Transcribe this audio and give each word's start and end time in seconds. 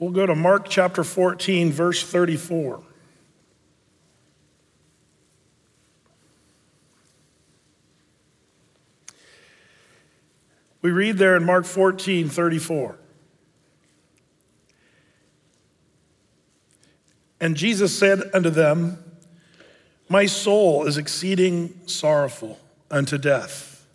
We'll 0.00 0.10
go 0.12 0.24
to 0.24 0.34
Mark 0.34 0.66
chapter 0.70 1.04
14, 1.04 1.70
verse 1.72 2.02
34. 2.02 2.80
We 10.80 10.90
read 10.90 11.18
there 11.18 11.36
in 11.36 11.44
Mark 11.44 11.66
14, 11.66 12.30
34. 12.30 12.96
And 17.38 17.54
Jesus 17.54 17.96
said 17.96 18.22
unto 18.32 18.48
them, 18.48 19.04
My 20.08 20.24
soul 20.24 20.86
is 20.86 20.96
exceeding 20.96 21.78
sorrowful 21.86 22.58
unto 22.90 23.18
death. 23.18 23.86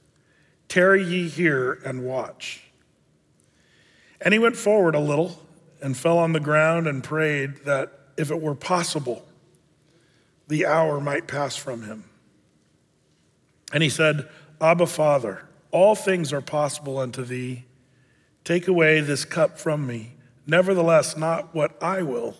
Tarry 0.67 1.03
ye 1.03 1.27
here 1.29 1.79
and 1.83 2.05
watch. 2.05 2.61
And 4.21 4.35
he 4.35 4.39
went 4.39 4.55
forward 4.55 4.93
a 4.93 4.99
little 4.99 5.44
and 5.85 5.95
fell 5.95 6.17
on 6.17 6.33
the 6.33 6.39
ground 6.39 6.87
and 6.87 7.03
prayed 7.03 7.57
that 7.57 7.91
if 8.17 8.31
it 8.31 8.41
were 8.41 8.55
possible, 8.55 9.23
the 10.47 10.65
hour 10.65 10.99
might 10.99 11.27
pass 11.27 11.55
from 11.55 11.83
him. 11.83 12.05
And 13.71 13.83
he 13.83 13.89
said, 13.89 14.27
Abba, 14.59 14.87
Father, 14.87 15.47
all 15.69 15.93
things 15.93 16.33
are 16.33 16.41
possible 16.41 16.97
unto 16.97 17.23
thee. 17.23 17.65
Take 18.43 18.67
away 18.67 18.99
this 18.99 19.25
cup 19.25 19.59
from 19.59 19.85
me. 19.85 20.15
Nevertheless, 20.47 21.15
not 21.15 21.53
what 21.53 21.77
I 21.83 22.01
will 22.01 22.35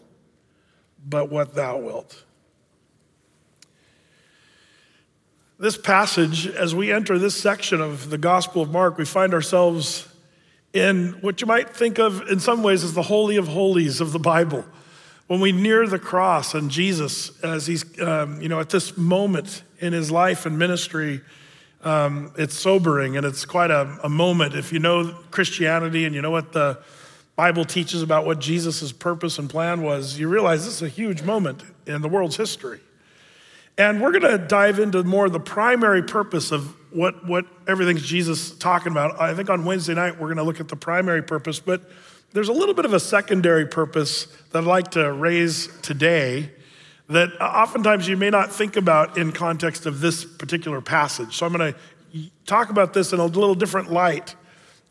but 1.07 1.29
what 1.29 1.53
thou 1.53 1.77
wilt. 1.77 2.23
This 5.59 5.77
passage, 5.77 6.47
as 6.47 6.73
we 6.73 6.91
enter 6.91 7.19
this 7.19 7.35
section 7.35 7.79
of 7.79 8.09
the 8.09 8.17
Gospel 8.17 8.63
of 8.63 8.71
Mark, 8.71 8.97
we 8.97 9.05
find 9.05 9.35
ourselves 9.35 10.07
in 10.75 11.13
what 11.21 11.39
you 11.39 11.47
might 11.47 11.69
think 11.69 11.97
of 11.99 12.21
in 12.29 12.39
some 12.39 12.61
ways 12.61 12.83
as 12.83 12.93
the 12.93 13.01
Holy 13.01 13.37
of 13.37 13.47
Holies 13.47 14.01
of 14.01 14.11
the 14.11 14.19
Bible. 14.19 14.65
When 15.27 15.39
we 15.39 15.53
near 15.53 15.87
the 15.87 15.97
cross 15.97 16.53
and 16.53 16.69
Jesus, 16.69 17.41
as 17.41 17.65
he's, 17.65 17.99
um, 18.01 18.41
you 18.41 18.49
know, 18.49 18.59
at 18.59 18.69
this 18.69 18.97
moment 18.97 19.63
in 19.79 19.93
his 19.93 20.11
life 20.11 20.45
and 20.45 20.59
ministry, 20.59 21.21
um, 21.81 22.33
it's 22.37 22.55
sobering 22.55 23.15
and 23.15 23.25
it's 23.25 23.45
quite 23.45 23.71
a, 23.71 23.97
a 24.03 24.09
moment. 24.09 24.53
If 24.53 24.73
you 24.73 24.79
know 24.79 25.17
Christianity 25.31 26.03
and 26.03 26.13
you 26.13 26.21
know 26.21 26.29
what 26.29 26.51
the 26.51 26.77
Bible 27.37 27.63
teaches 27.63 28.01
about 28.01 28.25
what 28.25 28.39
Jesus' 28.39 28.91
purpose 28.91 29.39
and 29.39 29.49
plan 29.49 29.81
was, 29.81 30.19
you 30.19 30.27
realize 30.27 30.65
this 30.65 30.75
is 30.75 30.81
a 30.81 30.89
huge 30.89 31.23
moment 31.23 31.63
in 31.87 32.01
the 32.01 32.09
world's 32.09 32.35
history. 32.35 32.81
And 33.77 34.01
we're 34.01 34.17
going 34.17 34.39
to 34.39 34.45
dive 34.45 34.79
into 34.79 35.03
more 35.03 35.25
of 35.25 35.31
the 35.31 35.39
primary 35.39 36.03
purpose 36.03 36.51
of 36.51 36.75
what, 36.95 37.25
what 37.25 37.45
everything's 37.67 38.03
Jesus 38.03 38.51
talking 38.57 38.91
about. 38.91 39.19
I 39.19 39.33
think 39.33 39.49
on 39.49 39.65
Wednesday 39.65 39.93
night, 39.93 40.13
we're 40.13 40.27
going 40.27 40.37
to 40.37 40.43
look 40.43 40.59
at 40.59 40.67
the 40.67 40.75
primary 40.75 41.21
purpose, 41.21 41.59
but 41.59 41.89
there's 42.33 42.49
a 42.49 42.53
little 42.53 42.73
bit 42.73 42.85
of 42.85 42.93
a 42.93 42.99
secondary 42.99 43.65
purpose 43.65 44.25
that 44.51 44.59
I'd 44.59 44.65
like 44.65 44.91
to 44.91 45.11
raise 45.11 45.67
today 45.81 46.51
that 47.07 47.29
oftentimes 47.39 48.07
you 48.07 48.17
may 48.17 48.29
not 48.29 48.51
think 48.51 48.75
about 48.77 49.17
in 49.17 49.31
context 49.31 49.85
of 49.85 50.01
this 50.01 50.25
particular 50.25 50.81
passage. 50.81 51.35
So 51.35 51.45
I'm 51.45 51.53
going 51.53 51.73
to 51.73 52.29
talk 52.45 52.69
about 52.69 52.93
this 52.93 53.13
in 53.13 53.19
a 53.19 53.25
little 53.25 53.55
different 53.55 53.91
light 53.91 54.35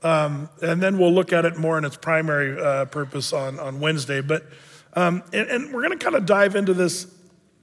um, 0.05 0.51
and 0.61 0.83
then 0.83 0.99
we'll 0.99 1.13
look 1.13 1.33
at 1.33 1.47
it 1.47 1.57
more 1.57 1.79
in 1.79 1.85
its 1.85 1.97
primary 1.97 2.61
uh, 2.61 2.85
purpose 2.85 3.33
on, 3.33 3.59
on 3.59 3.81
Wednesday. 3.81 4.21
But, 4.21 4.45
um, 4.93 5.23
and, 5.33 5.49
and 5.49 5.73
we're 5.73 5.81
going 5.81 5.99
to 5.99 6.05
kind 6.05 6.15
of 6.15 6.27
dive 6.27 6.55
into 6.55 6.75
this 6.75 7.07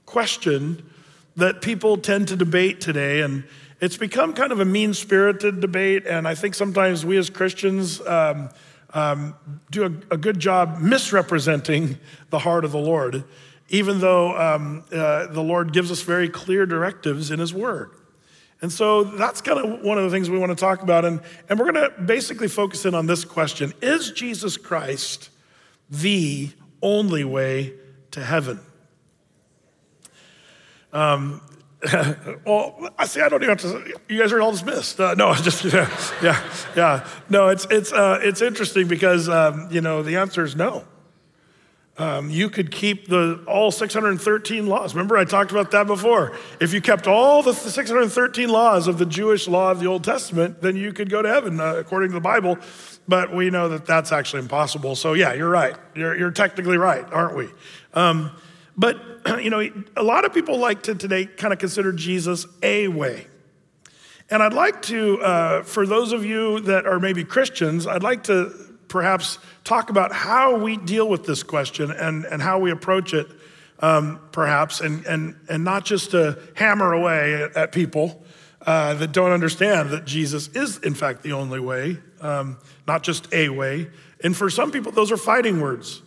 question 0.06 0.90
that 1.36 1.62
people 1.62 1.96
tend 1.96 2.28
to 2.28 2.36
debate 2.36 2.80
today. 2.80 3.20
And 3.20 3.44
it's 3.82 3.96
become 3.96 4.32
kind 4.32 4.52
of 4.52 4.60
a 4.60 4.64
mean 4.64 4.94
spirited 4.94 5.60
debate. 5.60 6.06
And 6.06 6.26
I 6.26 6.36
think 6.36 6.54
sometimes 6.54 7.04
we 7.04 7.18
as 7.18 7.28
Christians 7.28 8.00
um, 8.06 8.48
um, 8.94 9.34
do 9.72 9.82
a, 9.82 10.14
a, 10.14 10.16
good 10.16 10.38
job 10.38 10.78
misrepresenting 10.78 11.98
the 12.30 12.38
heart 12.38 12.64
of 12.64 12.70
the 12.70 12.78
Lord, 12.78 13.24
even 13.70 13.98
though 13.98 14.36
um, 14.38 14.84
uh, 14.92 15.26
the 15.26 15.42
Lord 15.42 15.72
gives 15.72 15.90
us 15.90 16.00
very 16.02 16.28
clear 16.28 16.64
directives 16.64 17.32
in 17.32 17.40
His 17.40 17.52
Word. 17.52 17.90
And 18.60 18.70
so 18.70 19.02
that's 19.02 19.40
kind 19.40 19.58
of 19.58 19.80
one 19.80 19.98
of 19.98 20.04
the 20.04 20.10
things 20.10 20.30
we 20.30 20.38
want 20.38 20.50
to 20.50 20.56
talk 20.56 20.82
about. 20.82 21.04
And, 21.04 21.20
and 21.48 21.58
we're 21.58 21.72
going 21.72 21.90
to 21.90 22.02
basically 22.02 22.46
focus 22.46 22.84
in 22.84 22.94
on 22.94 23.06
this 23.06 23.24
question 23.24 23.72
Is 23.82 24.12
Jesus 24.12 24.56
Christ 24.56 25.30
the 25.90 26.50
only 26.80 27.24
way 27.24 27.72
to 28.12 28.22
heaven? 28.22 28.60
Um, 30.92 31.40
well, 32.46 32.90
I 32.96 33.06
see. 33.06 33.20
I 33.20 33.28
don't 33.28 33.42
even 33.42 33.58
have 33.58 33.60
to. 33.62 33.98
You 34.08 34.18
guys 34.20 34.32
are 34.32 34.40
all 34.40 34.52
dismissed. 34.52 35.00
Uh, 35.00 35.14
no, 35.14 35.34
just 35.34 35.64
yeah, 35.64 35.90
yeah, 36.22 36.52
yeah. 36.76 37.08
No, 37.28 37.48
it's 37.48 37.66
it's 37.70 37.92
uh, 37.92 38.20
it's 38.22 38.40
interesting 38.40 38.86
because 38.86 39.28
um, 39.28 39.68
you 39.70 39.80
know 39.80 40.02
the 40.02 40.16
answer 40.16 40.44
is 40.44 40.54
no. 40.54 40.84
Um, 41.98 42.30
you 42.30 42.48
could 42.48 42.70
keep 42.70 43.08
the 43.08 43.44
all 43.46 43.70
613 43.70 44.66
laws. 44.66 44.94
Remember, 44.94 45.16
I 45.18 45.24
talked 45.24 45.50
about 45.50 45.72
that 45.72 45.86
before. 45.86 46.32
If 46.58 46.72
you 46.72 46.80
kept 46.80 47.06
all 47.06 47.42
the 47.42 47.52
613 47.52 48.48
laws 48.48 48.88
of 48.88 48.96
the 48.96 49.04
Jewish 49.04 49.46
law 49.46 49.70
of 49.70 49.78
the 49.78 49.86
Old 49.86 50.02
Testament, 50.02 50.62
then 50.62 50.74
you 50.74 50.94
could 50.94 51.10
go 51.10 51.20
to 51.20 51.28
heaven 51.28 51.60
uh, 51.60 51.74
according 51.74 52.10
to 52.10 52.14
the 52.14 52.20
Bible. 52.20 52.56
But 53.06 53.34
we 53.34 53.50
know 53.50 53.68
that 53.68 53.84
that's 53.84 54.10
actually 54.10 54.40
impossible. 54.40 54.96
So 54.96 55.12
yeah, 55.12 55.34
you're 55.34 55.50
right. 55.50 55.76
You're, 55.94 56.16
you're 56.16 56.30
technically 56.30 56.78
right, 56.78 57.04
aren't 57.12 57.36
we? 57.36 57.50
Um, 57.92 58.30
but 58.76 59.00
you 59.42 59.50
know, 59.50 59.70
a 59.96 60.02
lot 60.02 60.24
of 60.24 60.32
people 60.32 60.58
like 60.58 60.82
to 60.84 60.94
today 60.94 61.26
kind 61.26 61.52
of 61.52 61.58
consider 61.58 61.92
Jesus 61.92 62.46
a 62.62 62.88
way. 62.88 63.26
And 64.30 64.42
I'd 64.42 64.54
like 64.54 64.80
to, 64.82 65.20
uh, 65.20 65.62
for 65.62 65.86
those 65.86 66.12
of 66.12 66.24
you 66.24 66.60
that 66.60 66.86
are 66.86 66.98
maybe 66.98 67.22
Christians, 67.22 67.86
I'd 67.86 68.02
like 68.02 68.24
to 68.24 68.52
perhaps 68.88 69.38
talk 69.64 69.90
about 69.90 70.12
how 70.12 70.56
we 70.56 70.76
deal 70.76 71.08
with 71.08 71.24
this 71.24 71.42
question 71.42 71.90
and, 71.90 72.24
and 72.24 72.40
how 72.40 72.58
we 72.58 72.70
approach 72.70 73.14
it, 73.14 73.26
um, 73.80 74.20
perhaps, 74.32 74.80
and, 74.80 75.04
and, 75.06 75.36
and 75.48 75.64
not 75.64 75.84
just 75.84 76.12
to 76.12 76.38
hammer 76.54 76.92
away 76.92 77.48
at, 77.54 77.72
people 77.72 78.22
uh, 78.66 78.94
that 78.94 79.12
don't 79.12 79.32
understand 79.32 79.90
that 79.90 80.04
Jesus 80.04 80.48
is, 80.48 80.78
in 80.78 80.94
fact, 80.94 81.22
the 81.22 81.32
only 81.32 81.60
way, 81.60 81.98
um, 82.20 82.58
not 82.86 83.02
just 83.02 83.32
a 83.34 83.48
way. 83.48 83.90
And 84.22 84.36
for 84.36 84.48
some 84.48 84.70
people, 84.70 84.92
those 84.92 85.10
are 85.10 85.16
fighting 85.16 85.60
words. 85.60 86.00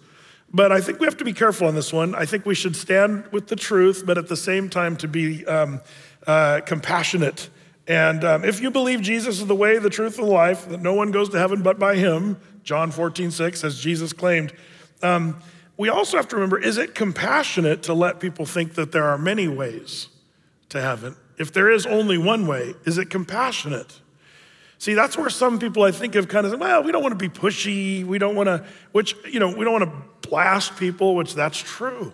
But 0.56 0.72
I 0.72 0.80
think 0.80 1.00
we 1.00 1.06
have 1.06 1.18
to 1.18 1.26
be 1.26 1.34
careful 1.34 1.68
on 1.68 1.76
this 1.76 1.92
one. 1.92 2.16
I 2.16 2.26
think 2.26 2.46
we 2.46 2.56
should 2.56 2.76
stand 2.76 3.28
with 3.32 3.48
the 3.48 3.56
truth, 3.56 4.04
but 4.06 4.18
at 4.18 4.28
the 4.30 4.38
same 4.38 4.70
time, 4.70 4.96
to 4.98 5.08
be 5.08 5.46
um, 5.46 5.82
uh, 6.26 6.62
compassionate 6.66 7.50
and 7.88 8.24
um, 8.24 8.44
if 8.44 8.62
you 8.62 8.72
believe 8.72 9.02
Jesus 9.02 9.40
is 9.40 9.46
the 9.46 9.56
way, 9.56 9.78
the 9.78 9.90
truth, 9.90 10.18
and 10.18 10.28
the 10.28 10.32
life, 10.32 10.68
that 10.70 10.82
no 10.82 10.94
one 10.94 11.12
goes 11.12 11.30
to 11.30 11.38
heaven 11.38 11.62
but 11.62 11.78
by 11.78 11.96
him, 11.96 12.38
John 12.64 12.90
14, 12.90 13.30
6, 13.30 13.64
as 13.64 13.80
Jesus 13.80 14.12
claimed, 14.12 14.54
um, 15.04 15.40
we 15.78 15.90
also 15.90 16.18
have 16.18 16.28
to 16.30 16.36
remember 16.36 16.58
is 16.58 16.78
it 16.78 16.96
compassionate 16.96 17.84
to 17.84 17.94
let 17.94 18.20
people 18.20 18.46
think 18.46 18.74
that 18.74 18.92
there 18.92 19.04
are 19.04 19.18
many 19.18 19.48
ways 19.48 20.08
to 20.70 20.82
heaven? 20.82 21.16
If 21.38 21.54
there 21.54 21.70
is 21.70 21.86
only 21.86 22.18
one 22.18 22.48
way, 22.48 22.74
is 22.86 22.98
it 22.98 23.10
compassionate? 23.10 24.00
See, 24.78 24.94
that's 24.94 25.18
where 25.18 25.30
some 25.30 25.60
people 25.60 25.84
I 25.84 25.92
think 25.92 26.16
have 26.16 26.28
kind 26.28 26.46
of 26.46 26.52
said, 26.52 26.60
well, 26.60 26.84
we 26.84 26.92
don't 26.92 27.02
want 27.02 27.18
to 27.18 27.30
be 27.30 27.30
pushy. 27.30 28.04
We 28.04 28.18
don't 28.18 28.36
want 28.36 28.48
to, 28.48 28.66
which, 28.92 29.16
you 29.26 29.40
know, 29.40 29.56
we 29.56 29.64
don't 29.64 29.74
want 29.74 29.86
to 29.86 30.30
blast 30.30 30.78
people, 30.78 31.16
which 31.16 31.34
that's 31.34 31.58
true. 31.58 32.14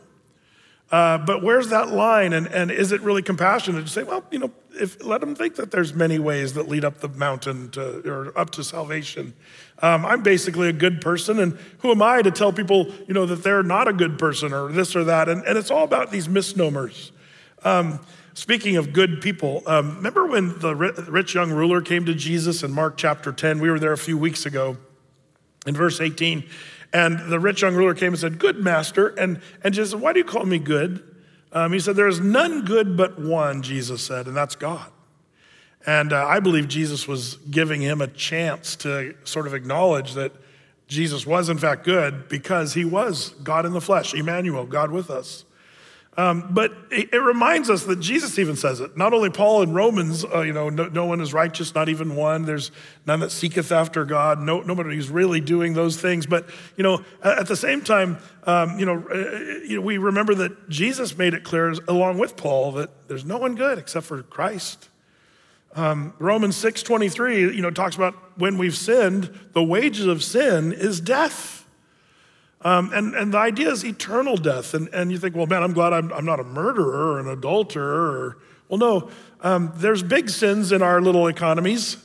Uh, 0.91 1.17
but 1.17 1.41
where's 1.41 1.69
that 1.69 1.89
line? 1.89 2.33
And, 2.33 2.47
and 2.47 2.69
is 2.69 2.91
it 2.91 3.01
really 3.01 3.21
compassionate 3.21 3.85
to 3.85 3.91
say, 3.91 4.03
well, 4.03 4.25
you 4.29 4.39
know, 4.39 4.51
if, 4.73 5.03
let 5.03 5.21
them 5.21 5.35
think 5.35 5.55
that 5.55 5.71
there's 5.71 5.93
many 5.93 6.19
ways 6.19 6.53
that 6.53 6.67
lead 6.67 6.83
up 6.83 6.99
the 6.99 7.07
mountain 7.09 7.69
to, 7.71 8.07
or 8.09 8.37
up 8.37 8.49
to 8.51 8.63
salvation. 8.63 9.33
Um, 9.81 10.05
I'm 10.05 10.21
basically 10.21 10.69
a 10.69 10.73
good 10.73 11.01
person, 11.01 11.39
and 11.39 11.57
who 11.79 11.91
am 11.91 12.01
I 12.01 12.21
to 12.21 12.31
tell 12.31 12.53
people, 12.53 12.91
you 13.07 13.13
know, 13.13 13.25
that 13.25 13.43
they're 13.43 13.63
not 13.63 13.87
a 13.87 13.93
good 13.93 14.19
person 14.19 14.53
or 14.53 14.71
this 14.71 14.95
or 14.95 15.03
that? 15.05 15.29
And, 15.29 15.43
and 15.45 15.57
it's 15.57 15.71
all 15.71 15.83
about 15.83 16.11
these 16.11 16.29
misnomers. 16.29 17.11
Um, 17.63 17.99
speaking 18.33 18.77
of 18.77 18.93
good 18.93 19.21
people, 19.21 19.63
um, 19.65 19.97
remember 19.97 20.25
when 20.25 20.59
the 20.59 20.75
rich 20.75 21.33
young 21.33 21.51
ruler 21.51 21.81
came 21.81 22.05
to 22.05 22.13
Jesus 22.13 22.63
in 22.63 22.71
Mark 22.71 22.97
chapter 22.97 23.31
10? 23.31 23.59
We 23.59 23.69
were 23.69 23.79
there 23.79 23.93
a 23.93 23.97
few 23.97 24.17
weeks 24.17 24.45
ago. 24.45 24.77
In 25.67 25.75
verse 25.75 26.01
18, 26.01 26.43
and 26.93 27.19
the 27.31 27.39
rich 27.39 27.61
young 27.61 27.75
ruler 27.75 27.93
came 27.93 28.09
and 28.09 28.19
said, 28.19 28.39
Good 28.39 28.57
master. 28.57 29.07
And, 29.09 29.41
and 29.63 29.73
Jesus 29.73 29.91
said, 29.91 30.01
Why 30.01 30.13
do 30.13 30.19
you 30.19 30.25
call 30.25 30.45
me 30.45 30.59
good? 30.59 31.03
Um, 31.53 31.73
he 31.73 31.79
said, 31.79 31.95
There 31.95 32.07
is 32.07 32.19
none 32.19 32.65
good 32.65 32.97
but 32.97 33.19
one, 33.19 33.61
Jesus 33.61 34.01
said, 34.01 34.27
and 34.27 34.35
that's 34.35 34.55
God. 34.55 34.89
And 35.85 36.13
uh, 36.13 36.25
I 36.25 36.39
believe 36.39 36.67
Jesus 36.67 37.07
was 37.07 37.37
giving 37.49 37.81
him 37.81 38.01
a 38.01 38.07
chance 38.07 38.75
to 38.77 39.15
sort 39.23 39.47
of 39.47 39.53
acknowledge 39.53 40.13
that 40.13 40.31
Jesus 40.87 41.25
was, 41.25 41.49
in 41.49 41.57
fact, 41.57 41.85
good 41.85 42.27
because 42.27 42.73
he 42.73 42.85
was 42.85 43.29
God 43.43 43.65
in 43.65 43.73
the 43.73 43.81
flesh, 43.81 44.13
Emmanuel, 44.13 44.65
God 44.65 44.91
with 44.91 45.09
us. 45.09 45.45
Um, 46.21 46.49
but 46.51 46.71
it, 46.91 47.15
it, 47.15 47.17
reminds 47.17 47.67
us 47.71 47.85
that 47.85 47.99
Jesus 47.99 48.37
even 48.37 48.55
says 48.55 48.79
it. 48.79 48.95
Not 48.95 49.11
only 49.11 49.31
Paul 49.31 49.63
in 49.63 49.73
Romans, 49.73 50.23
uh, 50.23 50.41
you 50.41 50.53
know, 50.53 50.69
no, 50.69 50.85
no, 50.85 51.07
one 51.07 51.19
is 51.19 51.33
righteous, 51.33 51.73
not 51.73 51.89
even 51.89 52.15
one. 52.15 52.45
There's 52.45 52.69
none 53.07 53.21
that 53.21 53.31
seeketh 53.31 53.71
after 53.71 54.05
God. 54.05 54.39
No, 54.39 54.61
who's 54.61 55.09
really 55.09 55.41
doing 55.41 55.73
those 55.73 55.99
things. 55.99 56.27
But 56.27 56.47
you 56.77 56.83
know, 56.83 57.03
at, 57.23 57.47
the 57.47 57.55
same 57.55 57.81
time, 57.81 58.19
um, 58.43 58.77
you, 58.77 58.85
know, 58.85 59.03
uh, 59.11 59.15
you 59.65 59.77
know, 59.77 59.81
we 59.81 59.97
remember 59.97 60.35
that 60.35 60.69
Jesus 60.69 61.17
made 61.17 61.33
it 61.33 61.43
clear, 61.43 61.73
along 61.87 62.19
with 62.19 62.37
Paul, 62.37 62.73
that 62.73 63.07
there's 63.07 63.25
no 63.25 63.39
one 63.39 63.55
good 63.55 63.79
except 63.79 64.05
for 64.05 64.21
Christ. 64.21 64.89
Um, 65.73 66.13
Romans 66.19 66.55
six 66.55 66.83
twenty 66.83 67.09
three, 67.09 67.39
you 67.39 67.63
know, 67.63 67.71
talks 67.71 67.95
about 67.95 68.13
when 68.37 68.59
we've 68.59 68.77
sinned, 68.77 69.31
the 69.53 69.63
wages 69.63 70.05
of 70.05 70.23
sin 70.23 70.71
is 70.71 71.01
death. 71.01 71.60
Um, 72.63 72.91
and, 72.93 73.15
and 73.15 73.33
the 73.33 73.37
idea 73.37 73.71
is 73.71 73.83
eternal 73.83 74.37
death. 74.37 74.73
And, 74.73 74.87
and 74.93 75.11
you 75.11 75.17
think, 75.17 75.35
well, 75.35 75.47
man, 75.47 75.63
I'm 75.63 75.73
glad 75.73 75.93
I'm, 75.93 76.11
I'm 76.13 76.25
not 76.25 76.39
a 76.39 76.43
murderer 76.43 77.13
or 77.13 77.19
an 77.19 77.27
adulterer. 77.27 78.11
Or, 78.11 78.37
well, 78.69 78.77
no, 78.77 79.09
um, 79.41 79.73
there's 79.75 80.03
big 80.03 80.29
sins 80.29 80.71
in 80.71 80.81
our 80.81 81.01
little 81.01 81.27
economies, 81.27 81.97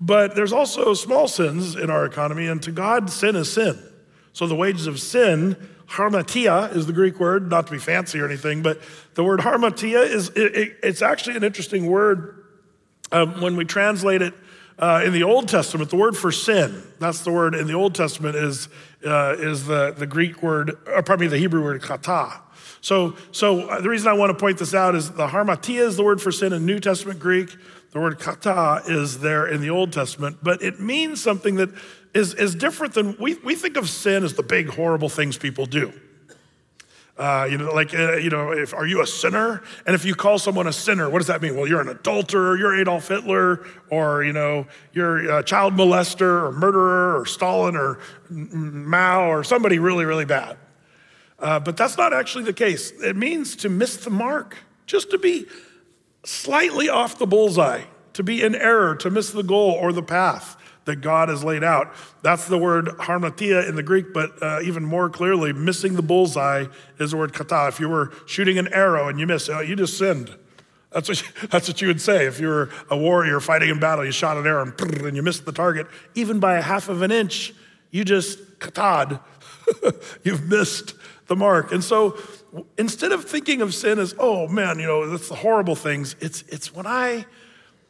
but 0.00 0.36
there's 0.36 0.52
also 0.52 0.92
small 0.94 1.28
sins 1.28 1.76
in 1.76 1.88
our 1.90 2.04
economy. 2.04 2.46
And 2.46 2.62
to 2.62 2.72
God, 2.72 3.08
sin 3.10 3.36
is 3.36 3.52
sin. 3.52 3.82
So 4.32 4.46
the 4.46 4.54
wages 4.54 4.86
of 4.86 5.00
sin, 5.00 5.56
hamartia 5.88 6.74
is 6.76 6.86
the 6.86 6.92
Greek 6.92 7.18
word, 7.18 7.48
not 7.48 7.66
to 7.68 7.72
be 7.72 7.78
fancy 7.78 8.20
or 8.20 8.26
anything, 8.26 8.62
but 8.62 8.80
the 9.14 9.24
word 9.24 9.40
hamartia 9.40 10.06
is, 10.06 10.28
it, 10.30 10.54
it, 10.54 10.76
it's 10.82 11.00
actually 11.00 11.36
an 11.36 11.44
interesting 11.44 11.86
word 11.86 12.44
um, 13.12 13.40
when 13.40 13.56
we 13.56 13.64
translate 13.64 14.20
it 14.20 14.34
uh, 14.78 15.02
in 15.04 15.12
the 15.12 15.22
Old 15.22 15.48
Testament, 15.48 15.90
the 15.90 15.96
word 15.96 16.16
for 16.16 16.30
sin, 16.30 16.82
that's 16.98 17.20
the 17.20 17.30
word 17.30 17.54
in 17.54 17.66
the 17.66 17.74
Old 17.74 17.94
Testament, 17.94 18.36
is, 18.36 18.68
uh, 19.04 19.34
is 19.38 19.66
the, 19.66 19.92
the 19.92 20.06
Greek 20.06 20.42
word, 20.42 20.76
or 20.86 21.02
pardon 21.02 21.26
me, 21.26 21.28
the 21.28 21.38
Hebrew 21.38 21.62
word 21.62 21.82
kata. 21.82 22.42
So, 22.80 23.16
so 23.32 23.68
uh, 23.68 23.80
the 23.80 23.88
reason 23.88 24.08
I 24.08 24.12
want 24.12 24.30
to 24.30 24.38
point 24.38 24.58
this 24.58 24.74
out 24.74 24.94
is 24.94 25.10
the 25.10 25.28
hamartia 25.28 25.80
is 25.80 25.96
the 25.96 26.04
word 26.04 26.20
for 26.20 26.30
sin 26.30 26.52
in 26.52 26.66
New 26.66 26.78
Testament 26.78 27.18
Greek. 27.18 27.56
The 27.92 28.00
word 28.00 28.18
kata 28.18 28.82
is 28.86 29.20
there 29.20 29.46
in 29.46 29.60
the 29.62 29.70
Old 29.70 29.92
Testament, 29.92 30.38
but 30.42 30.62
it 30.62 30.78
means 30.78 31.22
something 31.22 31.54
that 31.56 31.70
is, 32.12 32.34
is 32.34 32.54
different 32.54 32.94
than 32.94 33.16
we, 33.18 33.34
we 33.36 33.54
think 33.54 33.76
of 33.76 33.88
sin 33.88 34.24
as 34.24 34.34
the 34.34 34.42
big, 34.42 34.68
horrible 34.68 35.08
things 35.08 35.38
people 35.38 35.66
do. 35.66 35.92
Uh, 37.18 37.48
you 37.50 37.56
know, 37.56 37.72
like, 37.72 37.94
uh, 37.94 38.16
you 38.16 38.28
know, 38.28 38.52
if, 38.52 38.74
are 38.74 38.86
you 38.86 39.00
a 39.00 39.06
sinner? 39.06 39.62
And 39.86 39.94
if 39.94 40.04
you 40.04 40.14
call 40.14 40.38
someone 40.38 40.66
a 40.66 40.72
sinner, 40.72 41.08
what 41.08 41.18
does 41.18 41.28
that 41.28 41.40
mean? 41.40 41.56
Well, 41.56 41.66
you're 41.66 41.80
an 41.80 41.88
adulterer, 41.88 42.58
you're 42.58 42.78
Adolf 42.78 43.08
Hitler, 43.08 43.66
or, 43.88 44.22
you 44.22 44.34
know, 44.34 44.66
you're 44.92 45.38
a 45.38 45.42
child 45.42 45.72
molester 45.72 46.44
or 46.44 46.52
murderer 46.52 47.18
or 47.18 47.24
Stalin 47.24 47.74
or 47.74 48.00
Mao 48.28 49.30
or 49.30 49.42
somebody 49.44 49.78
really, 49.78 50.04
really 50.04 50.26
bad. 50.26 50.58
Uh, 51.38 51.58
but 51.58 51.76
that's 51.76 51.96
not 51.96 52.12
actually 52.12 52.44
the 52.44 52.52
case. 52.52 52.90
It 53.02 53.16
means 53.16 53.56
to 53.56 53.70
miss 53.70 53.96
the 53.96 54.10
mark, 54.10 54.58
just 54.84 55.10
to 55.10 55.18
be 55.18 55.46
slightly 56.24 56.90
off 56.90 57.18
the 57.18 57.26
bullseye, 57.26 57.84
to 58.12 58.22
be 58.22 58.42
in 58.42 58.54
error, 58.54 58.94
to 58.96 59.10
miss 59.10 59.30
the 59.30 59.42
goal 59.42 59.70
or 59.70 59.92
the 59.92 60.02
path 60.02 60.55
that 60.86 61.00
God 61.02 61.28
has 61.28 61.44
laid 61.44 61.62
out. 61.62 61.92
That's 62.22 62.46
the 62.46 62.56
word 62.56 62.86
hamartia 62.86 63.68
in 63.68 63.74
the 63.74 63.82
Greek, 63.82 64.12
but 64.14 64.42
uh, 64.42 64.60
even 64.62 64.84
more 64.84 65.10
clearly, 65.10 65.52
missing 65.52 65.94
the 65.94 66.02
bullseye 66.02 66.66
is 66.98 67.10
the 67.10 67.16
word 67.16 67.34
kata. 67.34 67.68
If 67.68 67.78
you 67.78 67.88
were 67.88 68.12
shooting 68.24 68.56
an 68.56 68.72
arrow 68.72 69.08
and 69.08 69.20
you 69.20 69.26
miss, 69.26 69.48
oh, 69.48 69.60
you 69.60 69.76
just 69.76 69.98
sinned. 69.98 70.34
That's 70.92 71.08
what, 71.08 71.20
you, 71.20 71.28
that's 71.48 71.68
what 71.68 71.82
you 71.82 71.88
would 71.88 72.00
say. 72.00 72.26
If 72.26 72.40
you 72.40 72.48
were 72.48 72.70
a 72.88 72.96
warrior 72.96 73.40
fighting 73.40 73.68
in 73.68 73.78
battle, 73.78 74.04
you 74.04 74.12
shot 74.12 74.36
an 74.36 74.46
arrow 74.46 74.62
and, 74.62 74.80
and 75.02 75.16
you 75.16 75.22
missed 75.22 75.44
the 75.44 75.52
target, 75.52 75.86
even 76.14 76.40
by 76.40 76.56
a 76.56 76.62
half 76.62 76.88
of 76.88 77.02
an 77.02 77.10
inch, 77.10 77.52
you 77.90 78.04
just 78.04 78.58
katad. 78.60 79.20
You've 80.22 80.48
missed 80.48 80.94
the 81.26 81.36
mark. 81.36 81.72
And 81.72 81.82
so 81.82 82.16
instead 82.78 83.10
of 83.10 83.24
thinking 83.24 83.60
of 83.60 83.74
sin 83.74 83.98
as, 83.98 84.14
oh 84.18 84.46
man, 84.46 84.78
you 84.78 84.86
know, 84.86 85.08
that's 85.08 85.28
the 85.28 85.34
horrible 85.34 85.74
things, 85.74 86.14
it's, 86.20 86.42
it's 86.42 86.72
when 86.72 86.86
I, 86.86 87.26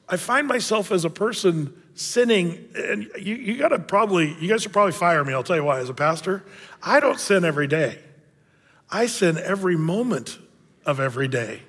I 0.08 0.16
find 0.16 0.48
myself 0.48 0.90
as 0.90 1.04
a 1.04 1.10
person 1.10 1.74
sinning, 1.96 2.68
and 2.76 3.10
you, 3.18 3.34
you 3.34 3.56
got 3.56 3.68
to 3.68 3.78
probably, 3.78 4.36
you 4.38 4.48
guys 4.48 4.62
should 4.62 4.72
probably 4.72 4.92
fire 4.92 5.24
me. 5.24 5.32
I'll 5.32 5.42
tell 5.42 5.56
you 5.56 5.64
why. 5.64 5.80
As 5.80 5.88
a 5.88 5.94
pastor, 5.94 6.44
I 6.82 7.00
don't 7.00 7.18
sin 7.18 7.44
every 7.44 7.66
day. 7.66 7.98
I 8.90 9.06
sin 9.06 9.38
every 9.38 9.76
moment 9.76 10.38
of 10.84 11.00
every 11.00 11.26
day. 11.26 11.62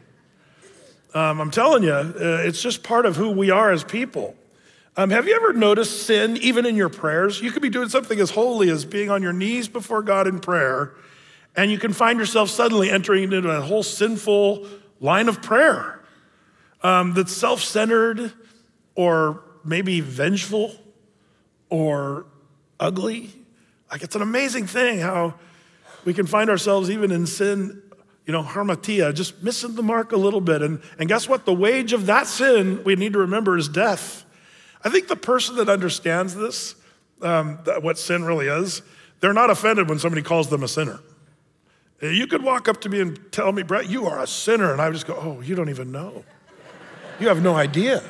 Um, 1.13 1.41
I'm 1.41 1.49
telling 1.49 1.81
you, 1.81 1.93
uh, 1.93 2.13
it's 2.45 2.61
just 2.61 2.83
part 2.83 3.05
of 3.05 3.15
who 3.15 3.31
we 3.31 3.49
are 3.49 3.71
as 3.71 3.83
people. 3.83 4.35
Um, 4.97 5.09
have 5.09 5.27
you 5.27 5.35
ever 5.35 5.53
noticed 5.53 6.05
sin 6.05 6.37
even 6.37 6.65
in 6.65 6.75
your 6.75 6.89
prayers? 6.89 7.41
You 7.41 7.51
could 7.51 7.61
be 7.61 7.69
doing 7.69 7.89
something 7.89 8.19
as 8.19 8.29
holy 8.29 8.69
as 8.69 8.83
being 8.83 9.09
on 9.09 9.23
your 9.23 9.33
knees 9.33 9.67
before 9.67 10.01
God 10.01 10.27
in 10.27 10.39
prayer, 10.39 10.93
and 11.55 11.71
you 11.71 11.79
can 11.79 11.93
find 11.93 12.19
yourself 12.19 12.49
suddenly 12.49 12.89
entering 12.89 13.31
into 13.31 13.49
a 13.49 13.61
whole 13.61 13.83
sinful 13.83 14.67
line 14.99 15.29
of 15.29 15.41
prayer 15.41 16.03
um, 16.83 17.13
that's 17.13 17.31
self 17.31 17.63
centered 17.63 18.33
or 18.95 19.43
maybe 19.67 20.01
vengeful 20.01 20.75
or 21.69 22.25
ugly. 22.79 23.31
Like 23.91 24.03
it's 24.03 24.15
an 24.15 24.21
amazing 24.21 24.67
thing 24.67 24.99
how 24.99 25.35
we 26.05 26.13
can 26.13 26.25
find 26.25 26.49
ourselves 26.49 26.89
even 26.89 27.11
in 27.11 27.25
sin, 27.25 27.81
you 28.25 28.33
know, 28.33 28.43
hamartia, 28.43 29.13
just 29.13 29.43
missing 29.43 29.75
the 29.75 29.83
mark 29.83 30.11
a 30.11 30.17
little 30.17 30.41
bit. 30.41 30.61
And, 30.61 30.81
and 30.99 31.07
guess 31.09 31.27
what? 31.27 31.45
The 31.45 31.53
wage 31.53 31.93
of 31.93 32.05
that 32.05 32.27
sin, 32.27 32.83
we 32.83 32.95
need 32.95 33.13
to 33.13 33.19
remember, 33.19 33.57
is 33.57 33.67
death. 33.67 34.25
I 34.83 34.89
think 34.89 35.07
the 35.07 35.15
person 35.15 35.55
that 35.57 35.69
understands 35.69 36.35
this, 36.35 36.75
um, 37.21 37.57
what 37.81 37.97
sin 37.97 38.23
really 38.23 38.47
is, 38.47 38.81
they're 39.19 39.33
not 39.33 39.49
offended 39.49 39.89
when 39.89 39.99
somebody 39.99 40.21
calls 40.21 40.49
them 40.49 40.63
a 40.63 40.67
sinner. 40.67 40.99
You 42.01 42.27
could 42.27 42.43
walk 42.43 42.67
up 42.67 42.79
to 42.81 42.89
me 42.89 43.01
and 43.01 43.19
tell 43.31 43.51
me, 43.51 43.63
Brett, 43.63 43.89
you 43.89 44.05
are 44.05 44.21
a 44.21 44.27
sinner. 44.27 44.71
And 44.71 44.79
I 44.79 44.87
would 44.87 44.93
just 44.93 45.07
go, 45.07 45.15
oh, 45.15 45.41
you 45.41 45.55
don't 45.55 45.69
even 45.69 45.91
know. 45.91 46.23
You 47.19 47.27
have 47.29 47.41
no 47.41 47.55
idea. 47.55 48.03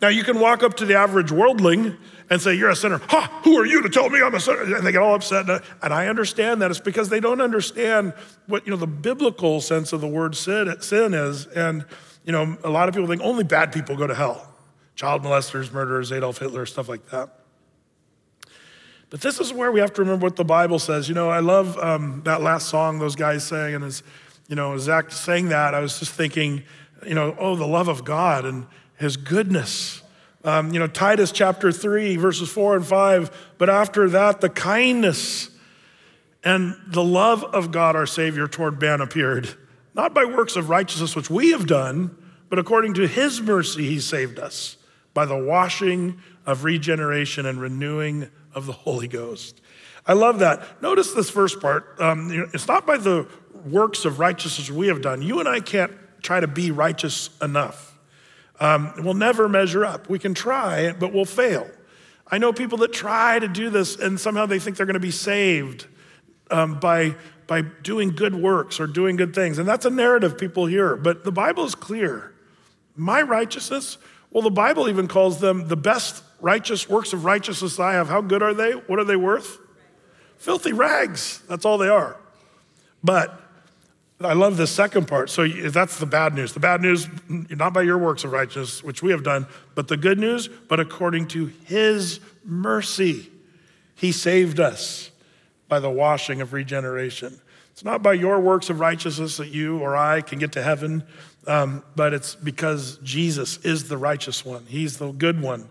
Now, 0.00 0.08
you 0.08 0.22
can 0.22 0.38
walk 0.38 0.62
up 0.62 0.74
to 0.74 0.84
the 0.84 0.94
average 0.94 1.32
worldling 1.32 1.96
and 2.30 2.40
say, 2.40 2.54
You're 2.54 2.70
a 2.70 2.76
sinner. 2.76 3.00
Ha! 3.08 3.40
Who 3.44 3.58
are 3.58 3.66
you 3.66 3.82
to 3.82 3.88
tell 3.88 4.08
me 4.08 4.22
I'm 4.22 4.34
a 4.34 4.40
sinner? 4.40 4.76
And 4.76 4.86
they 4.86 4.92
get 4.92 5.02
all 5.02 5.14
upset. 5.14 5.48
And 5.82 5.92
I 5.92 6.06
understand 6.06 6.62
that. 6.62 6.70
It's 6.70 6.80
because 6.80 7.08
they 7.08 7.20
don't 7.20 7.40
understand 7.40 8.12
what, 8.46 8.66
you 8.66 8.70
know, 8.70 8.76
the 8.76 8.86
biblical 8.86 9.60
sense 9.60 9.92
of 9.92 10.00
the 10.00 10.06
word 10.06 10.36
sin, 10.36 10.68
is. 10.68 11.46
And, 11.46 11.84
you 12.24 12.32
know, 12.32 12.56
a 12.62 12.70
lot 12.70 12.88
of 12.88 12.94
people 12.94 13.08
think 13.08 13.22
only 13.22 13.44
bad 13.44 13.72
people 13.72 13.96
go 13.96 14.06
to 14.06 14.14
hell 14.14 14.44
child 14.94 15.22
molesters, 15.22 15.72
murderers, 15.72 16.10
Adolf 16.10 16.38
Hitler, 16.38 16.66
stuff 16.66 16.88
like 16.88 17.06
that. 17.10 17.28
But 19.10 19.20
this 19.20 19.38
is 19.38 19.52
where 19.52 19.70
we 19.70 19.78
have 19.78 19.92
to 19.92 20.02
remember 20.02 20.26
what 20.26 20.34
the 20.34 20.44
Bible 20.44 20.80
says. 20.80 21.08
You 21.08 21.14
know, 21.14 21.30
I 21.30 21.38
love 21.38 21.78
um, 21.78 22.22
that 22.24 22.42
last 22.42 22.68
song 22.68 22.98
those 22.98 23.14
guys 23.14 23.46
sang. 23.46 23.74
And 23.74 23.84
as, 23.84 24.02
you 24.48 24.56
know, 24.56 24.76
Zach 24.76 25.12
sang 25.12 25.50
that, 25.50 25.72
I 25.72 25.78
was 25.78 26.00
just 26.00 26.12
thinking, 26.12 26.64
you 27.06 27.14
know, 27.14 27.36
oh, 27.38 27.54
the 27.54 27.66
love 27.66 27.86
of 27.86 28.04
God. 28.04 28.44
And, 28.44 28.66
his 28.98 29.16
goodness. 29.16 30.02
Um, 30.44 30.72
you 30.72 30.78
know, 30.78 30.86
Titus 30.86 31.32
chapter 31.32 31.72
3, 31.72 32.16
verses 32.16 32.48
4 32.48 32.76
and 32.76 32.86
5. 32.86 33.54
But 33.58 33.70
after 33.70 34.08
that, 34.10 34.40
the 34.40 34.48
kindness 34.48 35.50
and 36.44 36.76
the 36.86 37.02
love 37.02 37.42
of 37.44 37.70
God 37.70 37.96
our 37.96 38.06
Savior 38.06 38.46
toward 38.46 38.80
man 38.80 39.00
appeared, 39.00 39.54
not 39.94 40.14
by 40.14 40.24
works 40.24 40.56
of 40.56 40.68
righteousness 40.68 41.16
which 41.16 41.30
we 41.30 41.50
have 41.50 41.66
done, 41.66 42.16
but 42.48 42.58
according 42.58 42.94
to 42.94 43.06
his 43.06 43.40
mercy, 43.40 43.86
he 43.86 44.00
saved 44.00 44.38
us 44.38 44.76
by 45.12 45.24
the 45.24 45.36
washing 45.36 46.20
of 46.46 46.64
regeneration 46.64 47.44
and 47.44 47.60
renewing 47.60 48.30
of 48.54 48.66
the 48.66 48.72
Holy 48.72 49.08
Ghost. 49.08 49.60
I 50.06 50.14
love 50.14 50.38
that. 50.38 50.80
Notice 50.80 51.12
this 51.12 51.28
first 51.28 51.60
part. 51.60 52.00
Um, 52.00 52.30
you 52.30 52.38
know, 52.38 52.48
it's 52.54 52.66
not 52.66 52.86
by 52.86 52.96
the 52.96 53.28
works 53.66 54.04
of 54.04 54.18
righteousness 54.18 54.70
we 54.70 54.86
have 54.86 55.02
done. 55.02 55.20
You 55.20 55.40
and 55.40 55.48
I 55.48 55.60
can't 55.60 55.92
try 56.22 56.40
to 56.40 56.46
be 56.46 56.70
righteous 56.70 57.30
enough. 57.42 57.87
Um, 58.60 58.92
we'll 58.98 59.14
never 59.14 59.48
measure 59.48 59.84
up. 59.84 60.08
We 60.08 60.18
can 60.18 60.34
try, 60.34 60.92
but 60.92 61.12
we'll 61.12 61.24
fail. 61.24 61.68
I 62.30 62.38
know 62.38 62.52
people 62.52 62.78
that 62.78 62.92
try 62.92 63.38
to 63.38 63.48
do 63.48 63.70
this 63.70 63.96
and 63.96 64.18
somehow 64.20 64.46
they 64.46 64.58
think 64.58 64.76
they're 64.76 64.86
going 64.86 64.94
to 64.94 65.00
be 65.00 65.10
saved 65.10 65.86
um, 66.50 66.78
by, 66.80 67.14
by 67.46 67.62
doing 67.62 68.10
good 68.10 68.34
works 68.34 68.80
or 68.80 68.86
doing 68.86 69.16
good 69.16 69.34
things. 69.34 69.58
And 69.58 69.66
that's 69.66 69.86
a 69.86 69.90
narrative 69.90 70.36
people 70.36 70.66
hear. 70.66 70.96
But 70.96 71.24
the 71.24 71.32
Bible 71.32 71.64
is 71.64 71.74
clear. 71.74 72.34
My 72.96 73.22
righteousness, 73.22 73.96
well, 74.30 74.42
the 74.42 74.50
Bible 74.50 74.88
even 74.88 75.08
calls 75.08 75.40
them 75.40 75.68
the 75.68 75.76
best 75.76 76.22
righteous 76.40 76.88
works 76.88 77.12
of 77.12 77.24
righteousness 77.24 77.78
I 77.78 77.92
have. 77.92 78.08
How 78.08 78.20
good 78.20 78.42
are 78.42 78.54
they? 78.54 78.72
What 78.72 78.98
are 78.98 79.04
they 79.04 79.16
worth? 79.16 79.58
Filthy 80.36 80.72
rags. 80.72 81.42
That's 81.48 81.64
all 81.64 81.78
they 81.78 81.88
are. 81.88 82.16
But 83.02 83.40
I 84.20 84.32
love 84.32 84.56
the 84.56 84.66
second 84.66 85.06
part. 85.06 85.30
So 85.30 85.46
that's 85.46 85.98
the 85.98 86.06
bad 86.06 86.34
news. 86.34 86.52
The 86.52 86.60
bad 86.60 86.82
news, 86.82 87.08
not 87.28 87.72
by 87.72 87.82
your 87.82 87.98
works 87.98 88.24
of 88.24 88.32
righteousness, 88.32 88.82
which 88.82 89.00
we 89.00 89.12
have 89.12 89.22
done, 89.22 89.46
but 89.76 89.86
the 89.86 89.96
good 89.96 90.18
news, 90.18 90.48
but 90.48 90.80
according 90.80 91.28
to 91.28 91.46
his 91.64 92.18
mercy, 92.44 93.30
he 93.94 94.10
saved 94.10 94.58
us 94.58 95.10
by 95.68 95.78
the 95.78 95.90
washing 95.90 96.40
of 96.40 96.52
regeneration. 96.52 97.38
It's 97.72 97.84
not 97.84 98.02
by 98.02 98.14
your 98.14 98.40
works 98.40 98.70
of 98.70 98.80
righteousness 98.80 99.36
that 99.36 99.48
you 99.48 99.78
or 99.78 99.96
I 99.96 100.20
can 100.20 100.40
get 100.40 100.50
to 100.52 100.62
heaven, 100.62 101.04
um, 101.46 101.84
but 101.94 102.12
it's 102.12 102.34
because 102.34 102.98
Jesus 103.04 103.58
is 103.58 103.88
the 103.88 103.96
righteous 103.96 104.44
one. 104.44 104.66
He's 104.66 104.98
the 104.98 105.12
good 105.12 105.40
one. 105.40 105.68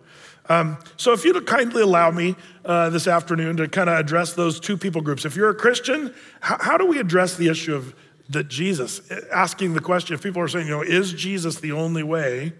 Um, 0.49 0.77
so, 0.95 1.11
if 1.11 1.25
you'd 1.25 1.45
kindly 1.45 1.81
allow 1.81 2.09
me 2.09 2.37
uh, 2.63 2.89
this 2.89 3.07
afternoon 3.07 3.57
to 3.57 3.67
kind 3.67 3.89
of 3.89 3.99
address 3.99 4.31
those 4.33 4.61
two 4.61 4.77
people 4.77 5.01
groups. 5.01 5.25
If 5.25 5.35
you're 5.35 5.49
a 5.49 5.55
Christian, 5.55 6.13
how, 6.39 6.57
how 6.57 6.77
do 6.77 6.85
we 6.85 6.99
address 6.99 7.35
the 7.35 7.49
issue 7.49 7.75
of 7.75 7.93
that 8.29 8.47
Jesus, 8.47 9.01
asking 9.31 9.73
the 9.73 9.81
question, 9.81 10.13
if 10.13 10.21
people 10.21 10.41
are 10.41 10.47
saying, 10.47 10.67
you 10.67 10.73
know, 10.73 10.81
is 10.81 11.13
Jesus 11.13 11.59
the 11.59 11.71
only 11.71 12.03
way? 12.03 12.53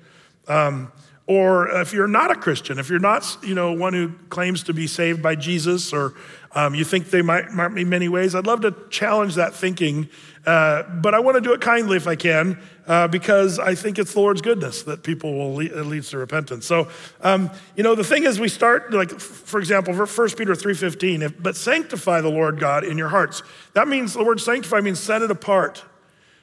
Um, 0.48 0.92
Or 1.28 1.68
if 1.82 1.92
you're 1.92 2.08
not 2.08 2.32
a 2.32 2.36
Christian, 2.36 2.80
if 2.80 2.90
you're 2.90 3.00
not, 3.00 3.38
you 3.44 3.54
know, 3.54 3.74
one 3.74 3.94
who 3.94 4.14
claims 4.30 4.64
to 4.64 4.74
be 4.74 4.88
saved 4.88 5.22
by 5.22 5.36
Jesus, 5.36 5.92
or 5.92 6.14
um, 6.56 6.74
you 6.74 6.86
think 6.86 7.10
they 7.10 7.22
might, 7.22 7.52
might 7.52 7.76
be 7.76 7.84
many 7.84 8.08
ways, 8.08 8.34
I'd 8.34 8.48
love 8.48 8.62
to 8.62 8.74
challenge 8.90 9.36
that 9.36 9.54
thinking. 9.54 10.08
Uh, 10.48 10.84
but 10.84 11.14
I 11.14 11.20
want 11.20 11.36
to 11.36 11.42
do 11.42 11.52
it 11.52 11.60
kindly 11.60 11.98
if 11.98 12.08
I 12.08 12.16
can, 12.16 12.58
uh, 12.88 13.10
because 13.10 13.60
I 13.60 13.76
think 13.76 14.00
it's 14.00 14.14
the 14.14 14.22
Lord's 14.22 14.42
goodness 14.42 14.84
that 14.84 15.04
people 15.04 15.34
will 15.34 15.56
lead, 15.56 15.74
leads 15.74 16.10
to 16.12 16.18
repentance. 16.20 16.66
So, 16.66 16.88
um, 17.20 17.52
you 17.76 17.84
know, 17.84 17.96
the 17.96 18.04
thing 18.06 18.24
is, 18.24 18.40
we 18.40 18.48
start 18.48 18.94
like, 18.94 19.12
for 19.20 19.60
example, 19.60 19.94
1 19.94 20.30
Peter 20.38 20.56
three 20.56 20.74
fifteen. 20.74 21.36
But 21.40 21.58
sanctify 21.58 22.22
the 22.22 22.30
Lord 22.30 22.62
God 22.62 22.86
in 22.86 22.98
your 22.98 23.10
hearts. 23.10 23.44
That 23.74 23.90
means 23.90 24.14
the 24.14 24.24
word 24.24 24.40
sanctify 24.40 24.80
means 24.80 25.02
set 25.02 25.22
it 25.22 25.32
apart. 25.32 25.84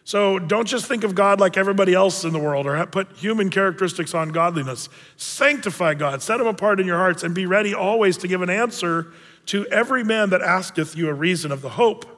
So 0.06 0.38
don't 0.38 0.68
just 0.68 0.84
think 0.84 1.02
of 1.02 1.14
God 1.14 1.40
like 1.40 1.56
everybody 1.56 1.94
else 1.94 2.25
in 2.25 2.34
the 2.34 2.38
world 2.38 2.66
or 2.66 2.84
put 2.84 3.11
human 3.12 3.49
characteristics 3.49 4.12
on 4.12 4.32
godliness. 4.32 4.90
Sanctify 5.16 5.94
God, 5.94 6.20
set 6.20 6.40
him 6.40 6.46
apart 6.46 6.78
in 6.78 6.87
your 6.87 6.99
hearts, 6.99 7.23
and 7.23 7.34
be 7.34 7.46
ready 7.46 7.73
always 7.73 8.18
to 8.18 8.28
give 8.28 8.42
an 8.42 8.50
answer 8.50 9.06
to 9.46 9.66
every 9.68 10.04
man 10.04 10.28
that 10.28 10.42
asketh 10.42 10.94
you 10.94 11.08
a 11.08 11.14
reason 11.14 11.50
of 11.50 11.62
the 11.62 11.70
hope 11.70 12.13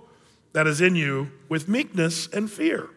that 0.56 0.66
is 0.66 0.80
in 0.80 0.96
you 0.96 1.30
with 1.50 1.68
meekness 1.68 2.28
and 2.28 2.50
fear. 2.50 2.88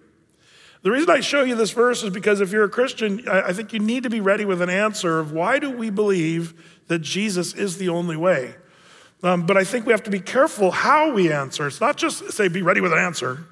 The 0.82 0.92
reason 0.92 1.10
I 1.10 1.20
show 1.20 1.44
you 1.44 1.56
this 1.56 1.72
verse 1.72 2.04
is 2.04 2.10
because 2.10 2.40
if 2.40 2.54
you're 2.54 2.64
a 2.64 2.70
Christian, 2.70 3.28
I 3.28 3.52
think 3.52 3.74
you 3.74 3.80
need 3.80 4.04
to 4.04 4.10
be 4.10 4.22
ready 4.22 4.46
with 4.46 4.62
an 4.62 4.70
answer 4.70 5.20
of 5.20 5.34
why 5.34 5.60
do 5.60 5.70
we 5.70 5.90
believe 5.90 6.54
that 6.88 7.00
Jesus 7.00 7.54
is 7.54 7.78
the 7.78 7.90
only 7.90 8.16
way? 8.16 8.56
Um, 9.24 9.46
but 9.46 9.58
I 9.58 9.66
think 9.66 9.86
we 9.86 9.92
have 9.92 10.04
to 10.04 10.10
be 10.10 10.22
careful 10.22 10.72
how 10.72 11.12
we 11.12 11.34
answer. 11.34 11.68
It's 11.68 11.82
not 11.82 11.98
just 11.98 12.32
say, 12.32 12.48
be 12.48 12.62
ready 12.62 12.80
with 12.80 12.94
an 12.94 12.98
answer. 12.98 13.44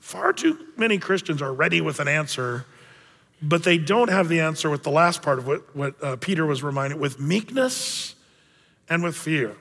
Far 0.00 0.34
too 0.34 0.58
many 0.76 0.98
Christians 0.98 1.40
are 1.40 1.54
ready 1.54 1.80
with 1.80 1.98
an 1.98 2.08
answer, 2.08 2.66
but 3.40 3.64
they 3.64 3.78
don't 3.78 4.10
have 4.10 4.28
the 4.28 4.40
answer 4.40 4.68
with 4.68 4.82
the 4.82 4.90
last 4.90 5.22
part 5.22 5.38
of 5.38 5.46
what, 5.46 5.74
what 5.74 6.04
uh, 6.04 6.16
Peter 6.16 6.44
was 6.44 6.62
reminded 6.62 7.00
with 7.00 7.18
meekness 7.18 8.16
and 8.90 9.02
with 9.02 9.16
fear. 9.16 9.56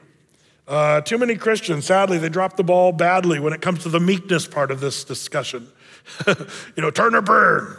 Uh, 0.68 1.00
too 1.02 1.18
many 1.18 1.36
Christians, 1.36 1.86
sadly, 1.86 2.18
they 2.18 2.30
drop 2.30 2.56
the 2.56 2.64
ball 2.64 2.92
badly 2.92 3.40
when 3.40 3.54
it 3.54 3.62
comes 3.62 3.84
to 3.84 3.90
the 3.90 4.00
meekness 4.00 4.48
part 4.48 4.72
of 4.72 4.80
this 4.80 5.04
discussion. 5.04 5.68
you 6.28 6.36
know, 6.78 6.90
turn 6.90 7.14
or 7.14 7.22
burn, 7.22 7.78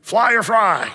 fly 0.00 0.34
or 0.34 0.42
fry. 0.42 0.92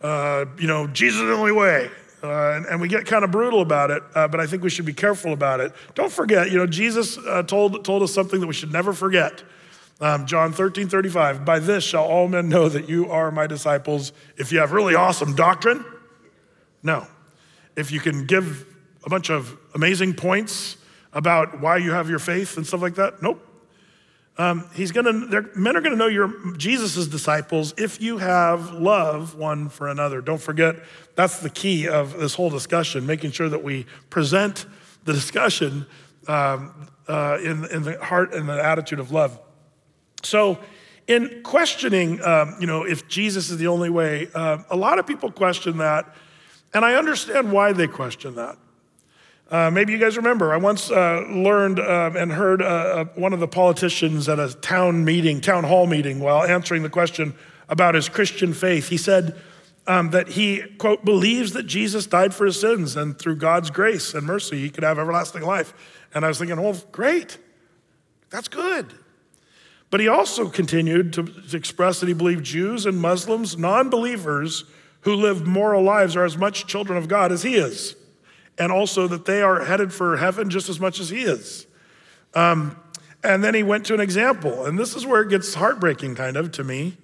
Uh, 0.00 0.44
you 0.58 0.66
know, 0.66 0.86
Jesus 0.88 1.20
is 1.20 1.26
the 1.26 1.32
only 1.32 1.52
way. 1.52 1.90
Uh, 2.22 2.52
and, 2.52 2.66
and, 2.66 2.80
we 2.80 2.86
get 2.86 3.04
kind 3.04 3.24
of 3.24 3.32
brutal 3.32 3.62
about 3.62 3.90
it, 3.90 4.00
uh, 4.14 4.28
but 4.28 4.38
I 4.38 4.46
think 4.46 4.62
we 4.62 4.70
should 4.70 4.84
be 4.84 4.92
careful 4.92 5.32
about 5.32 5.58
it. 5.58 5.72
Don't 5.96 6.12
forget, 6.12 6.52
you 6.52 6.56
know, 6.56 6.68
Jesus 6.68 7.18
uh, 7.18 7.42
told, 7.42 7.84
told 7.84 8.00
us 8.04 8.14
something 8.14 8.38
that 8.38 8.46
we 8.46 8.54
should 8.54 8.72
never 8.72 8.92
forget. 8.92 9.42
Um, 10.00 10.26
John 10.26 10.52
13, 10.52 10.88
35, 10.88 11.44
by 11.44 11.58
this 11.58 11.82
shall 11.82 12.04
all 12.04 12.28
men 12.28 12.48
know 12.48 12.68
that 12.68 12.88
you 12.88 13.10
are 13.10 13.32
my 13.32 13.48
disciples 13.48 14.12
if 14.36 14.52
you 14.52 14.60
have 14.60 14.70
really 14.70 14.94
awesome 14.94 15.34
doctrine. 15.34 15.84
No. 16.82 17.08
If 17.74 17.90
you 17.90 17.98
can 17.98 18.24
give 18.26 18.66
a 19.04 19.10
bunch 19.10 19.28
of 19.28 19.56
amazing 19.74 20.14
points 20.14 20.76
about 21.12 21.60
why 21.60 21.76
you 21.76 21.92
have 21.92 22.08
your 22.08 22.18
faith 22.18 22.56
and 22.56 22.66
stuff 22.66 22.82
like 22.82 22.94
that, 22.96 23.22
nope. 23.22 23.46
Um, 24.38 24.68
he's 24.72 24.92
gonna, 24.92 25.12
men 25.54 25.76
are 25.76 25.82
gonna 25.82 25.96
know 25.96 26.06
you're 26.06 26.56
Jesus' 26.56 27.06
disciples 27.06 27.74
if 27.76 28.00
you 28.00 28.16
have 28.16 28.72
love 28.72 29.34
one 29.34 29.68
for 29.68 29.88
another. 29.88 30.22
Don't 30.22 30.40
forget, 30.40 30.76
that's 31.14 31.40
the 31.40 31.50
key 31.50 31.86
of 31.86 32.18
this 32.18 32.34
whole 32.34 32.48
discussion, 32.48 33.04
making 33.04 33.32
sure 33.32 33.50
that 33.50 33.62
we 33.62 33.84
present 34.08 34.64
the 35.04 35.12
discussion 35.12 35.86
um, 36.28 36.88
uh, 37.08 37.38
in, 37.42 37.66
in 37.66 37.82
the 37.82 38.02
heart 38.02 38.32
and 38.32 38.48
the 38.48 38.64
attitude 38.64 39.00
of 39.00 39.10
love. 39.10 39.38
So, 40.22 40.58
in 41.08 41.42
questioning, 41.42 42.22
um, 42.22 42.56
you 42.60 42.66
know, 42.66 42.84
if 42.84 43.08
Jesus 43.08 43.50
is 43.50 43.58
the 43.58 43.66
only 43.66 43.90
way, 43.90 44.28
uh, 44.34 44.58
a 44.70 44.76
lot 44.76 44.98
of 44.98 45.06
people 45.06 45.30
question 45.32 45.78
that, 45.78 46.14
and 46.72 46.84
I 46.84 46.94
understand 46.94 47.52
why 47.52 47.72
they 47.72 47.88
question 47.88 48.36
that. 48.36 48.56
Uh, 49.52 49.70
maybe 49.70 49.92
you 49.92 49.98
guys 49.98 50.16
remember, 50.16 50.50
I 50.54 50.56
once 50.56 50.90
uh, 50.90 51.26
learned 51.28 51.78
uh, 51.78 52.12
and 52.16 52.32
heard 52.32 52.62
uh, 52.62 53.04
one 53.16 53.34
of 53.34 53.40
the 53.40 53.46
politicians 53.46 54.26
at 54.26 54.38
a 54.38 54.48
town 54.48 55.04
meeting, 55.04 55.42
town 55.42 55.64
hall 55.64 55.86
meeting, 55.86 56.20
while 56.20 56.42
answering 56.42 56.82
the 56.82 56.88
question 56.88 57.34
about 57.68 57.94
his 57.94 58.08
Christian 58.08 58.54
faith. 58.54 58.88
He 58.88 58.96
said 58.96 59.38
um, 59.86 60.08
that 60.12 60.28
he, 60.28 60.62
quote, 60.78 61.04
believes 61.04 61.52
that 61.52 61.64
Jesus 61.64 62.06
died 62.06 62.32
for 62.32 62.46
his 62.46 62.58
sins 62.58 62.96
and 62.96 63.18
through 63.18 63.36
God's 63.36 63.68
grace 63.68 64.14
and 64.14 64.26
mercy, 64.26 64.58
he 64.58 64.70
could 64.70 64.84
have 64.84 64.98
everlasting 64.98 65.42
life. 65.42 65.74
And 66.14 66.24
I 66.24 66.28
was 66.28 66.38
thinking, 66.38 66.58
well, 66.58 66.80
great. 66.90 67.36
That's 68.30 68.48
good. 68.48 68.94
But 69.90 70.00
he 70.00 70.08
also 70.08 70.48
continued 70.48 71.12
to, 71.12 71.24
to 71.24 71.56
express 71.58 72.00
that 72.00 72.06
he 72.06 72.14
believed 72.14 72.42
Jews 72.42 72.86
and 72.86 72.98
Muslims, 72.98 73.58
non 73.58 73.90
believers 73.90 74.64
who 75.02 75.14
live 75.14 75.46
moral 75.46 75.82
lives, 75.82 76.16
are 76.16 76.24
as 76.24 76.38
much 76.38 76.66
children 76.66 76.96
of 76.96 77.06
God 77.06 77.32
as 77.32 77.42
he 77.42 77.56
is 77.56 77.96
and 78.58 78.70
also 78.70 79.08
that 79.08 79.24
they 79.24 79.42
are 79.42 79.64
headed 79.64 79.92
for 79.92 80.16
heaven 80.16 80.50
just 80.50 80.68
as 80.68 80.78
much 80.78 81.00
as 81.00 81.08
he 81.08 81.22
is. 81.22 81.66
Um, 82.34 82.76
and 83.24 83.42
then 83.42 83.54
he 83.54 83.62
went 83.62 83.86
to 83.86 83.94
an 83.94 84.00
example, 84.00 84.66
and 84.66 84.78
this 84.78 84.96
is 84.96 85.06
where 85.06 85.22
it 85.22 85.28
gets 85.28 85.54
heartbreaking, 85.54 86.16
kind 86.16 86.36
of, 86.36 86.52
to 86.52 86.64
me. 86.64 86.96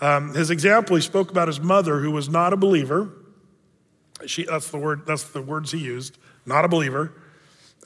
Um, 0.00 0.34
his 0.34 0.50
example, 0.50 0.96
he 0.96 1.02
spoke 1.02 1.30
about 1.30 1.48
his 1.48 1.60
mother, 1.60 2.00
who 2.00 2.10
was 2.10 2.28
not 2.28 2.52
a 2.52 2.56
believer. 2.56 3.12
She, 4.26 4.44
that's 4.44 4.70
the 4.70 4.78
word. 4.78 5.02
That's 5.06 5.24
the 5.24 5.42
words 5.42 5.72
he 5.72 5.78
used. 5.78 6.18
Not 6.46 6.64
a 6.64 6.68
believer. 6.68 7.12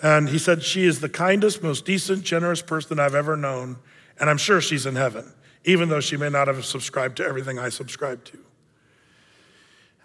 And 0.02 0.28
he 0.28 0.38
said, 0.38 0.62
She 0.62 0.85
is 0.85 1.00
the 1.00 1.09
kindest, 1.09 1.62
most 1.62 1.85
decent, 1.85 2.23
generous 2.23 2.62
person 2.62 3.00
I've 3.00 3.14
ever 3.14 3.37
known. 3.37 3.78
And 4.21 4.31
I'm 4.31 4.38
sure 4.38 4.61
she's 4.61 4.87
in 4.87 4.95
heaven, 4.95 5.33
even 5.64 5.88
though 5.88 6.00
she 6.00 6.16
may 6.16 6.28
not 6.28 6.49
have 6.49 6.64
subscribed 6.64 7.16
to 7.16 7.25
everything 7.25 7.59
I 7.59 7.71
subscribe 7.71 8.25
to. 8.26 8.38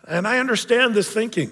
And 0.08 0.28
I 0.28 0.40
understand 0.40 0.96
this 0.96 1.12
thinking 1.12 1.52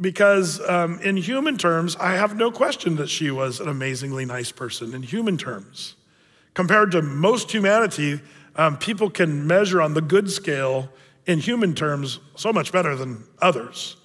because 0.00 0.60
um, 0.68 1.00
in 1.00 1.16
human 1.16 1.58
terms, 1.58 1.96
I 1.96 2.12
have 2.12 2.36
no 2.36 2.50
question 2.50 2.96
that 2.96 3.08
she 3.08 3.30
was 3.30 3.60
an 3.60 3.68
amazingly 3.68 4.24
nice 4.24 4.52
person 4.52 4.94
in 4.94 5.02
human 5.02 5.36
terms. 5.36 5.96
Compared 6.54 6.92
to 6.92 7.02
most 7.02 7.50
humanity, 7.50 8.20
um, 8.56 8.76
people 8.76 9.10
can 9.10 9.46
measure 9.46 9.80
on 9.80 9.94
the 9.94 10.00
good 10.00 10.30
scale 10.30 10.88
in 11.26 11.40
human 11.40 11.74
terms 11.74 12.20
so 12.36 12.52
much 12.52 12.72
better 12.72 12.96
than 12.96 13.24
others. 13.40 13.96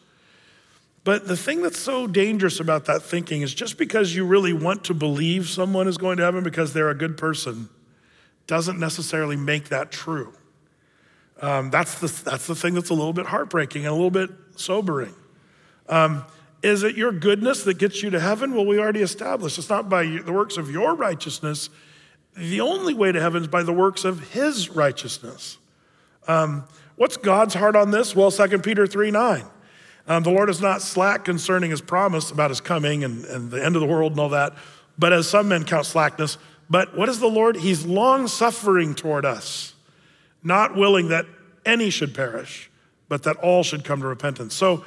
But 1.04 1.28
the 1.28 1.36
thing 1.36 1.62
that's 1.62 1.80
so 1.80 2.08
dangerous 2.08 2.60
about 2.60 2.86
that 2.86 3.02
thinking 3.02 3.42
is 3.42 3.54
just 3.54 3.78
because 3.78 4.16
you 4.16 4.26
really 4.26 4.54
want 4.54 4.86
to 4.86 4.94
believe 4.94 5.50
someone 5.50 5.88
is 5.88 5.98
going 5.98 6.18
to 6.18 6.24
heaven 6.24 6.44
because 6.44 6.74
they're 6.74 6.90
a 6.90 6.96
good 6.96 7.18
person 7.18 7.70
doesn't 8.48 8.80
necessarily 8.80 9.36
make 9.36 9.70
that 9.70 9.92
true. 9.92 10.34
Um, 11.42 11.70
that's, 11.70 12.00
the, 12.00 12.08
that's 12.24 12.48
the 12.48 12.56
thing 12.56 12.74
that's 12.74 12.90
a 12.90 12.94
little 12.94 13.14
bit 13.14 13.26
heartbreaking 13.26 13.86
and 13.86 13.92
a 13.92 13.96
little 13.96 14.12
bit 14.12 14.30
sobering. 14.56 15.14
Um, 15.90 16.26
is 16.62 16.84
it 16.84 16.96
your 16.96 17.12
goodness 17.12 17.64
that 17.64 17.78
gets 17.78 18.02
you 18.02 18.10
to 18.12 18.20
heaven? 18.20 18.56
Well, 18.56 18.66
we 18.66 18.80
already 18.80 19.02
established 19.02 19.58
it's 19.58 19.70
not 19.70 19.90
by 19.90 20.06
the 20.06 20.32
works 20.32 20.58
of 20.58 20.72
your 20.72 20.96
righteousness. 20.96 21.70
The 22.36 22.62
only 22.62 22.94
way 22.94 23.12
to 23.12 23.20
heaven 23.20 23.44
is 23.44 23.48
by 23.50 23.64
the 23.64 23.74
works 23.74 24.06
of 24.06 24.32
his 24.32 24.70
righteousness. 24.70 25.58
Um, 26.28 26.64
what's 26.96 27.18
God's 27.18 27.54
heart 27.54 27.76
on 27.76 27.92
this? 27.92 28.16
Well, 28.16 28.32
2 28.32 28.60
Peter 28.60 28.88
3 28.88 29.12
9. 29.12 29.44
Um, 30.08 30.24
the 30.24 30.32
Lord 30.32 30.50
is 30.50 30.62
not 30.62 30.82
slack 30.82 31.26
concerning 31.26 31.72
his 31.72 31.82
promise 31.82 32.32
about 32.32 32.50
his 32.50 32.60
coming 32.60 33.04
and, 33.04 33.24
and 33.26 33.52
the 33.52 33.64
end 33.64 33.76
of 33.76 33.82
the 33.82 33.88
world 33.88 34.14
and 34.14 34.20
all 34.20 34.30
that, 34.30 34.54
but 34.98 35.14
as 35.14 35.30
some 35.30 35.48
men 35.48 35.64
count 35.64 35.86
slackness. 35.86 36.38
But 36.70 36.98
what 36.98 37.08
is 37.10 37.20
the 37.20 37.28
Lord? 37.28 37.58
He's 37.58 37.86
long 37.86 38.28
suffering 38.28 38.96
toward 38.96 39.26
us, 39.26 39.76
not 40.44 40.76
willing 40.76 41.10
that 41.10 41.26
any 41.66 41.90
should 41.90 42.14
perish, 42.14 42.70
but 43.08 43.24
that 43.24 43.38
all 43.38 43.64
should 43.64 43.86
come 43.86 44.02
to 44.02 44.08
repentance. 44.08 44.54
So 44.54 44.84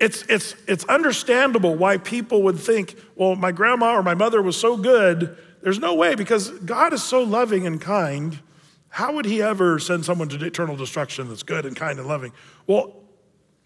it's, 0.00 0.22
it's, 0.22 0.54
it's 0.66 0.84
understandable 0.86 1.76
why 1.76 1.98
people 1.98 2.42
would 2.44 2.58
think, 2.58 2.98
well, 3.16 3.36
my 3.36 3.52
grandma 3.52 3.94
or 3.94 4.02
my 4.02 4.14
mother 4.14 4.40
was 4.40 4.56
so 4.56 4.78
good. 4.78 5.36
There's 5.62 5.78
no 5.78 5.94
way 5.94 6.14
because 6.14 6.48
God 6.50 6.94
is 6.94 7.02
so 7.02 7.22
loving 7.22 7.66
and 7.66 7.78
kind. 7.78 8.40
How 8.88 9.12
would 9.12 9.26
he 9.26 9.42
ever 9.42 9.78
send 9.78 10.06
someone 10.06 10.30
to 10.30 10.44
eternal 10.44 10.74
destruction 10.74 11.28
that's 11.28 11.42
good 11.42 11.66
and 11.66 11.76
kind 11.76 11.98
and 11.98 12.08
loving? 12.08 12.32
Well, 12.66 12.96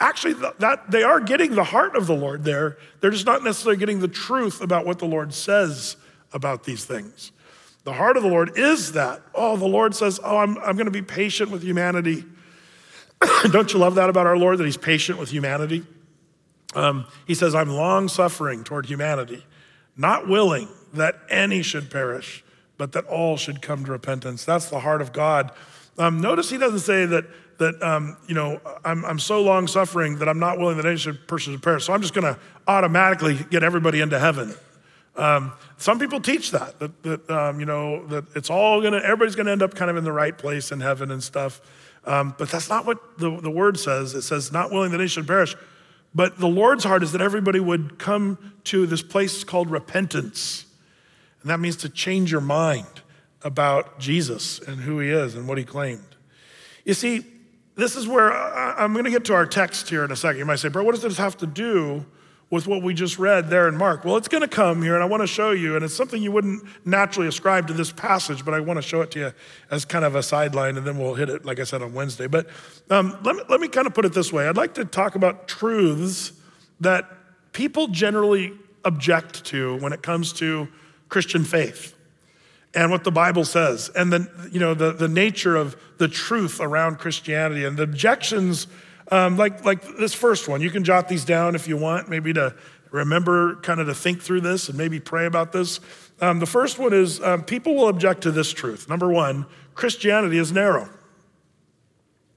actually, 0.00 0.34
that, 0.58 0.90
they 0.90 1.04
are 1.04 1.20
getting 1.20 1.54
the 1.54 1.62
heart 1.62 1.94
of 1.94 2.08
the 2.08 2.16
Lord 2.16 2.42
there. 2.42 2.78
They're 3.00 3.12
just 3.12 3.26
not 3.26 3.44
necessarily 3.44 3.78
getting 3.78 4.00
the 4.00 4.08
truth 4.08 4.60
about 4.60 4.84
what 4.84 4.98
the 4.98 5.06
Lord 5.06 5.32
says 5.32 5.96
about 6.32 6.64
these 6.64 6.84
things. 6.84 7.30
The 7.84 7.92
heart 7.92 8.16
of 8.16 8.24
the 8.24 8.28
Lord 8.28 8.58
is 8.58 8.92
that. 8.92 9.22
Oh, 9.34 9.56
the 9.56 9.68
Lord 9.68 9.94
says, 9.94 10.18
Oh, 10.24 10.38
I'm, 10.38 10.58
I'm 10.58 10.74
going 10.74 10.86
to 10.86 10.90
be 10.90 11.02
patient 11.02 11.50
with 11.50 11.62
humanity. 11.62 12.24
Don't 13.52 13.72
you 13.72 13.78
love 13.78 13.94
that 13.94 14.10
about 14.10 14.26
our 14.26 14.36
Lord, 14.36 14.58
that 14.58 14.64
He's 14.64 14.76
patient 14.76 15.18
with 15.18 15.30
humanity? 15.30 15.84
Um, 16.74 17.06
he 17.26 17.34
says, 17.34 17.54
I'm 17.54 17.70
long 17.70 18.08
suffering 18.08 18.64
toward 18.64 18.86
humanity, 18.86 19.44
not 19.96 20.28
willing 20.28 20.68
that 20.92 21.16
any 21.30 21.62
should 21.62 21.90
perish, 21.90 22.44
but 22.76 22.92
that 22.92 23.04
all 23.06 23.36
should 23.36 23.62
come 23.62 23.84
to 23.84 23.92
repentance. 23.92 24.44
That's 24.44 24.68
the 24.68 24.80
heart 24.80 25.00
of 25.00 25.12
God. 25.12 25.52
Um, 25.98 26.20
notice 26.20 26.50
he 26.50 26.58
doesn't 26.58 26.80
say 26.80 27.06
that, 27.06 27.24
that 27.58 27.80
um, 27.82 28.16
you 28.26 28.34
know, 28.34 28.60
I'm, 28.84 29.04
I'm 29.04 29.18
so 29.18 29.42
long 29.42 29.68
suffering 29.68 30.18
that 30.18 30.28
I'm 30.28 30.40
not 30.40 30.58
willing 30.58 30.76
that 30.78 30.86
any 30.86 30.96
should, 30.96 31.26
person 31.28 31.52
should 31.52 31.62
perish. 31.62 31.84
So 31.84 31.92
I'm 31.92 32.02
just 32.02 32.14
going 32.14 32.34
to 32.34 32.38
automatically 32.66 33.38
get 33.50 33.62
everybody 33.62 34.00
into 34.00 34.18
heaven. 34.18 34.54
Um, 35.16 35.52
some 35.76 36.00
people 36.00 36.20
teach 36.20 36.50
that, 36.50 36.80
that, 36.80 37.02
that 37.04 37.30
um, 37.30 37.60
you 37.60 37.66
know, 37.66 38.04
that 38.08 38.24
it's 38.34 38.50
all 38.50 38.80
going 38.80 38.94
to, 38.94 39.04
everybody's 39.04 39.36
going 39.36 39.46
to 39.46 39.52
end 39.52 39.62
up 39.62 39.74
kind 39.74 39.90
of 39.90 39.96
in 39.96 40.02
the 40.02 40.12
right 40.12 40.36
place 40.36 40.72
in 40.72 40.80
heaven 40.80 41.12
and 41.12 41.22
stuff. 41.22 41.60
Um, 42.04 42.34
but 42.36 42.48
that's 42.48 42.68
not 42.68 42.84
what 42.84 43.18
the, 43.18 43.40
the 43.40 43.50
word 43.50 43.78
says. 43.78 44.14
It 44.14 44.22
says, 44.22 44.50
not 44.50 44.72
willing 44.72 44.90
that 44.90 45.00
any 45.00 45.08
should 45.08 45.26
perish. 45.26 45.54
But 46.14 46.38
the 46.38 46.46
Lord's 46.46 46.84
heart 46.84 47.02
is 47.02 47.12
that 47.12 47.20
everybody 47.20 47.58
would 47.58 47.98
come 47.98 48.54
to 48.64 48.86
this 48.86 49.02
place 49.02 49.42
called 49.42 49.70
repentance. 49.70 50.66
And 51.42 51.50
that 51.50 51.60
means 51.60 51.76
to 51.78 51.88
change 51.88 52.30
your 52.30 52.40
mind 52.40 53.02
about 53.42 53.98
Jesus 53.98 54.60
and 54.60 54.80
who 54.80 55.00
he 55.00 55.10
is 55.10 55.34
and 55.34 55.48
what 55.48 55.58
he 55.58 55.64
claimed. 55.64 56.16
You 56.84 56.94
see, 56.94 57.26
this 57.74 57.96
is 57.96 58.06
where 58.06 58.32
I'm 58.32 58.92
going 58.92 59.04
to 59.04 59.10
get 59.10 59.24
to 59.26 59.34
our 59.34 59.46
text 59.46 59.90
here 59.90 60.04
in 60.04 60.12
a 60.12 60.16
second. 60.16 60.38
You 60.38 60.44
might 60.44 60.60
say, 60.60 60.68
bro, 60.68 60.84
what 60.84 60.92
does 60.92 61.02
this 61.02 61.18
have 61.18 61.36
to 61.38 61.46
do 61.46 62.06
with 62.54 62.68
what 62.68 62.82
we 62.82 62.94
just 62.94 63.18
read 63.18 63.50
there 63.50 63.66
in 63.66 63.76
Mark? 63.76 64.04
Well, 64.04 64.16
it's 64.16 64.28
going 64.28 64.42
to 64.42 64.48
come 64.48 64.80
here, 64.80 64.94
and 64.94 65.02
I 65.02 65.06
want 65.06 65.22
to 65.22 65.26
show 65.26 65.50
you, 65.50 65.74
and 65.74 65.84
it's 65.84 65.92
something 65.92 66.22
you 66.22 66.30
wouldn't 66.30 66.62
naturally 66.86 67.26
ascribe 67.26 67.66
to 67.66 67.72
this 67.72 67.90
passage, 67.90 68.44
but 68.44 68.54
I 68.54 68.60
want 68.60 68.78
to 68.78 68.82
show 68.82 69.00
it 69.00 69.10
to 69.10 69.18
you 69.18 69.32
as 69.72 69.84
kind 69.84 70.04
of 70.04 70.14
a 70.14 70.22
sideline, 70.22 70.76
and 70.76 70.86
then 70.86 70.96
we'll 70.96 71.14
hit 71.14 71.28
it, 71.28 71.44
like 71.44 71.58
I 71.58 71.64
said, 71.64 71.82
on 71.82 71.92
Wednesday. 71.92 72.28
But 72.28 72.46
um, 72.90 73.18
let, 73.24 73.34
me, 73.34 73.42
let 73.48 73.60
me 73.60 73.66
kind 73.66 73.88
of 73.88 73.92
put 73.92 74.04
it 74.04 74.12
this 74.14 74.32
way 74.32 74.46
I'd 74.46 74.56
like 74.56 74.74
to 74.74 74.84
talk 74.84 75.16
about 75.16 75.48
truths 75.48 76.32
that 76.78 77.10
people 77.52 77.88
generally 77.88 78.52
object 78.84 79.44
to 79.46 79.76
when 79.78 79.92
it 79.92 80.02
comes 80.02 80.32
to 80.34 80.68
Christian 81.08 81.42
faith 81.42 81.96
and 82.72 82.92
what 82.92 83.02
the 83.02 83.12
Bible 83.12 83.44
says, 83.44 83.90
and 83.96 84.12
the, 84.12 84.48
you 84.52 84.60
know 84.60 84.74
the, 84.74 84.92
the 84.92 85.08
nature 85.08 85.56
of 85.56 85.76
the 85.98 86.06
truth 86.06 86.60
around 86.60 87.00
Christianity 87.00 87.64
and 87.64 87.76
the 87.76 87.82
objections, 87.82 88.68
um, 89.10 89.36
like 89.36 89.64
like 89.64 89.82
this 89.98 90.14
first 90.14 90.48
one. 90.48 90.60
You 90.60 90.70
can 90.70 90.84
jot 90.84 91.08
these 91.08 91.24
down 91.24 91.54
if 91.54 91.68
you 91.68 91.76
want, 91.76 92.08
maybe 92.08 92.32
to 92.34 92.54
remember, 92.90 93.56
kind 93.56 93.80
of 93.80 93.88
to 93.88 93.94
think 93.94 94.22
through 94.22 94.40
this 94.40 94.68
and 94.68 94.78
maybe 94.78 95.00
pray 95.00 95.26
about 95.26 95.52
this. 95.52 95.80
Um, 96.20 96.38
the 96.38 96.46
first 96.46 96.78
one 96.78 96.92
is 96.92 97.20
um, 97.20 97.42
people 97.42 97.74
will 97.74 97.88
object 97.88 98.22
to 98.22 98.30
this 98.30 98.52
truth. 98.52 98.88
Number 98.88 99.08
one, 99.08 99.46
Christianity 99.74 100.38
is 100.38 100.52
narrow. 100.52 100.88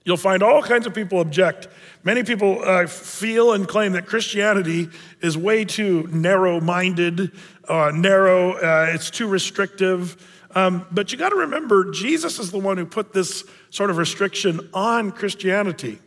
You'll 0.03 0.17
find 0.17 0.41
all 0.41 0.63
kinds 0.63 0.87
of 0.87 0.95
people 0.95 1.19
object. 1.19 1.67
Many 2.03 2.23
people 2.23 2.61
uh, 2.63 2.87
feel 2.87 3.51
and 3.51 3.67
claim 3.67 3.91
that 3.91 4.05
Christianity 4.05 4.89
is 5.21 5.37
way 5.37 5.65
too 5.65 6.07
narrow 6.11 6.61
minded, 6.61 7.33
uh, 7.67 7.91
narrow, 7.93 8.53
uh, 8.53 8.87
it's 8.89 9.11
too 9.11 9.27
restrictive. 9.27 10.15
Um, 10.55 10.87
but 10.91 11.11
you 11.11 11.17
got 11.17 11.29
to 11.29 11.35
remember, 11.35 11.91
Jesus 11.91 12.39
is 12.39 12.51
the 12.51 12.57
one 12.57 12.77
who 12.77 12.85
put 12.85 13.13
this 13.13 13.43
sort 13.69 13.89
of 13.89 13.97
restriction 13.97 14.69
on 14.73 15.11
Christianity. 15.11 15.99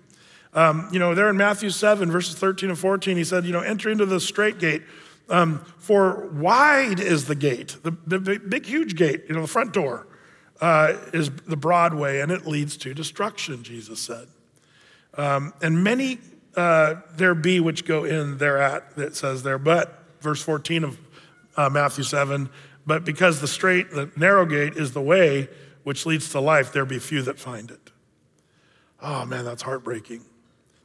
Um, 0.53 0.89
you 0.91 0.99
know, 0.99 1.15
there 1.15 1.29
in 1.29 1.37
Matthew 1.37 1.71
7, 1.71 2.11
verses 2.11 2.35
13 2.35 2.71
and 2.71 2.79
14, 2.79 3.17
he 3.17 3.25
said, 3.25 3.45
you 3.45 3.53
know, 3.53 3.61
enter 3.61 3.89
into 3.89 4.07
the 4.07 4.21
straight 4.21 4.59
gate. 4.59 4.83
Um, 5.29 5.65
for 5.79 6.27
wide 6.29 6.99
is 6.99 7.27
the 7.27 7.37
gate, 7.37 7.77
the, 7.85 7.93
the 8.05 8.19
big, 8.19 8.67
huge 8.67 8.97
gate, 8.97 9.23
you 9.29 9.35
know, 9.35 9.43
the 9.43 9.49
front 9.49 9.73
door 9.73 10.09
uh, 10.61 10.95
is 11.13 11.31
the 11.47 11.57
broad 11.57 11.95
way, 11.95 12.21
and 12.21 12.33
it 12.33 12.47
leads 12.47 12.77
to 12.79 12.93
destruction, 12.93 13.63
Jesus 13.63 14.01
said. 14.01 14.27
Um, 15.15 15.55
and 15.63 15.85
many 15.85 16.19
uh, 16.57 16.97
there 17.15 17.37
be 17.37 17.61
which 17.61 17.85
go 17.85 18.05
in 18.05 18.39
thereat, 18.39 18.97
that 18.97 19.15
says 19.15 19.45
there, 19.45 19.59
but, 19.59 20.03
verse 20.21 20.43
14 20.43 20.83
of 20.83 20.99
uh, 21.57 21.71
Matthew 21.71 22.03
7. 22.03 22.51
But 22.85 23.05
because 23.05 23.41
the 23.41 23.49
straight, 23.49 23.93
the 23.93 24.11
narrow 24.17 24.45
gate 24.45 24.75
is 24.75 24.93
the 24.93 25.01
way 25.01 25.49
which 25.85 26.07
leads 26.07 26.31
to 26.31 26.41
life, 26.41 26.73
there 26.73 26.85
be 26.85 26.99
few 26.99 27.23
that 27.23 27.39
find 27.39 27.71
it. 27.71 27.93
Oh 29.01 29.25
man, 29.25 29.45
that's 29.45 29.63
heartbreaking 29.63 30.25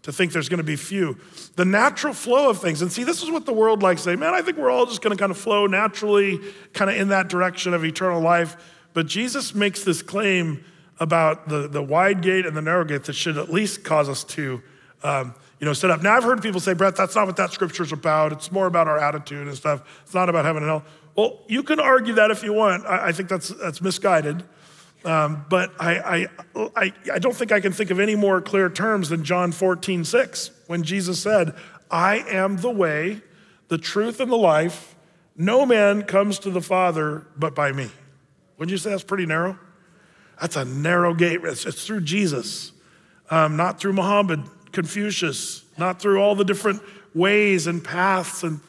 to 0.06 0.14
think 0.14 0.32
there's 0.32 0.50
going 0.50 0.60
to 0.60 0.64
be 0.64 0.76
few. 0.76 1.18
The 1.56 1.66
natural 1.66 2.14
flow 2.14 2.50
of 2.52 2.60
things. 2.60 2.84
And 2.84 2.92
see, 2.92 3.04
this 3.04 3.24
is 3.24 3.32
what 3.32 3.48
the 3.48 3.54
world 3.54 3.82
likes 3.82 4.04
to 4.04 4.12
say, 4.12 4.16
man, 4.16 4.36
I 4.36 4.44
think 4.44 4.58
we're 4.58 4.70
all 4.70 4.86
just 4.86 5.02
going 5.02 5.18
to 5.18 5.20
kind 5.20 5.32
of 5.32 5.38
flow 5.38 5.66
naturally, 5.66 6.40
kind 6.74 6.92
of 6.92 6.96
in 6.96 7.08
that 7.08 7.28
direction 7.28 7.74
of 7.74 7.84
eternal 7.84 8.22
life. 8.22 8.56
But 8.94 9.08
Jesus 9.08 9.56
makes 9.56 9.84
this 9.84 10.04
claim 10.04 10.64
about 11.00 11.50
the, 11.50 11.68
the 11.68 11.82
wide 11.82 12.22
gate 12.22 12.46
and 12.46 12.56
the 12.56 12.62
narrow 12.62 12.86
gate 12.86 13.06
that 13.06 13.14
should 13.14 13.40
at 13.40 13.52
least 13.52 13.84
cause 13.84 14.08
us 14.08 14.24
to 14.24 14.62
um, 15.02 15.34
you 15.60 15.66
know, 15.66 15.74
set 15.74 15.90
up. 15.90 16.04
Now, 16.04 16.16
I've 16.16 16.24
heard 16.24 16.42
people 16.42 16.60
say, 16.60 16.74
Brett, 16.74 16.96
that's 16.96 17.16
not 17.16 17.26
what 17.26 17.38
that 17.38 17.52
scripture's 17.52 17.92
about. 17.92 18.32
It's 18.32 18.52
more 18.52 18.68
about 18.68 18.88
our 18.88 19.00
attitude 19.00 19.48
and 19.48 19.58
stuff. 19.58 19.82
It's 20.04 20.14
not 20.14 20.30
about 20.30 20.46
heaven 20.46 20.62
and 20.62 20.70
hell. 20.70 20.84
Well, 21.16 21.40
you 21.48 21.64
can 21.64 21.80
argue 21.80 22.14
that 22.14 22.30
if 22.30 22.44
you 22.44 22.54
want. 22.54 22.86
I, 22.86 23.08
I 23.08 23.12
think 23.12 23.28
that's, 23.28 23.50
that's 23.50 23.82
misguided. 23.82 24.44
Um, 25.06 25.46
but 25.50 25.72
I, 25.80 26.00
I, 26.00 26.28
I, 26.76 26.94
I 27.14 27.20
don't 27.20 27.36
think 27.36 27.52
I 27.52 27.60
can 27.60 27.72
think 27.72 27.92
of 27.92 28.00
any 28.00 28.16
more 28.16 28.42
clear 28.42 28.70
terms 28.70 29.10
than 29.10 29.24
John 29.24 29.52
14, 29.52 30.04
6, 30.04 30.52
when 30.66 30.82
Jesus 30.82 31.22
said, 31.22 31.54
I 31.92 32.18
am 32.28 32.58
the 32.58 32.72
way, 32.72 33.22
the 33.68 33.78
truth, 33.78 34.20
and 34.20 34.32
the 34.32 34.38
life. 34.38 34.96
No 35.38 35.64
man 35.64 36.04
comes 36.04 36.40
to 36.40 36.50
the 36.50 36.62
Father 36.62 37.28
but 37.38 37.54
by 37.54 37.72
me. 37.72 37.92
Wouldn't 38.58 38.72
you 38.72 38.80
say 38.80 38.90
that's 38.90 39.04
pretty 39.04 39.28
narrow? 39.28 39.60
That's 40.42 40.56
a 40.56 40.66
narrow 40.66 41.14
gate. 41.14 41.42
It's, 41.44 41.68
it's 41.68 41.86
through 41.86 42.02
Jesus, 42.02 42.72
um, 43.30 43.56
not 43.56 43.80
through 43.80 43.94
Muhammad, 43.94 44.44
Confucius, 44.72 45.64
not 45.78 46.02
through 46.02 46.20
all 46.20 46.34
the 46.34 46.46
different 46.46 46.82
ways 47.14 47.68
and 47.68 47.84
paths 47.84 48.42
and 48.42 48.60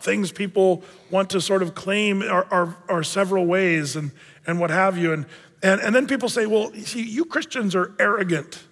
things 0.00 0.32
people 0.32 0.82
want 1.10 1.30
to 1.30 1.40
sort 1.40 1.62
of 1.62 1.74
claim 1.74 2.22
are, 2.22 2.46
are, 2.50 2.76
are 2.88 3.02
several 3.02 3.46
ways 3.46 3.96
and, 3.96 4.10
and 4.46 4.58
what 4.58 4.70
have 4.70 4.98
you. 4.98 5.12
And, 5.12 5.26
and, 5.64 5.80
and 5.80 5.94
then 5.94 6.06
people 6.06 6.28
say, 6.28 6.46
well, 6.46 6.72
see, 6.74 7.02
you 7.02 7.24
Christians 7.24 7.74
are 7.74 7.92
arrogant. 7.98 8.62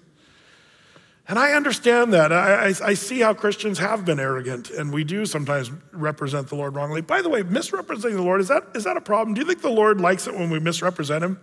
And 1.26 1.38
I 1.38 1.52
understand 1.52 2.12
that. 2.12 2.32
I, 2.32 2.68
I, 2.68 2.74
I, 2.84 2.94
see 2.94 3.20
how 3.20 3.32
Christians 3.34 3.78
have 3.78 4.04
been 4.04 4.20
arrogant, 4.20 4.70
and 4.70 4.92
we 4.92 5.02
do 5.02 5.24
sometimes 5.24 5.70
represent 5.92 6.48
the 6.48 6.56
Lord 6.56 6.74
wrongly. 6.74 7.00
By 7.00 7.22
the 7.22 7.28
way, 7.28 7.42
misrepresenting 7.42 8.16
the 8.16 8.22
Lord, 8.22 8.40
is 8.40 8.48
that, 8.48 8.64
is 8.74 8.84
that 8.84 8.96
a 8.96 9.00
problem? 9.00 9.34
Do 9.34 9.40
you 9.40 9.46
think 9.46 9.62
the 9.62 9.70
Lord 9.70 10.00
likes 10.00 10.26
it 10.26 10.34
when 10.34 10.50
we 10.50 10.60
misrepresent 10.60 11.24
him? 11.24 11.40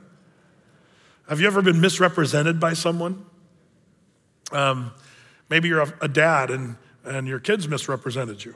Have 1.27 1.39
you 1.39 1.47
ever 1.47 1.61
been 1.61 1.81
misrepresented 1.81 2.59
by 2.59 2.73
someone? 2.73 3.25
Um, 4.51 4.91
Maybe 5.49 5.67
you're 5.67 5.81
a, 5.81 5.93
a 6.01 6.07
dad 6.07 6.51
and, 6.51 6.77
and 7.03 7.27
your 7.27 7.39
kids 7.39 7.67
misrepresented 7.67 8.45
you. 8.45 8.55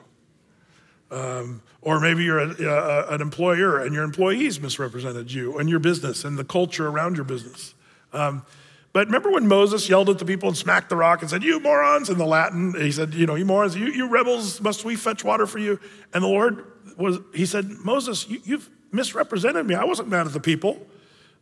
Um, 1.13 1.61
or 1.81 1.99
maybe 1.99 2.23
you're 2.23 2.39
a, 2.39 2.55
a, 2.63 3.13
an 3.13 3.21
employer 3.21 3.79
and 3.79 3.93
your 3.93 4.03
employees 4.03 4.59
misrepresented 4.59 5.31
you 5.31 5.59
and 5.59 5.69
your 5.69 5.77
business 5.77 6.25
and 6.25 6.39
the 6.39 6.43
culture 6.43 6.87
around 6.87 7.17
your 7.17 7.25
business. 7.25 7.75
Um, 8.13 8.43
but 8.93 9.07
remember 9.07 9.31
when 9.31 9.47
Moses 9.47 9.87
yelled 9.87 10.09
at 10.09 10.17
the 10.17 10.25
people 10.25 10.49
and 10.49 10.57
smacked 10.57 10.89
the 10.89 10.95
rock 10.95 11.21
and 11.21 11.29
said, 11.29 11.43
You 11.43 11.59
morons, 11.59 12.09
in 12.09 12.17
the 12.17 12.25
Latin? 12.25 12.73
He 12.79 12.91
said, 12.91 13.13
You 13.13 13.27
know, 13.27 13.35
you 13.35 13.45
morons, 13.45 13.75
you, 13.75 13.87
you 13.87 14.07
rebels, 14.07 14.59
must 14.61 14.85
we 14.85 14.95
fetch 14.95 15.23
water 15.23 15.45
for 15.45 15.59
you? 15.59 15.79
And 16.15 16.23
the 16.23 16.27
Lord 16.27 16.65
was, 16.97 17.19
he 17.33 17.45
said, 17.45 17.69
Moses, 17.83 18.27
you, 18.27 18.39
you've 18.43 18.69
misrepresented 18.91 19.67
me. 19.67 19.75
I 19.75 19.83
wasn't 19.83 20.09
mad 20.09 20.25
at 20.25 20.33
the 20.33 20.39
people. 20.39 20.87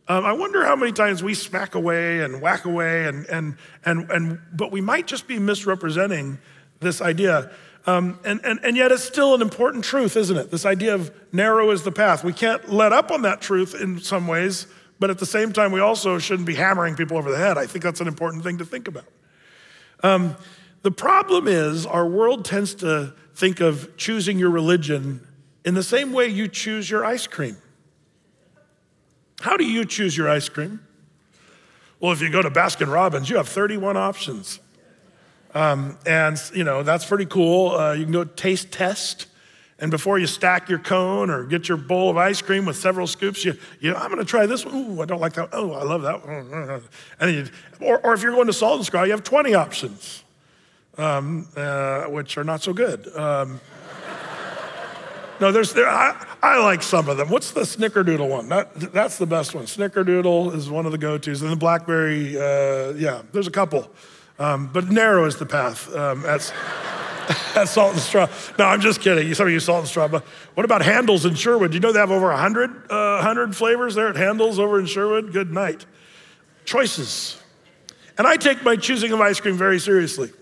Um, 0.08 0.24
I 0.24 0.32
wonder 0.32 0.64
how 0.64 0.76
many 0.76 0.92
times 0.92 1.22
we 1.22 1.32
smack 1.34 1.74
away 1.74 2.20
and 2.20 2.42
whack 2.42 2.64
away, 2.64 3.06
and, 3.06 3.24
and, 3.26 3.56
and, 3.84 4.10
and, 4.10 4.40
but 4.52 4.72
we 4.72 4.80
might 4.80 5.06
just 5.06 5.28
be 5.28 5.38
misrepresenting 5.38 6.38
this 6.80 7.00
idea. 7.00 7.52
Um, 7.86 8.20
and, 8.24 8.40
and, 8.44 8.60
and 8.62 8.76
yet 8.76 8.92
it's 8.92 9.02
still 9.02 9.34
an 9.34 9.42
important 9.42 9.84
truth, 9.84 10.16
isn't 10.16 10.36
it? 10.36 10.50
This 10.50 10.64
idea 10.64 10.94
of 10.94 11.12
narrow 11.32 11.70
is 11.70 11.82
the 11.82 11.90
path. 11.90 12.22
We 12.22 12.32
can't 12.32 12.72
let 12.72 12.92
up 12.92 13.10
on 13.10 13.22
that 13.22 13.40
truth 13.40 13.74
in 13.74 13.98
some 13.98 14.28
ways, 14.28 14.68
but 15.00 15.10
at 15.10 15.18
the 15.18 15.26
same 15.26 15.52
time, 15.52 15.72
we 15.72 15.80
also 15.80 16.18
shouldn't 16.18 16.46
be 16.46 16.54
hammering 16.54 16.94
people 16.94 17.16
over 17.16 17.30
the 17.30 17.38
head. 17.38 17.58
I 17.58 17.66
think 17.66 17.82
that's 17.82 18.00
an 18.00 18.06
important 18.06 18.44
thing 18.44 18.58
to 18.58 18.64
think 18.64 18.86
about. 18.86 19.04
Um, 20.04 20.36
the 20.82 20.92
problem 20.92 21.48
is, 21.48 21.86
our 21.86 22.06
world 22.06 22.44
tends 22.44 22.74
to 22.76 23.14
think 23.34 23.60
of 23.60 23.96
choosing 23.96 24.38
your 24.38 24.50
religion 24.50 25.26
in 25.64 25.74
the 25.74 25.82
same 25.82 26.12
way 26.12 26.28
you 26.28 26.48
choose 26.48 26.88
your 26.88 27.04
ice 27.04 27.26
cream. 27.26 27.56
How 29.40 29.56
do 29.56 29.64
you 29.64 29.84
choose 29.84 30.16
your 30.16 30.28
ice 30.28 30.48
cream? 30.48 30.80
Well, 31.98 32.12
if 32.12 32.20
you 32.20 32.30
go 32.30 32.42
to 32.42 32.50
Baskin 32.50 32.92
Robbins, 32.92 33.30
you 33.30 33.36
have 33.36 33.48
31 33.48 33.96
options. 33.96 34.60
Um, 35.54 35.98
and, 36.06 36.40
you 36.54 36.64
know, 36.64 36.82
that's 36.82 37.04
pretty 37.04 37.26
cool. 37.26 37.72
Uh, 37.72 37.92
you 37.92 38.04
can 38.04 38.12
go 38.12 38.24
taste 38.24 38.70
test. 38.72 39.26
And 39.82 39.90
before 39.90 40.20
you 40.20 40.28
stack 40.28 40.68
your 40.68 40.78
cone 40.78 41.28
or 41.28 41.42
get 41.44 41.68
your 41.68 41.76
bowl 41.76 42.08
of 42.08 42.16
ice 42.16 42.40
cream 42.40 42.64
with 42.66 42.76
several 42.76 43.08
scoops, 43.08 43.44
you, 43.44 43.54
you 43.80 43.92
I'm 43.92 44.12
going 44.12 44.20
to 44.20 44.24
try 44.24 44.46
this 44.46 44.64
one. 44.64 44.76
Ooh, 44.76 45.02
I 45.02 45.06
don't 45.06 45.20
like 45.20 45.32
that. 45.32 45.48
Oh, 45.52 45.72
I 45.72 45.82
love 45.82 46.02
that 46.02 46.24
one. 46.24 46.82
And 47.18 47.34
you, 47.34 47.48
or, 47.80 47.98
or 48.06 48.14
if 48.14 48.22
you're 48.22 48.32
going 48.32 48.46
to 48.46 48.52
Salt 48.52 48.76
and 48.76 48.86
Straw, 48.86 49.02
you 49.02 49.10
have 49.10 49.24
20 49.24 49.54
options, 49.54 50.22
um, 50.98 51.48
uh, 51.56 52.04
which 52.04 52.38
are 52.38 52.44
not 52.44 52.62
so 52.62 52.72
good. 52.72 53.08
Um, 53.16 53.60
no, 55.40 55.50
there's 55.50 55.72
there. 55.72 55.88
I, 55.88 56.28
I, 56.40 56.62
like 56.62 56.84
some 56.84 57.08
of 57.08 57.16
them. 57.16 57.28
What's 57.28 57.50
the 57.50 57.62
Snickerdoodle 57.62 58.28
one? 58.28 58.48
That, 58.50 58.92
that's 58.92 59.18
the 59.18 59.26
best 59.26 59.52
one. 59.52 59.64
Snickerdoodle 59.64 60.54
is 60.54 60.70
one 60.70 60.86
of 60.86 60.92
the 60.92 60.98
go-tos, 60.98 61.42
and 61.42 61.50
the 61.50 61.56
Blackberry. 61.56 62.36
Uh, 62.36 62.92
yeah, 62.92 63.22
there's 63.32 63.48
a 63.48 63.52
couple, 63.52 63.90
um, 64.42 64.70
but 64.72 64.90
narrow 64.90 65.24
is 65.24 65.36
the 65.36 65.46
path. 65.46 65.94
Um, 65.94 66.22
that's 66.22 66.52
salt 67.70 67.92
and 67.92 68.00
straw. 68.00 68.28
No, 68.58 68.64
I'm 68.64 68.80
just 68.80 69.00
kidding. 69.00 69.32
Some 69.34 69.46
of 69.46 69.52
you 69.52 69.60
salt 69.60 69.80
and 69.80 69.88
straw. 69.88 70.08
But 70.08 70.24
what 70.54 70.64
about 70.64 70.82
Handel's 70.82 71.24
in 71.24 71.34
Sherwood? 71.34 71.70
Do 71.70 71.76
you 71.76 71.80
know 71.80 71.92
they 71.92 72.00
have 72.00 72.10
over 72.10 72.26
100, 72.26 72.90
uh, 72.90 73.16
100 73.16 73.54
flavors 73.54 73.94
there 73.94 74.08
at 74.08 74.16
Handel's 74.16 74.58
over 74.58 74.80
in 74.80 74.86
Sherwood? 74.86 75.32
Good 75.32 75.52
night. 75.52 75.86
Choices. 76.64 77.40
And 78.18 78.26
I 78.26 78.36
take 78.36 78.62
my 78.64 78.76
choosing 78.76 79.12
of 79.12 79.20
ice 79.20 79.38
cream 79.40 79.56
very 79.56 79.78
seriously. 79.78 80.32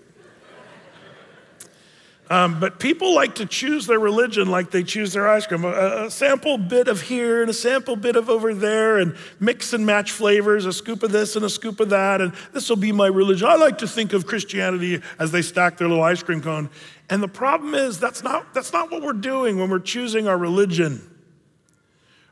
Um, 2.31 2.61
but 2.61 2.79
people 2.79 3.13
like 3.13 3.35
to 3.35 3.45
choose 3.45 3.87
their 3.87 3.99
religion 3.99 4.49
like 4.49 4.71
they 4.71 4.83
choose 4.83 5.11
their 5.11 5.27
ice 5.27 5.45
cream. 5.45 5.65
A, 5.65 6.05
a, 6.05 6.09
sample 6.09 6.57
bit 6.57 6.87
of 6.87 7.01
here 7.01 7.41
and 7.41 7.49
a 7.49 7.53
sample 7.53 7.97
bit 7.97 8.15
of 8.15 8.29
over 8.29 8.53
there, 8.53 8.99
and 8.99 9.17
mix 9.41 9.73
and 9.73 9.85
match 9.85 10.11
flavors, 10.13 10.65
a 10.65 10.71
scoop 10.71 11.03
of 11.03 11.11
this 11.11 11.35
and 11.35 11.43
a 11.43 11.49
scoop 11.49 11.81
of 11.81 11.89
that, 11.89 12.21
and 12.21 12.31
this 12.53 12.69
will 12.69 12.77
be 12.77 12.93
my 12.93 13.07
religion. 13.07 13.47
I 13.47 13.55
like 13.55 13.79
to 13.79 13.87
think 13.87 14.13
of 14.13 14.27
Christianity 14.27 15.01
as 15.19 15.33
they 15.33 15.41
stack 15.41 15.77
their 15.77 15.89
little 15.89 16.05
ice 16.05 16.23
cream 16.23 16.39
cone. 16.39 16.69
And 17.09 17.21
the 17.21 17.27
problem 17.27 17.75
is 17.75 17.99
that's 17.99 18.23
not, 18.23 18.53
that's 18.53 18.71
not 18.71 18.89
what 18.91 19.01
we're 19.01 19.11
doing 19.11 19.59
when 19.59 19.69
we're 19.69 19.79
choosing 19.79 20.29
our 20.29 20.37
religion. 20.37 21.01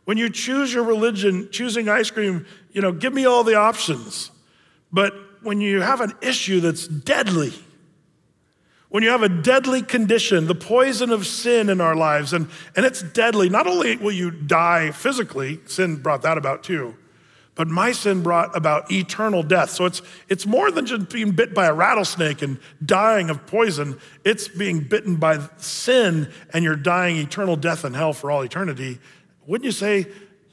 When 0.05 0.17
you 0.17 0.29
choose 0.29 0.73
your 0.73 0.85
religion, 0.85 1.49
choosing 1.51 1.89
ice 1.89 2.09
cream, 2.09 2.45
you 2.71 2.81
know, 2.81 2.93
give 2.93 3.13
me 3.13 3.25
all 3.25 3.43
the 3.43 3.55
options. 3.55 4.31
But 4.93 5.13
when 5.41 5.59
you 5.59 5.81
have 5.81 5.99
an 5.99 6.13
issue 6.21 6.61
that's 6.61 6.87
deadly, 6.87 7.51
when 8.89 9.03
you 9.03 9.09
have 9.09 9.21
a 9.21 9.29
deadly 9.29 9.81
condition, 9.83 10.47
the 10.47 10.55
poison 10.55 11.11
of 11.11 11.25
sin 11.25 11.69
in 11.69 11.79
our 11.79 11.95
lives, 11.95 12.33
and, 12.33 12.49
and 12.75 12.85
it's 12.85 13.03
deadly, 13.03 13.47
not 13.47 13.67
only 13.67 13.95
will 13.97 14.11
you 14.11 14.31
die 14.31 14.91
physically, 14.91 15.59
sin 15.65 15.97
brought 15.97 16.23
that 16.23 16.37
about 16.37 16.63
too, 16.63 16.95
but 17.53 17.67
my 17.67 17.91
sin 17.91 18.23
brought 18.23 18.55
about 18.55 18.91
eternal 18.91 19.43
death. 19.43 19.69
So 19.69 19.85
it's, 19.85 20.01
it's 20.27 20.45
more 20.45 20.71
than 20.71 20.85
just 20.85 21.09
being 21.09 21.31
bit 21.31 21.53
by 21.53 21.67
a 21.67 21.73
rattlesnake 21.73 22.41
and 22.41 22.57
dying 22.83 23.29
of 23.29 23.45
poison, 23.45 23.99
it's 24.25 24.47
being 24.47 24.79
bitten 24.79 25.17
by 25.17 25.39
sin 25.57 26.31
and 26.53 26.63
you're 26.63 26.75
dying 26.75 27.17
eternal 27.17 27.57
death 27.57 27.85
in 27.85 27.93
hell 27.93 28.13
for 28.13 28.31
all 28.31 28.41
eternity. 28.41 28.97
Wouldn't 29.45 29.65
you 29.65 29.71
say 29.71 30.07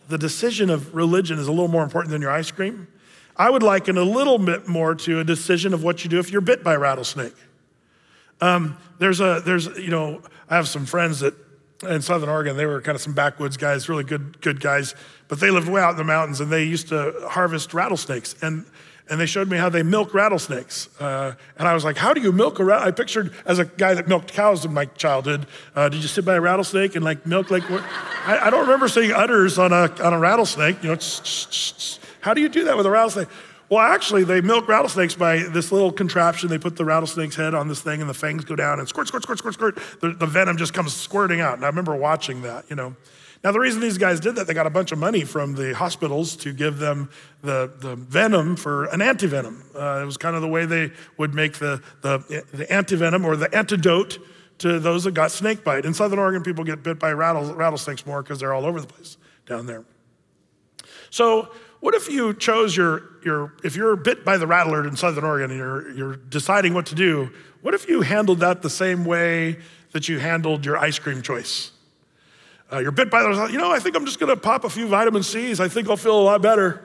the 0.08 0.18
decision 0.18 0.68
of 0.68 0.94
religion 0.94 1.38
is 1.38 1.46
a 1.46 1.52
little 1.52 1.68
more 1.68 1.84
important 1.84 2.10
than 2.10 2.20
your 2.20 2.32
ice 2.32 2.50
cream? 2.50 2.88
I 3.36 3.50
would 3.50 3.62
liken 3.62 3.96
a 3.96 4.02
little 4.02 4.38
bit 4.38 4.66
more 4.66 4.94
to 4.94 5.20
a 5.20 5.24
decision 5.24 5.72
of 5.72 5.84
what 5.84 6.04
you 6.04 6.10
do 6.10 6.18
if 6.18 6.30
you're 6.30 6.40
bit 6.40 6.64
by 6.64 6.74
a 6.74 6.78
rattlesnake. 6.78 7.34
Um, 8.40 8.76
there's 8.98 9.20
a, 9.20 9.42
there's, 9.44 9.66
you 9.78 9.90
know, 9.90 10.22
I 10.48 10.56
have 10.56 10.68
some 10.68 10.86
friends 10.86 11.20
that 11.20 11.34
in 11.82 12.02
Southern 12.02 12.28
Oregon, 12.28 12.56
they 12.56 12.66
were 12.66 12.80
kind 12.80 12.94
of 12.94 13.02
some 13.02 13.12
backwoods 13.12 13.56
guys, 13.56 13.88
really 13.88 14.04
good, 14.04 14.40
good 14.40 14.60
guys, 14.60 14.94
but 15.28 15.40
they 15.40 15.50
lived 15.50 15.68
way 15.68 15.80
out 15.80 15.90
in 15.90 15.96
the 15.96 16.04
mountains 16.04 16.40
and 16.40 16.50
they 16.50 16.64
used 16.64 16.88
to 16.88 17.14
harvest 17.28 17.74
rattlesnakes. 17.74 18.34
And, 18.42 18.64
and 19.08 19.20
they 19.20 19.26
showed 19.26 19.48
me 19.48 19.56
how 19.56 19.68
they 19.68 19.82
milk 19.82 20.14
rattlesnakes. 20.14 20.88
Uh, 21.00 21.34
and 21.56 21.68
I 21.68 21.74
was 21.74 21.84
like, 21.84 21.96
how 21.96 22.12
do 22.12 22.20
you 22.20 22.32
milk 22.32 22.58
a 22.58 22.64
rat? 22.64 22.82
I 22.82 22.90
pictured 22.90 23.32
as 23.44 23.58
a 23.58 23.64
guy 23.64 23.94
that 23.94 24.08
milked 24.08 24.32
cows 24.32 24.64
in 24.64 24.72
my 24.72 24.86
childhood, 24.86 25.46
uh, 25.74 25.88
did 25.88 26.02
you 26.02 26.08
sit 26.08 26.24
by 26.24 26.34
a 26.36 26.40
rattlesnake 26.40 26.96
and 26.96 27.04
like 27.04 27.26
milk 27.26 27.50
like, 27.50 27.62
I, 27.70 28.46
I, 28.46 28.50
don't 28.50 28.62
remember 28.62 28.88
seeing 28.88 29.12
udders 29.12 29.58
on 29.58 29.72
a, 29.72 29.92
on 30.02 30.12
a 30.12 30.18
rattlesnake, 30.18 30.82
you 30.82 30.90
know, 30.90 30.98
how 32.20 32.34
do 32.34 32.40
you 32.40 32.48
do 32.48 32.64
that 32.64 32.76
with 32.76 32.86
a 32.86 32.90
rattlesnake? 32.90 33.28
Well, 33.68 33.80
actually, 33.80 34.22
they 34.22 34.40
milk 34.40 34.68
rattlesnakes 34.68 35.16
by 35.16 35.38
this 35.38 35.72
little 35.72 35.90
contraption. 35.90 36.48
They 36.48 36.58
put 36.58 36.76
the 36.76 36.84
rattlesnake's 36.84 37.34
head 37.34 37.52
on 37.52 37.66
this 37.66 37.80
thing, 37.82 38.00
and 38.00 38.08
the 38.08 38.14
fangs 38.14 38.44
go 38.44 38.54
down, 38.54 38.78
and 38.78 38.88
squirt, 38.88 39.08
squirt, 39.08 39.24
squirt, 39.24 39.38
squirt, 39.38 39.54
squirt. 39.54 39.78
The, 40.00 40.10
the 40.10 40.26
venom 40.26 40.56
just 40.56 40.72
comes 40.72 40.94
squirting 40.94 41.40
out. 41.40 41.54
And 41.54 41.64
I 41.64 41.68
remember 41.68 41.96
watching 41.96 42.42
that, 42.42 42.64
you 42.70 42.76
know. 42.76 42.94
Now, 43.42 43.52
the 43.52 43.60
reason 43.60 43.80
these 43.80 43.98
guys 43.98 44.20
did 44.20 44.36
that, 44.36 44.46
they 44.46 44.54
got 44.54 44.66
a 44.66 44.70
bunch 44.70 44.92
of 44.92 44.98
money 44.98 45.24
from 45.24 45.54
the 45.54 45.74
hospitals 45.74 46.36
to 46.36 46.52
give 46.52 46.78
them 46.78 47.10
the, 47.42 47.70
the 47.78 47.96
venom 47.96 48.56
for 48.56 48.86
an 48.86 49.00
antivenom. 49.00 49.62
Uh, 49.74 50.02
it 50.02 50.06
was 50.06 50.16
kind 50.16 50.36
of 50.36 50.42
the 50.42 50.48
way 50.48 50.64
they 50.64 50.92
would 51.16 51.34
make 51.34 51.54
the, 51.54 51.82
the, 52.02 52.18
the 52.52 52.66
antivenom 52.66 53.24
or 53.24 53.36
the 53.36 53.54
antidote 53.54 54.18
to 54.58 54.78
those 54.78 55.04
that 55.04 55.12
got 55.12 55.30
snake 55.30 55.64
bite. 55.64 55.84
In 55.84 55.92
Southern 55.92 56.18
Oregon, 56.18 56.42
people 56.42 56.64
get 56.64 56.82
bit 56.82 56.98
by 56.98 57.12
rattle, 57.12 57.54
rattlesnakes 57.54 58.06
more 58.06 58.22
because 58.22 58.40
they're 58.40 58.54
all 58.54 58.64
over 58.64 58.80
the 58.80 58.86
place 58.86 59.16
down 59.44 59.66
there. 59.66 59.84
So, 61.10 61.50
what 61.80 61.94
if 61.94 62.08
you 62.08 62.34
chose 62.34 62.76
your, 62.76 63.02
your 63.24 63.52
if 63.62 63.76
you're 63.76 63.96
bit 63.96 64.24
by 64.24 64.36
the 64.38 64.46
rattler 64.46 64.86
in 64.86 64.96
Southern 64.96 65.24
Oregon 65.24 65.50
and 65.50 65.58
you're, 65.58 65.90
you're 65.92 66.16
deciding 66.16 66.74
what 66.74 66.86
to 66.86 66.94
do, 66.94 67.30
what 67.62 67.74
if 67.74 67.88
you 67.88 68.02
handled 68.02 68.40
that 68.40 68.62
the 68.62 68.70
same 68.70 69.04
way 69.04 69.58
that 69.92 70.08
you 70.08 70.18
handled 70.18 70.64
your 70.64 70.76
ice 70.76 70.98
cream 70.98 71.22
choice? 71.22 71.72
Uh, 72.72 72.78
you're 72.78 72.92
bit 72.92 73.10
by 73.10 73.22
the, 73.22 73.48
you 73.52 73.58
know, 73.58 73.70
I 73.70 73.78
think 73.78 73.96
I'm 73.96 74.04
just 74.04 74.18
gonna 74.18 74.36
pop 74.36 74.64
a 74.64 74.70
few 74.70 74.88
vitamin 74.88 75.22
C's. 75.22 75.60
I 75.60 75.68
think 75.68 75.88
I'll 75.88 75.96
feel 75.96 76.18
a 76.18 76.22
lot 76.22 76.42
better. 76.42 76.84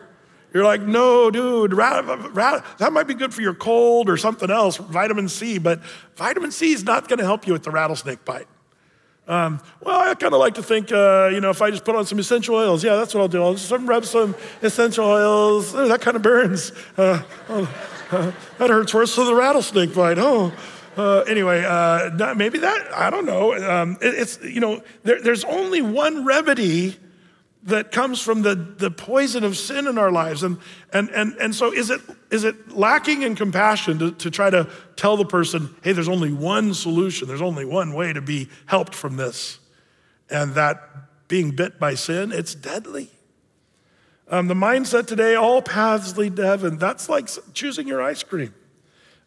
You're 0.54 0.66
like, 0.66 0.82
no, 0.82 1.32
dude, 1.32 1.74
rat, 1.74 2.04
rat, 2.34 2.66
that 2.78 2.92
might 2.92 3.08
be 3.08 3.14
good 3.14 3.34
for 3.34 3.42
your 3.42 3.54
cold 3.54 4.10
or 4.10 4.18
something 4.18 4.52
else, 4.52 4.76
vitamin 4.78 5.30
C, 5.30 5.58
but 5.58 5.82
vitamin 6.16 6.52
C 6.52 6.74
is 6.74 6.84
not 6.84 7.08
gonna 7.08 7.24
help 7.24 7.48
you 7.48 7.54
with 7.54 7.64
the 7.64 7.72
rattlesnake 7.72 8.26
bite. 8.26 8.48
Um, 9.32 9.62
well, 9.82 9.98
I 9.98 10.14
kind 10.16 10.34
of 10.34 10.42
like 10.42 10.56
to 10.56 10.64
think, 10.64 10.92
uh, 10.92 11.30
you 11.32 11.40
know, 11.40 11.52
if 11.52 11.62
I 11.62 11.72
just 11.72 11.86
put 11.86 11.96
on 11.96 12.06
some 12.06 12.20
essential 12.20 12.54
oils, 12.54 12.84
yeah, 12.84 12.98
that's 12.98 13.14
what 13.14 13.22
I'll 13.22 13.30
do. 13.30 13.42
I'll 13.42 13.54
just 13.54 13.72
rub 13.72 14.04
some 14.04 14.36
essential 14.62 15.06
oils. 15.06 15.74
Oh, 15.74 15.88
that 15.88 16.02
kind 16.02 16.18
of 16.18 16.22
burns. 16.22 16.74
Uh, 16.98 17.24
oh, 17.48 17.74
uh, 18.12 18.34
that 18.58 18.70
hurts 18.70 18.94
worse 18.94 19.16
than 19.16 19.28
the 19.28 19.34
rattlesnake 19.34 19.96
bite. 19.96 20.18
Oh, 20.20 20.52
uh, 20.98 21.20
anyway, 21.22 21.64
uh, 21.64 22.34
maybe 22.36 22.60
that, 22.60 22.94
I 22.94 23.10
don't 23.10 23.26
know. 23.26 23.54
Um, 23.54 23.98
it, 24.02 24.16
it's, 24.16 24.38
you 24.44 24.60
know, 24.60 24.84
there, 25.04 25.22
there's 25.22 25.46
only 25.46 25.82
one 25.82 26.26
remedy 26.26 26.98
that 27.64 27.92
comes 27.92 28.20
from 28.20 28.42
the, 28.42 28.56
the 28.56 28.90
poison 28.90 29.44
of 29.44 29.56
sin 29.56 29.88
in 29.88 29.98
our 29.98 30.12
lives. 30.12 30.42
And, 30.44 30.58
and, 30.92 31.10
and, 31.12 31.34
and 31.36 31.54
so 31.54 31.72
is 31.72 31.90
it, 31.90 32.02
is 32.32 32.44
it 32.44 32.72
lacking 32.72 33.22
in 33.22 33.36
compassion 33.36 34.00
to, 34.00 34.12
to 34.12 34.32
try 34.32 34.50
to 34.50 34.68
tell 34.96 35.16
the 35.16 35.26
person, 35.26 35.76
hey, 35.84 35.92
there's 35.92 36.10
only 36.10 36.34
one 36.34 36.74
solution, 36.74 37.28
there's 37.28 37.42
only 37.42 37.66
one 37.66 37.94
way 37.94 38.14
to 38.14 38.22
be 38.22 38.50
helped 38.66 38.96
from 38.96 39.18
this? 39.18 39.60
And 40.30 40.56
that 40.56 40.80
being 41.28 41.52
bit 41.52 41.80
by 41.80 41.94
sin, 41.94 42.32
it's 42.32 42.56
deadly. 42.56 43.12
Um, 44.28 44.48
the 44.48 44.54
mindset 44.54 45.08
today, 45.08 45.36
all 45.36 45.62
paths 45.62 46.18
lead 46.18 46.38
to 46.38 46.46
heaven, 46.46 46.78
that's 46.78 47.10
like 47.10 47.30
choosing 47.54 47.88
your 47.88 48.02
ice 48.02 48.24
cream. 48.24 48.54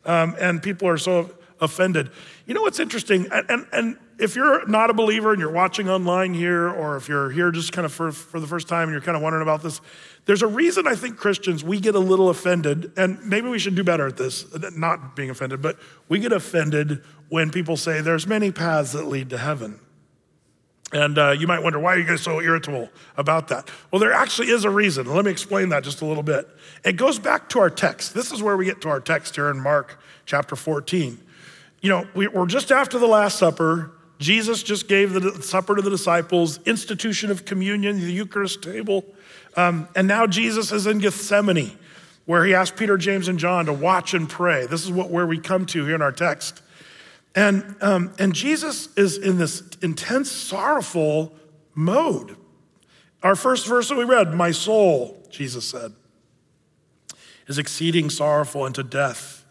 Um, 0.05 0.35
and 0.41 0.63
people 0.63 0.89
are 0.89 0.99
so 0.99 1.31
offended. 1.61 2.11
You 2.47 2.55
know 2.55 2.63
what's 2.63 2.81
interesting? 2.81 3.29
And, 3.31 3.51
and, 3.51 3.67
and, 3.73 3.99
if 4.19 4.37
you're 4.37 4.67
not 4.67 4.91
a 4.91 4.95
believer 4.95 5.33
and 5.33 5.41
you're 5.41 5.51
watching 5.51 5.89
online 5.89 6.35
here, 6.35 6.69
or 6.69 6.97
if 6.97 7.09
you're 7.09 7.31
here 7.31 7.51
just 7.51 7.73
kind 7.73 7.85
of 7.85 7.93
for, 7.93 8.13
for 8.13 8.41
the 8.41 8.47
first 8.47 8.69
time 8.69 8.85
and 8.85 8.93
you're 8.93 9.01
kind 9.01 9.17
of 9.17 9.23
wondering 9.23 9.43
about 9.43 9.63
this, 9.63 9.81
there's 10.27 10.43
a 10.43 10.47
reason 10.47 10.87
I 10.87 10.95
think 10.95 11.17
Christians, 11.17 11.63
we 11.63 11.81
get 11.81 11.95
a 11.95 12.01
little 12.01 12.31
offended, 12.31 12.93
and 12.97 13.25
maybe 13.25 13.49
we 13.49 13.59
should 13.59 13.75
do 13.75 13.85
better 13.85 14.07
at 14.07 14.17
this, 14.17 14.47
not 14.77 15.17
being 15.17 15.31
offended, 15.31 15.61
but 15.61 15.79
we 16.09 16.19
get 16.19 16.33
offended 16.33 17.03
when 17.29 17.51
people 17.51 17.77
say 17.77 18.01
there's 18.01 18.27
many 18.27 18.53
paths 18.53 18.93
that 18.93 19.07
lead 19.07 19.31
to 19.31 19.39
heaven. 19.39 19.81
And 20.93 21.19
uh, 21.19 21.31
you 21.33 21.47
might 21.47 21.63
wonder, 21.63 21.81
why 21.81 21.95
are 21.95 21.99
you 21.99 22.07
guys 22.07 22.23
so 22.23 22.41
irritable 22.41 22.89
about 23.17 23.49
that? 23.49 23.69
Well, 23.91 23.99
there 23.99 24.13
actually 24.13 24.51
is 24.51 24.65
a 24.65 24.71
reason. 24.71 25.07
Let 25.07 25.25
me 25.25 25.31
explain 25.31 25.71
that 25.71 25.83
just 25.83 26.03
a 26.03 26.05
little 26.05 26.23
bit. 26.23 26.49
It 26.85 26.93
goes 26.93 27.19
back 27.19 27.49
to 27.51 27.59
our 27.59 27.71
text. 27.71 28.15
This 28.15 28.31
is 28.31 28.43
where 28.43 28.57
we 28.57 28.65
get 28.65 28.81
to 28.83 28.89
our 28.89 29.01
text 29.01 29.35
here 29.35 29.51
in 29.51 29.61
Mark 29.61 29.99
chapter 30.25 30.55
14 30.55 31.19
you 31.85 31.91
know, 31.91 32.07
we, 32.15 32.27
are 32.29 32.47
just 32.47 32.73
after 32.73 32.99
the 32.99 33.07
Last 33.07 33.39
Supper. 33.39 33.93
Jesus 34.19 34.63
just 34.63 34.89
gave 34.89 35.13
the 35.13 35.43
supper 35.43 35.75
to 35.75 35.83
the 35.83 35.91
disciples, 35.91 36.61
institution 36.67 37.31
of 37.31 37.45
communion, 37.45 38.01
the 38.01 38.13
Eucharist 38.13 38.63
table. 38.63 39.05
Um, 39.57 39.89
and 39.97 40.07
now 40.07 40.27
Jesus 40.27 40.73
is 40.73 40.87
in 40.87 40.99
Gethsemane, 40.99 41.77
where 42.25 42.45
he 42.45 42.55
asked 42.55 42.77
Peter, 42.77 42.97
James, 42.97 43.29
and 43.29 43.39
John 43.39 43.67
to 43.67 43.73
watch 43.73 44.15
and 44.15 44.29
pray. 44.29 44.67
This 44.67 44.85
is 44.85 44.91
what, 44.91 45.11
where 45.11 45.27
we 45.27 45.39
come 45.39 45.67
to 45.67 45.85
here 45.85 45.95
in 45.95 46.03
our 46.03 46.13
text. 46.13 46.63
And, 47.35 47.77
um, 47.81 48.15
and 48.19 48.35
Jesus 48.35 48.89
is 48.97 49.19
in 49.19 49.39
this 49.39 49.63
intense, 49.83 50.31
sorrowful 50.31 51.35
mode. 51.75 52.37
Our 53.23 53.35
first 53.35 53.67
verse 53.67 53.89
that 53.89 53.97
we 53.97 54.05
read, 54.05 54.35
my 54.35 54.53
soul, 54.53 55.27
Jesus 55.31 55.69
said, 55.69 55.93
is 57.49 57.59
exceeding 57.59 58.11
sorrowful 58.11 58.63
unto 58.63 58.83
death. 58.83 59.44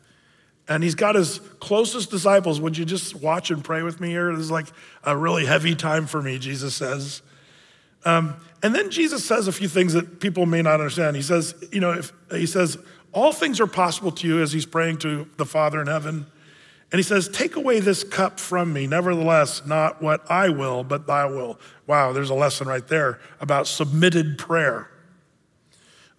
And 0.67 0.83
he's 0.83 0.95
got 0.95 1.15
his 1.15 1.39
closest 1.59 2.09
disciples. 2.09 2.61
Would 2.61 2.77
you 2.77 2.85
just 2.85 3.15
watch 3.15 3.51
and 3.51 3.63
pray 3.63 3.83
with 3.83 3.99
me 3.99 4.09
here? 4.09 4.31
This 4.31 4.45
is 4.45 4.51
like 4.51 4.67
a 5.03 5.15
really 5.15 5.45
heavy 5.45 5.75
time 5.75 6.07
for 6.07 6.21
me, 6.21 6.39
Jesus 6.39 6.73
says. 6.73 7.21
Um, 8.05 8.35
and 8.61 8.73
then 8.73 8.89
Jesus 8.89 9.25
says 9.25 9.47
a 9.47 9.51
few 9.51 9.67
things 9.67 9.93
that 9.93 10.19
people 10.19 10.45
may 10.45 10.61
not 10.61 10.75
understand. 10.75 11.15
He 11.15 11.21
says, 11.21 11.53
you 11.71 11.81
know, 11.81 11.91
if, 11.91 12.13
he 12.31 12.45
says, 12.45 12.77
all 13.11 13.31
things 13.31 13.59
are 13.59 13.67
possible 13.67 14.11
to 14.11 14.27
you 14.27 14.41
as 14.41 14.51
he's 14.51 14.65
praying 14.65 14.97
to 14.99 15.27
the 15.37 15.45
Father 15.45 15.81
in 15.81 15.87
heaven. 15.87 16.25
And 16.91 16.99
he 16.99 17.03
says, 17.03 17.27
Take 17.27 17.55
away 17.55 17.79
this 17.79 18.03
cup 18.03 18.39
from 18.39 18.71
me. 18.71 18.87
Nevertheless, 18.87 19.65
not 19.65 20.01
what 20.01 20.29
I 20.29 20.49
will, 20.49 20.83
but 20.83 21.07
thy 21.07 21.25
will. 21.25 21.59
Wow, 21.87 22.13
there's 22.13 22.29
a 22.29 22.35
lesson 22.35 22.67
right 22.67 22.87
there 22.87 23.19
about 23.39 23.67
submitted 23.67 24.37
prayer. 24.37 24.89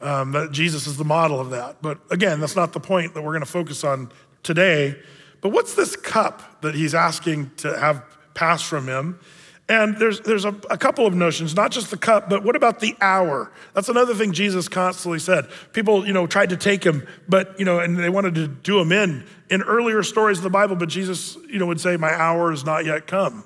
Um, 0.00 0.48
Jesus 0.52 0.86
is 0.86 0.96
the 0.96 1.04
model 1.04 1.40
of 1.40 1.50
that. 1.50 1.80
But 1.80 2.00
again, 2.10 2.40
that's 2.40 2.56
not 2.56 2.72
the 2.72 2.80
point 2.80 3.14
that 3.14 3.22
we're 3.22 3.32
going 3.32 3.40
to 3.40 3.50
focus 3.50 3.84
on 3.84 4.10
today. 4.44 4.96
But 5.40 5.50
what's 5.50 5.74
this 5.74 5.96
cup 5.96 6.62
that 6.62 6.74
he's 6.74 6.94
asking 6.94 7.50
to 7.58 7.76
have 7.78 8.02
passed 8.34 8.64
from 8.64 8.86
him? 8.86 9.18
And 9.68 9.96
there's, 9.96 10.20
there's 10.20 10.44
a, 10.44 10.54
a, 10.68 10.76
couple 10.76 11.06
of 11.06 11.14
notions, 11.14 11.56
not 11.56 11.70
just 11.70 11.90
the 11.90 11.96
cup, 11.96 12.28
but 12.28 12.44
what 12.44 12.54
about 12.54 12.80
the 12.80 12.94
hour? 13.00 13.50
That's 13.72 13.88
another 13.88 14.14
thing 14.14 14.32
Jesus 14.32 14.68
constantly 14.68 15.18
said. 15.18 15.48
People, 15.72 16.06
you 16.06 16.12
know, 16.12 16.26
tried 16.26 16.50
to 16.50 16.56
take 16.58 16.84
him, 16.84 17.06
but, 17.28 17.58
you 17.58 17.64
know, 17.64 17.78
and 17.78 17.96
they 17.96 18.10
wanted 18.10 18.34
to 18.34 18.46
do 18.46 18.78
him 18.78 18.92
in 18.92 19.26
in 19.48 19.62
earlier 19.62 20.02
stories 20.02 20.38
of 20.38 20.44
the 20.44 20.50
Bible, 20.50 20.76
but 20.76 20.90
Jesus, 20.90 21.36
you 21.48 21.58
know, 21.58 21.66
would 21.66 21.80
say, 21.80 21.96
My 21.96 22.12
hour 22.12 22.52
is 22.52 22.64
not 22.64 22.84
yet 22.84 23.06
come. 23.06 23.44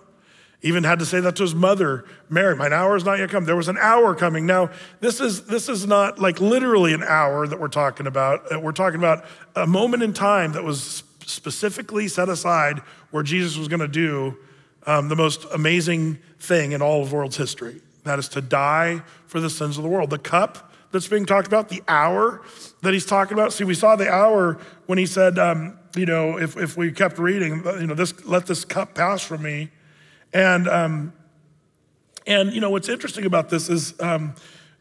Even 0.61 0.83
had 0.83 0.99
to 0.99 1.07
say 1.07 1.21
that 1.21 1.37
to 1.37 1.43
his 1.45 1.55
mother, 1.55 2.05
Mary, 2.29 2.57
my 2.57 2.69
hour 2.73 2.97
is 2.97 3.05
not 3.05 3.21
yet 3.21 3.31
come. 3.31 3.45
There 3.45 3.55
was 3.55 3.69
an 3.69 3.79
hour 3.79 4.15
coming. 4.15 4.45
Now, 4.45 4.71
this 4.99 5.21
is, 5.21 5.47
this 5.47 5.69
is 5.69 5.87
not 5.87 6.19
like 6.19 6.41
literally 6.41 6.93
an 6.93 7.05
hour 7.05 7.47
that 7.47 7.61
we're 7.61 7.69
talking 7.69 8.09
about. 8.09 8.53
Uh, 8.53 8.59
we're 8.59 8.73
talking 8.73 8.99
about 8.99 9.25
a 9.55 9.69
moment 9.69 10.03
in 10.03 10.13
time 10.13 10.53
that 10.53 10.65
was 10.65 11.05
specifically 11.25 12.09
set 12.09 12.29
aside 12.29 12.81
where 13.13 13.23
Jesus 13.23 13.57
was 13.57 13.69
going 13.69 13.81
to 13.81 13.89
do 13.89 14.37
um, 14.87 15.09
the 15.09 15.17
most 15.17 15.47
amazing 15.53 16.19
thing 16.41 16.73
in 16.73 16.83
all 16.83 17.03
of 17.03 17.13
world's 17.13 17.37
history. 17.37 17.81
That 18.03 18.19
is 18.19 18.29
to 18.31 18.41
die 18.41 19.03
for 19.27 19.39
the 19.39 19.51
sins 19.51 19.77
of 19.77 19.85
the 19.85 19.89
world. 19.89 20.11
The 20.11 20.19
cup 20.19 20.73
that's 20.91 21.07
being 21.07 21.27
talked 21.27 21.47
about, 21.47 21.69
the 21.69 21.83
hour 21.87 22.43
that 22.83 22.95
he's 22.95 23.07
talking 23.07 23.35
about. 23.35 23.53
See, 23.53 23.65
we 23.65 23.75
saw 23.75 23.95
the 23.95 24.11
hour 24.11 24.59
when 24.87 24.99
he 24.99 25.07
said, 25.07 25.39
um, 25.39 25.79
you 25.95 26.07
know, 26.07 26.39
if, 26.39 26.57
if 26.57 26.77
we 26.77 26.91
kept 26.91 27.19
reading, 27.19 27.63
you 27.79 27.87
know, 27.87 27.95
this, 27.95 28.25
let 28.25 28.47
this 28.47 28.65
cup 28.65 28.95
pass 28.95 29.23
from 29.23 29.43
me. 29.43 29.71
And, 30.33 30.69
um, 30.69 31.13
and 32.27 32.53
you 32.53 32.61
know, 32.61 32.71
what's 32.71 32.89
interesting 32.89 33.25
about 33.25 33.49
this 33.49 33.69
is 33.69 33.99
um, 34.01 34.35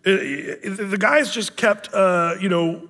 it, 0.04 0.60
it, 0.64 0.90
the 0.90 0.98
guys 0.98 1.32
just 1.32 1.56
kept, 1.56 1.94
uh, 1.94 2.36
you 2.40 2.50
know, 2.50 2.88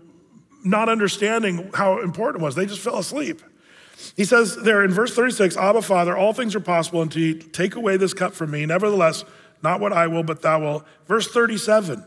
not 0.63 0.89
understanding 0.89 1.69
how 1.73 2.01
important 2.01 2.41
it 2.41 2.45
was. 2.45 2.55
They 2.55 2.65
just 2.65 2.81
fell 2.81 2.97
asleep. 2.97 3.41
He 4.15 4.25
says 4.25 4.55
there 4.57 4.83
in 4.83 4.91
verse 4.91 5.15
36 5.15 5.57
Abba, 5.57 5.81
Father, 5.81 6.15
all 6.15 6.33
things 6.33 6.55
are 6.55 6.59
possible 6.59 7.01
unto 7.01 7.19
you. 7.19 7.35
Take 7.35 7.75
away 7.75 7.97
this 7.97 8.13
cup 8.13 8.33
from 8.33 8.51
me. 8.51 8.65
Nevertheless, 8.65 9.23
not 9.63 9.79
what 9.79 9.93
I 9.93 10.07
will, 10.07 10.23
but 10.23 10.41
thou 10.41 10.59
will. 10.61 10.85
Verse 11.07 11.27
37 11.27 12.03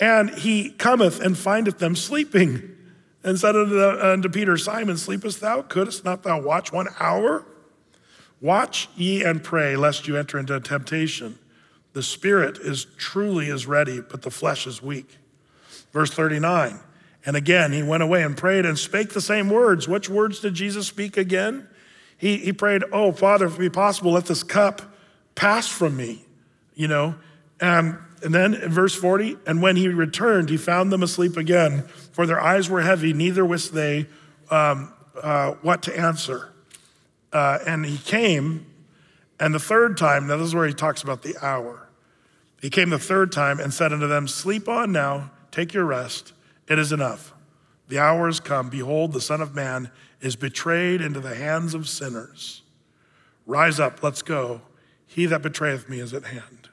And 0.00 0.30
he 0.30 0.70
cometh 0.70 1.20
and 1.20 1.36
findeth 1.36 1.78
them 1.78 1.96
sleeping, 1.96 2.76
and 3.22 3.38
said 3.38 3.56
unto, 3.56 3.74
the, 3.74 4.12
unto 4.12 4.28
Peter, 4.28 4.56
Simon, 4.56 4.96
sleepest 4.96 5.40
thou? 5.40 5.62
Couldst 5.62 6.04
not 6.04 6.22
thou 6.22 6.40
watch 6.40 6.72
one 6.72 6.88
hour? 7.00 7.46
Watch 8.44 8.90
ye 8.94 9.24
and 9.24 9.42
pray, 9.42 9.74
lest 9.74 10.06
you 10.06 10.18
enter 10.18 10.38
into 10.38 10.60
temptation. 10.60 11.38
The 11.94 12.02
spirit 12.02 12.58
is 12.58 12.84
truly 12.98 13.48
is 13.48 13.66
ready, 13.66 14.02
but 14.02 14.20
the 14.20 14.30
flesh 14.30 14.66
is 14.66 14.82
weak. 14.82 15.16
Verse 15.92 16.10
39 16.10 16.80
and 17.26 17.36
again, 17.36 17.72
he 17.72 17.82
went 17.82 18.02
away 18.02 18.22
and 18.22 18.36
prayed 18.36 18.66
and 18.66 18.78
spake 18.78 19.10
the 19.10 19.20
same 19.20 19.48
words. 19.48 19.88
Which 19.88 20.08
words 20.08 20.40
did 20.40 20.54
Jesus 20.54 20.86
speak 20.86 21.16
again? 21.16 21.66
He, 22.18 22.36
he 22.36 22.52
prayed, 22.52 22.84
Oh, 22.92 23.12
Father, 23.12 23.46
if 23.46 23.54
it 23.54 23.58
be 23.58 23.70
possible, 23.70 24.12
let 24.12 24.26
this 24.26 24.42
cup 24.42 24.82
pass 25.34 25.66
from 25.66 25.96
me, 25.96 26.24
you 26.74 26.86
know. 26.86 27.14
And, 27.60 27.96
and 28.22 28.34
then 28.34 28.54
in 28.54 28.70
verse 28.70 28.94
40, 28.94 29.38
and 29.46 29.62
when 29.62 29.76
he 29.76 29.88
returned, 29.88 30.50
he 30.50 30.56
found 30.56 30.92
them 30.92 31.02
asleep 31.02 31.36
again, 31.36 31.82
for 32.12 32.26
their 32.26 32.40
eyes 32.40 32.68
were 32.68 32.82
heavy, 32.82 33.12
neither 33.12 33.44
wist 33.44 33.72
they 33.72 34.06
um, 34.50 34.92
uh, 35.20 35.52
what 35.62 35.82
to 35.84 35.98
answer. 35.98 36.53
Uh, 37.34 37.58
and 37.66 37.84
he 37.84 37.98
came, 37.98 38.64
and 39.40 39.52
the 39.52 39.58
third 39.58 39.98
time, 39.98 40.28
now 40.28 40.36
this 40.36 40.46
is 40.46 40.54
where 40.54 40.68
he 40.68 40.72
talks 40.72 41.02
about 41.02 41.22
the 41.22 41.36
hour. 41.42 41.88
He 42.62 42.70
came 42.70 42.90
the 42.90 42.98
third 42.98 43.32
time 43.32 43.58
and 43.58 43.74
said 43.74 43.92
unto 43.92 44.06
them, 44.06 44.28
Sleep 44.28 44.68
on 44.68 44.92
now, 44.92 45.32
take 45.50 45.74
your 45.74 45.84
rest. 45.84 46.32
It 46.68 46.78
is 46.78 46.92
enough. 46.92 47.34
The 47.88 47.98
hour 47.98 48.26
has 48.26 48.40
come. 48.40 48.70
Behold, 48.70 49.12
the 49.12 49.20
Son 49.20 49.40
of 49.40 49.54
Man 49.54 49.90
is 50.20 50.36
betrayed 50.36 51.00
into 51.00 51.20
the 51.20 51.34
hands 51.34 51.74
of 51.74 51.88
sinners. 51.88 52.62
Rise 53.46 53.78
up, 53.78 54.02
let's 54.02 54.22
go. 54.22 54.62
He 55.04 55.26
that 55.26 55.42
betrayeth 55.42 55.88
me 55.88 55.98
is 55.98 56.14
at 56.14 56.24
hand. 56.24 56.63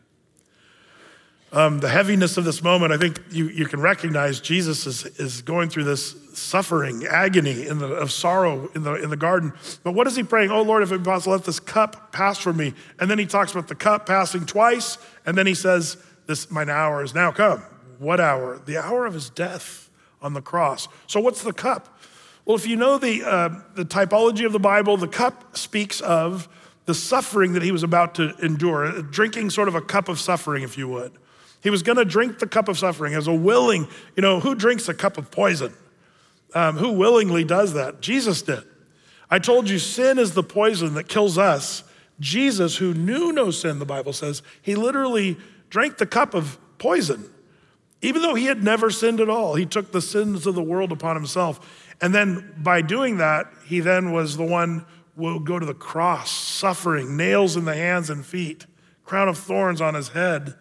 Um, 1.53 1.79
the 1.79 1.89
heaviness 1.89 2.37
of 2.37 2.45
this 2.45 2.63
moment, 2.63 2.93
I 2.93 2.97
think 2.97 3.19
you, 3.29 3.49
you 3.49 3.65
can 3.65 3.81
recognize 3.81 4.39
Jesus 4.39 4.87
is, 4.87 5.05
is 5.19 5.41
going 5.41 5.69
through 5.69 5.83
this 5.83 6.15
suffering, 6.33 7.05
agony 7.05 7.67
in 7.67 7.79
the, 7.79 7.87
of 7.87 8.09
sorrow 8.09 8.69
in 8.73 8.83
the, 8.83 8.93
in 8.93 9.09
the 9.09 9.17
garden. 9.17 9.51
But 9.83 9.91
what 9.91 10.07
is 10.07 10.15
he 10.15 10.23
praying? 10.23 10.49
Oh 10.49 10.61
Lord, 10.61 10.81
if 10.81 10.93
it 10.93 10.99
be 10.99 11.03
possible, 11.03 11.33
let 11.33 11.43
this 11.43 11.59
cup 11.59 12.13
pass 12.13 12.37
from 12.37 12.55
me. 12.55 12.73
And 12.99 13.11
then 13.11 13.19
he 13.19 13.25
talks 13.25 13.51
about 13.51 13.67
the 13.67 13.75
cup 13.75 14.05
passing 14.05 14.45
twice. 14.45 14.97
And 15.25 15.37
then 15.37 15.45
he 15.45 15.53
says, 15.53 15.97
this, 16.25 16.49
mine 16.49 16.69
hour 16.69 17.03
is 17.03 17.13
now 17.13 17.31
come. 17.31 17.61
What 17.99 18.21
hour? 18.21 18.61
The 18.65 18.77
hour 18.77 19.05
of 19.05 19.13
his 19.13 19.29
death 19.29 19.89
on 20.21 20.33
the 20.33 20.41
cross. 20.41 20.87
So, 21.07 21.19
what's 21.19 21.43
the 21.43 21.53
cup? 21.53 21.99
Well, 22.45 22.55
if 22.55 22.65
you 22.65 22.75
know 22.77 22.97
the, 22.97 23.23
uh, 23.23 23.49
the 23.75 23.85
typology 23.85 24.45
of 24.45 24.53
the 24.53 24.59
Bible, 24.59 24.97
the 24.97 25.07
cup 25.07 25.57
speaks 25.57 25.99
of 26.01 26.47
the 26.85 26.95
suffering 26.95 27.53
that 27.53 27.61
he 27.61 27.71
was 27.71 27.83
about 27.83 28.15
to 28.15 28.35
endure, 28.43 29.01
drinking 29.03 29.49
sort 29.51 29.67
of 29.67 29.75
a 29.75 29.81
cup 29.81 30.09
of 30.09 30.19
suffering, 30.19 30.63
if 30.63 30.77
you 30.77 30.87
would. 30.87 31.11
He 31.61 31.69
was 31.69 31.83
going 31.83 31.97
to 31.97 32.05
drink 32.05 32.39
the 32.39 32.47
cup 32.47 32.67
of 32.67 32.77
suffering 32.77 33.13
as 33.13 33.27
a 33.27 33.33
willing, 33.33 33.87
you 34.15 34.21
know, 34.21 34.39
who 34.39 34.55
drinks 34.55 34.89
a 34.89 34.93
cup 34.93 35.17
of 35.17 35.31
poison? 35.31 35.73
Um, 36.53 36.77
who 36.77 36.91
willingly 36.91 37.43
does 37.43 37.73
that? 37.73 38.01
Jesus 38.01 38.41
did. 38.41 38.63
I 39.29 39.39
told 39.39 39.69
you 39.69 39.79
sin 39.79 40.19
is 40.19 40.33
the 40.33 40.43
poison 40.43 40.95
that 40.95 41.07
kills 41.07 41.37
us. 41.37 41.83
Jesus, 42.19 42.77
who 42.77 42.93
knew 42.93 43.31
no 43.31 43.51
sin, 43.51 43.79
the 43.79 43.85
Bible 43.85 44.13
says, 44.13 44.41
he 44.61 44.75
literally 44.75 45.37
drank 45.69 45.97
the 45.97 46.05
cup 46.05 46.33
of 46.33 46.57
poison. 46.77 47.29
Even 48.01 48.21
though 48.21 48.35
he 48.35 48.45
had 48.45 48.63
never 48.63 48.89
sinned 48.89 49.19
at 49.19 49.29
all, 49.29 49.55
he 49.55 49.65
took 49.65 49.91
the 49.91 50.01
sins 50.01 50.45
of 50.45 50.55
the 50.55 50.63
world 50.63 50.91
upon 50.91 51.15
himself. 51.15 51.95
And 52.01 52.13
then 52.13 52.55
by 52.57 52.81
doing 52.81 53.17
that, 53.17 53.45
he 53.65 53.79
then 53.79 54.11
was 54.11 54.35
the 54.35 54.43
one 54.43 54.85
will 55.15 55.39
go 55.39 55.59
to 55.59 55.65
the 55.65 55.73
cross, 55.73 56.31
suffering, 56.31 57.15
nails 57.15 57.55
in 57.55 57.65
the 57.65 57.75
hands 57.75 58.09
and 58.09 58.25
feet, 58.25 58.65
crown 59.05 59.29
of 59.29 59.37
thorns 59.37 59.81
on 59.81 59.93
his 59.93 60.09
head. 60.09 60.55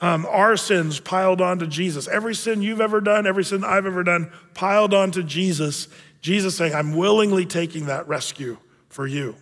Um, 0.00 0.24
our 0.26 0.56
sins 0.56 0.98
piled 0.98 1.40
onto 1.40 1.66
Jesus. 1.66 2.08
Every 2.08 2.34
sin 2.34 2.62
you've 2.62 2.80
ever 2.80 3.00
done, 3.00 3.26
every 3.26 3.44
sin 3.44 3.64
I've 3.64 3.86
ever 3.86 4.02
done, 4.02 4.32
piled 4.54 4.94
onto 4.94 5.22
Jesus. 5.22 5.88
Jesus 6.22 6.56
saying, 6.56 6.74
I'm 6.74 6.94
willingly 6.94 7.44
taking 7.44 7.86
that 7.86 8.08
rescue 8.08 8.56
for 8.88 9.06
you. 9.06 9.36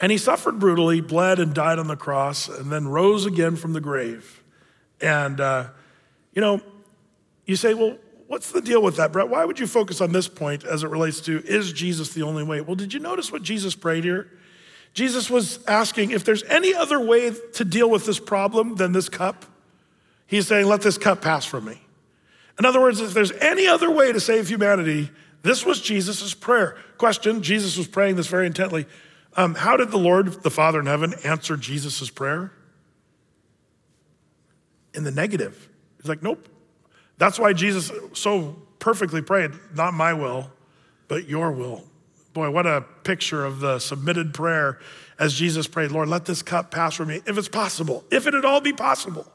And 0.00 0.10
he 0.10 0.18
suffered 0.18 0.58
brutally, 0.58 1.00
bled, 1.00 1.38
and 1.38 1.54
died 1.54 1.78
on 1.78 1.88
the 1.88 1.96
cross, 1.96 2.48
and 2.48 2.72
then 2.72 2.88
rose 2.88 3.26
again 3.26 3.56
from 3.56 3.74
the 3.74 3.80
grave. 3.80 4.42
And, 5.00 5.40
uh, 5.40 5.68
you 6.32 6.40
know, 6.40 6.60
you 7.46 7.56
say, 7.56 7.74
well, 7.74 7.96
what's 8.26 8.50
the 8.50 8.60
deal 8.60 8.82
with 8.82 8.96
that, 8.96 9.12
Brett? 9.12 9.28
Why 9.28 9.44
would 9.44 9.58
you 9.58 9.66
focus 9.66 10.00
on 10.00 10.12
this 10.12 10.28
point 10.28 10.64
as 10.64 10.82
it 10.82 10.88
relates 10.88 11.20
to 11.22 11.42
is 11.46 11.72
Jesus 11.72 12.14
the 12.14 12.22
only 12.22 12.42
way? 12.42 12.60
Well, 12.60 12.74
did 12.74 12.92
you 12.92 13.00
notice 13.00 13.30
what 13.30 13.42
Jesus 13.42 13.74
prayed 13.74 14.04
here? 14.04 14.30
Jesus 14.94 15.28
was 15.28 15.64
asking 15.66 16.12
if 16.12 16.24
there's 16.24 16.44
any 16.44 16.74
other 16.74 16.98
way 16.98 17.32
to 17.54 17.64
deal 17.64 17.90
with 17.90 18.06
this 18.06 18.18
problem 18.18 18.76
than 18.76 18.92
this 18.92 19.08
cup. 19.08 19.44
He's 20.26 20.46
saying, 20.46 20.66
let 20.66 20.80
this 20.80 20.96
cup 20.96 21.20
pass 21.20 21.44
from 21.44 21.66
me. 21.66 21.80
In 22.58 22.64
other 22.64 22.80
words, 22.80 23.00
if 23.00 23.12
there's 23.12 23.32
any 23.32 23.66
other 23.66 23.90
way 23.90 24.12
to 24.12 24.20
save 24.20 24.48
humanity, 24.48 25.10
this 25.42 25.66
was 25.66 25.80
Jesus' 25.80 26.32
prayer. 26.32 26.76
Question 26.96 27.42
Jesus 27.42 27.76
was 27.76 27.88
praying 27.88 28.16
this 28.16 28.28
very 28.28 28.46
intently. 28.46 28.86
Um, 29.36 29.56
how 29.56 29.76
did 29.76 29.90
the 29.90 29.98
Lord, 29.98 30.42
the 30.44 30.50
Father 30.50 30.80
in 30.80 30.86
heaven, 30.86 31.12
answer 31.24 31.56
Jesus' 31.56 32.08
prayer? 32.08 32.52
in 34.94 35.04
the 35.04 35.10
negative. 35.10 35.68
He's 35.98 36.08
like, 36.08 36.22
nope. 36.22 36.48
That's 37.18 37.38
why 37.38 37.52
Jesus 37.52 37.92
so 38.12 38.56
perfectly 38.78 39.22
prayed, 39.22 39.52
not 39.74 39.94
my 39.94 40.12
will, 40.14 40.50
but 41.08 41.28
your 41.28 41.52
will. 41.52 41.84
Boy, 42.34 42.50
what 42.50 42.66
a 42.66 42.82
picture 43.04 43.44
of 43.44 43.60
the 43.60 43.78
submitted 43.78 44.34
prayer 44.34 44.78
as 45.18 45.34
Jesus 45.34 45.66
prayed, 45.66 45.92
Lord, 45.92 46.08
let 46.08 46.24
this 46.24 46.42
cup 46.42 46.70
pass 46.70 46.94
from 46.94 47.08
me, 47.08 47.22
if 47.26 47.38
it's 47.38 47.48
possible, 47.48 48.04
if 48.10 48.26
it 48.26 48.34
at 48.34 48.44
all 48.44 48.60
be 48.60 48.72
possible, 48.72 49.30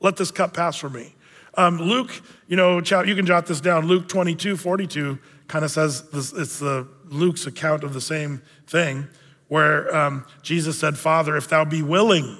let 0.00 0.16
this 0.16 0.30
cup 0.30 0.54
pass 0.54 0.76
from 0.76 0.94
me. 0.94 1.14
Um, 1.54 1.78
Luke, 1.78 2.10
you 2.46 2.56
know, 2.56 2.78
you 2.78 3.14
can 3.14 3.26
jot 3.26 3.46
this 3.46 3.60
down. 3.60 3.86
Luke 3.86 4.08
22, 4.08 4.56
42 4.56 5.18
kind 5.46 5.64
of 5.64 5.70
says 5.70 6.08
this, 6.10 6.32
it's 6.32 6.58
the 6.58 6.88
Luke's 7.06 7.46
account 7.46 7.84
of 7.84 7.94
the 7.94 8.00
same 8.00 8.42
thing, 8.66 9.08
where 9.48 9.94
um, 9.94 10.26
Jesus 10.42 10.78
said, 10.78 10.96
Father, 10.96 11.36
if 11.36 11.48
thou 11.48 11.64
be 11.64 11.82
willing, 11.82 12.38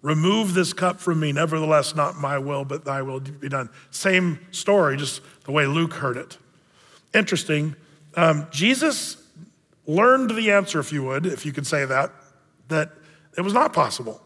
Remove 0.00 0.54
this 0.54 0.72
cup 0.72 1.00
from 1.00 1.18
me. 1.18 1.32
Nevertheless, 1.32 1.94
not 1.94 2.16
my 2.16 2.38
will, 2.38 2.64
but 2.64 2.84
thy 2.84 3.02
will 3.02 3.20
be 3.20 3.48
done. 3.48 3.68
Same 3.90 4.38
story, 4.52 4.96
just 4.96 5.20
the 5.44 5.50
way 5.50 5.66
Luke 5.66 5.94
heard 5.94 6.16
it. 6.16 6.38
Interesting. 7.12 7.74
Um, 8.14 8.46
Jesus 8.50 9.16
learned 9.88 10.30
the 10.30 10.52
answer, 10.52 10.78
if 10.78 10.92
you 10.92 11.02
would, 11.02 11.26
if 11.26 11.44
you 11.44 11.52
could 11.52 11.66
say 11.66 11.84
that, 11.84 12.12
that 12.68 12.92
it 13.36 13.40
was 13.40 13.54
not 13.54 13.72
possible. 13.72 14.20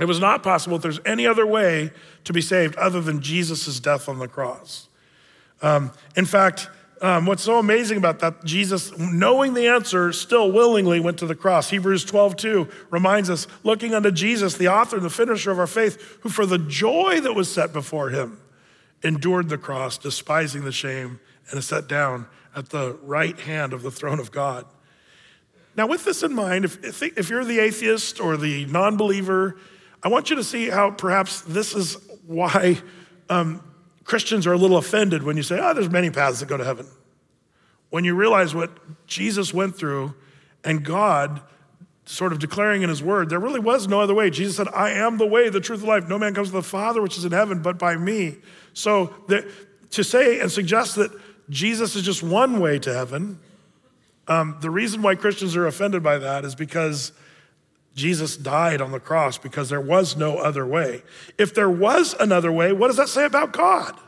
It 0.00 0.06
was 0.06 0.18
not 0.18 0.42
possible 0.42 0.76
if 0.76 0.82
there's 0.82 1.00
any 1.04 1.26
other 1.26 1.46
way 1.46 1.92
to 2.24 2.32
be 2.32 2.40
saved 2.40 2.74
other 2.76 3.02
than 3.02 3.20
Jesus' 3.20 3.78
death 3.78 4.08
on 4.08 4.18
the 4.18 4.26
cross. 4.26 4.88
Um, 5.60 5.92
in 6.16 6.24
fact, 6.24 6.70
um, 7.02 7.26
what's 7.26 7.42
so 7.42 7.58
amazing 7.58 7.98
about 7.98 8.18
that, 8.20 8.44
Jesus, 8.44 8.96
knowing 8.98 9.52
the 9.54 9.68
answer, 9.68 10.12
still 10.12 10.50
willingly 10.50 11.00
went 11.00 11.18
to 11.18 11.26
the 11.26 11.34
cross. 11.34 11.68
Hebrews 11.68 12.04
12, 12.04 12.36
2 12.36 12.68
reminds 12.90 13.28
us, 13.28 13.46
looking 13.62 13.94
unto 13.94 14.10
Jesus, 14.10 14.54
the 14.54 14.68
author 14.68 14.96
and 14.96 15.04
the 15.04 15.10
finisher 15.10 15.50
of 15.50 15.58
our 15.58 15.66
faith, 15.66 16.18
who 16.22 16.30
for 16.30 16.46
the 16.46 16.58
joy 16.58 17.20
that 17.20 17.34
was 17.34 17.52
set 17.52 17.72
before 17.72 18.08
him 18.08 18.40
endured 19.02 19.48
the 19.48 19.58
cross, 19.58 19.98
despising 19.98 20.64
the 20.64 20.72
shame, 20.72 21.20
and 21.48 21.58
is 21.58 21.66
set 21.66 21.88
down 21.88 22.26
at 22.54 22.70
the 22.70 22.98
right 23.02 23.38
hand 23.38 23.72
of 23.72 23.82
the 23.82 23.90
throne 23.90 24.18
of 24.18 24.32
God. 24.32 24.66
Now, 25.76 25.86
with 25.86 26.04
this 26.04 26.22
in 26.22 26.34
mind, 26.34 26.64
if, 26.64 27.02
if 27.02 27.30
you're 27.30 27.44
the 27.44 27.60
atheist 27.60 28.20
or 28.20 28.36
the 28.36 28.66
non 28.66 28.96
believer, 28.96 29.56
I 30.02 30.08
want 30.08 30.30
you 30.30 30.36
to 30.36 30.44
see 30.44 30.68
how 30.68 30.90
perhaps 30.90 31.42
this 31.42 31.74
is 31.74 31.96
why 32.26 32.78
um, 33.28 33.62
Christians 34.04 34.46
are 34.46 34.52
a 34.52 34.56
little 34.56 34.76
offended 34.76 35.22
when 35.22 35.36
you 35.36 35.42
say, 35.42 35.58
oh, 35.60 35.74
there's 35.74 35.90
many 35.90 36.10
paths 36.10 36.40
that 36.40 36.48
go 36.48 36.56
to 36.56 36.64
heaven. 36.64 36.86
When 37.90 38.04
you 38.04 38.14
realize 38.14 38.54
what 38.54 38.70
Jesus 39.06 39.52
went 39.54 39.76
through 39.76 40.14
and 40.64 40.84
God 40.84 41.40
sort 42.04 42.32
of 42.32 42.40
declaring 42.40 42.82
in 42.82 42.88
his 42.88 43.02
word, 43.02 43.30
there 43.30 43.38
really 43.38 43.60
was 43.60 43.86
no 43.86 44.00
other 44.00 44.14
way. 44.14 44.30
Jesus 44.30 44.56
said, 44.56 44.68
I 44.68 44.90
am 44.90 45.18
the 45.18 45.26
way, 45.26 45.48
the 45.48 45.60
truth, 45.60 45.80
the 45.80 45.86
life. 45.86 46.08
No 46.08 46.18
man 46.18 46.34
comes 46.34 46.48
to 46.48 46.54
the 46.54 46.62
Father, 46.62 47.00
which 47.00 47.16
is 47.16 47.24
in 47.24 47.32
heaven, 47.32 47.62
but 47.62 47.78
by 47.78 47.96
me. 47.96 48.38
So 48.72 49.14
to 49.90 50.04
say 50.04 50.40
and 50.40 50.50
suggest 50.50 50.96
that 50.96 51.12
Jesus 51.50 51.94
is 51.96 52.02
just 52.02 52.22
one 52.22 52.60
way 52.60 52.78
to 52.78 52.94
heaven 52.94 53.38
Um, 54.28 54.56
the 54.60 54.70
reason 54.70 55.02
why 55.02 55.16
Christians 55.16 55.56
are 55.56 55.66
offended 55.66 56.04
by 56.04 56.18
that 56.18 56.44
is 56.44 56.54
because 56.54 57.12
Jesus 57.96 58.36
died 58.36 58.80
on 58.80 58.92
the 58.92 59.00
cross 59.00 59.38
because 59.38 59.68
there 59.68 59.80
was 59.80 60.16
no 60.16 60.38
other 60.38 60.64
way. 60.64 61.02
If 61.36 61.52
there 61.52 61.68
was 61.68 62.14
another 62.20 62.52
way, 62.52 62.72
what 62.72 62.86
does 62.86 62.96
that 62.96 63.08
say 63.08 63.24
about 63.24 63.52
God? 63.52 63.98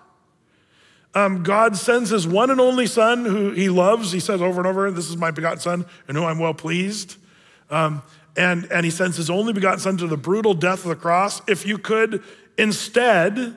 Um, 1.14 1.42
God 1.42 1.76
sends 1.76 2.11
his 2.11 2.26
one 2.26 2.50
and 2.50 2.61
only 2.61 2.87
Son 2.87 3.24
who 3.24 3.50
he 3.50 3.68
loves. 3.68 4.12
He 4.12 4.20
says 4.20 4.40
over 4.40 4.61
and 4.61 4.66
over, 4.66 4.90
This 4.92 5.11
is 5.11 5.16
my 5.16 5.33
begotten 5.33 5.59
Son 5.59 5.87
in 6.09 6.14
whom 6.14 6.24
I'm 6.24 6.38
well 6.38 6.55
pleased. 6.55 7.16
Um, 7.68 8.02
and, 8.37 8.70
and 8.70 8.85
he 8.85 8.90
sends 8.90 9.16
his 9.16 9.28
only 9.28 9.52
begotten 9.52 9.81
Son 9.81 9.96
to 9.98 10.07
the 10.07 10.16
brutal 10.16 10.55
death 10.55 10.85
of 10.85 10.88
the 10.88 10.96
cross. 10.96 11.42
If 11.48 11.66
you 11.66 11.78
could 11.78 12.22
instead 12.57 13.57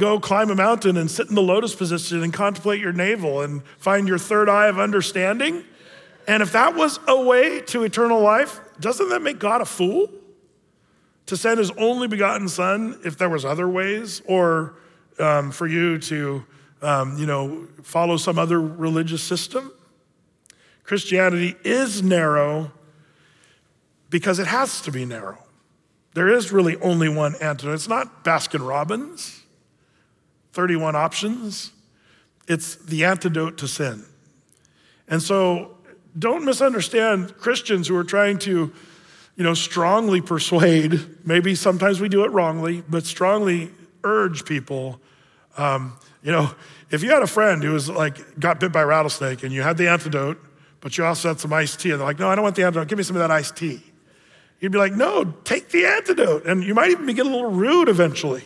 go 0.00 0.18
climb 0.18 0.50
a 0.50 0.54
mountain 0.54 0.96
and 0.96 1.08
sit 1.08 1.28
in 1.28 1.36
the 1.36 1.42
lotus 1.42 1.74
position 1.74 2.22
and 2.22 2.32
contemplate 2.32 2.80
your 2.80 2.92
navel 2.92 3.42
and 3.42 3.62
find 3.78 4.08
your 4.08 4.18
third 4.18 4.48
eye 4.48 4.66
of 4.66 4.80
understanding, 4.80 5.62
and 6.26 6.42
if 6.42 6.52
that 6.52 6.74
was 6.74 6.98
a 7.06 7.20
way 7.20 7.60
to 7.60 7.84
eternal 7.84 8.20
life, 8.20 8.60
doesn't 8.80 9.10
that 9.10 9.20
make 9.20 9.38
God 9.38 9.60
a 9.60 9.66
fool? 9.66 10.10
To 11.26 11.36
send 11.36 11.58
his 11.58 11.70
only 11.72 12.08
begotten 12.08 12.48
Son 12.48 12.98
if 13.04 13.16
there 13.16 13.28
was 13.28 13.44
other 13.44 13.68
ways, 13.68 14.20
or 14.26 14.74
um, 15.20 15.52
for 15.52 15.68
you 15.68 15.98
to 15.98 16.44
um, 16.82 17.18
you 17.18 17.26
know, 17.26 17.68
follow 17.82 18.16
some 18.16 18.38
other 18.38 18.60
religious 18.60 19.22
system. 19.22 19.72
Christianity 20.82 21.56
is 21.62 22.02
narrow 22.02 22.72
because 24.08 24.38
it 24.38 24.46
has 24.46 24.80
to 24.82 24.90
be 24.90 25.04
narrow. 25.04 25.38
There 26.14 26.28
is 26.28 26.50
really 26.50 26.76
only 26.78 27.08
one 27.08 27.36
antidote. 27.36 27.74
It's 27.74 27.88
not 27.88 28.24
Baskin 28.24 28.66
Robbins, 28.66 29.39
31 30.52 30.96
options. 30.96 31.72
It's 32.48 32.76
the 32.76 33.04
antidote 33.04 33.58
to 33.58 33.68
sin. 33.68 34.04
And 35.08 35.22
so 35.22 35.76
don't 36.18 36.44
misunderstand 36.44 37.36
Christians 37.36 37.88
who 37.88 37.96
are 37.96 38.04
trying 38.04 38.38
to, 38.40 38.72
you 39.36 39.44
know, 39.44 39.54
strongly 39.54 40.20
persuade, 40.20 41.00
maybe 41.24 41.54
sometimes 41.54 42.00
we 42.00 42.08
do 42.08 42.24
it 42.24 42.30
wrongly, 42.32 42.82
but 42.88 43.04
strongly 43.04 43.70
urge 44.02 44.44
people 44.44 45.00
um, 45.56 45.96
you 46.22 46.32
know, 46.32 46.50
if 46.90 47.02
you 47.02 47.10
had 47.10 47.22
a 47.22 47.26
friend 47.26 47.62
who 47.62 47.72
was 47.72 47.88
like, 47.88 48.38
got 48.38 48.60
bit 48.60 48.72
by 48.72 48.82
a 48.82 48.86
rattlesnake 48.86 49.42
and 49.42 49.52
you 49.52 49.62
had 49.62 49.76
the 49.76 49.88
antidote, 49.88 50.38
but 50.80 50.96
you 50.96 51.04
also 51.04 51.28
had 51.28 51.40
some 51.40 51.52
iced 51.52 51.80
tea, 51.80 51.90
and 51.90 52.00
they're 52.00 52.06
like, 52.06 52.18
no, 52.18 52.28
I 52.28 52.34
don't 52.34 52.42
want 52.42 52.56
the 52.56 52.64
antidote, 52.64 52.88
give 52.88 52.96
me 52.96 53.04
some 53.04 53.16
of 53.16 53.20
that 53.20 53.30
iced 53.30 53.56
tea. 53.56 53.82
You'd 54.60 54.72
be 54.72 54.78
like, 54.78 54.92
no, 54.92 55.24
take 55.44 55.68
the 55.70 55.86
antidote. 55.86 56.46
And 56.46 56.64
you 56.64 56.74
might 56.74 56.90
even 56.90 57.06
get 57.14 57.26
a 57.26 57.28
little 57.28 57.50
rude 57.50 57.88
eventually. 57.88 58.44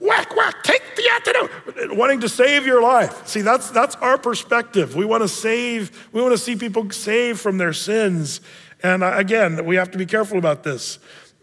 Whack, 0.00 0.34
whack, 0.34 0.62
take 0.64 0.82
the 0.96 1.10
antidote, 1.12 1.96
wanting 1.96 2.20
to 2.20 2.28
save 2.28 2.66
your 2.66 2.82
life. 2.82 3.26
See, 3.28 3.42
that's, 3.42 3.70
that's 3.70 3.94
our 3.96 4.18
perspective. 4.18 4.96
We 4.96 5.04
want 5.04 5.22
to 5.22 5.28
save, 5.28 6.08
we 6.12 6.22
want 6.22 6.32
to 6.32 6.38
see 6.38 6.56
people 6.56 6.90
saved 6.90 7.38
from 7.38 7.58
their 7.58 7.72
sins. 7.72 8.40
And 8.82 9.04
uh, 9.04 9.12
again, 9.14 9.66
we 9.66 9.76
have 9.76 9.90
to 9.90 9.98
be 9.98 10.06
careful 10.06 10.38
about 10.38 10.62
this 10.62 10.98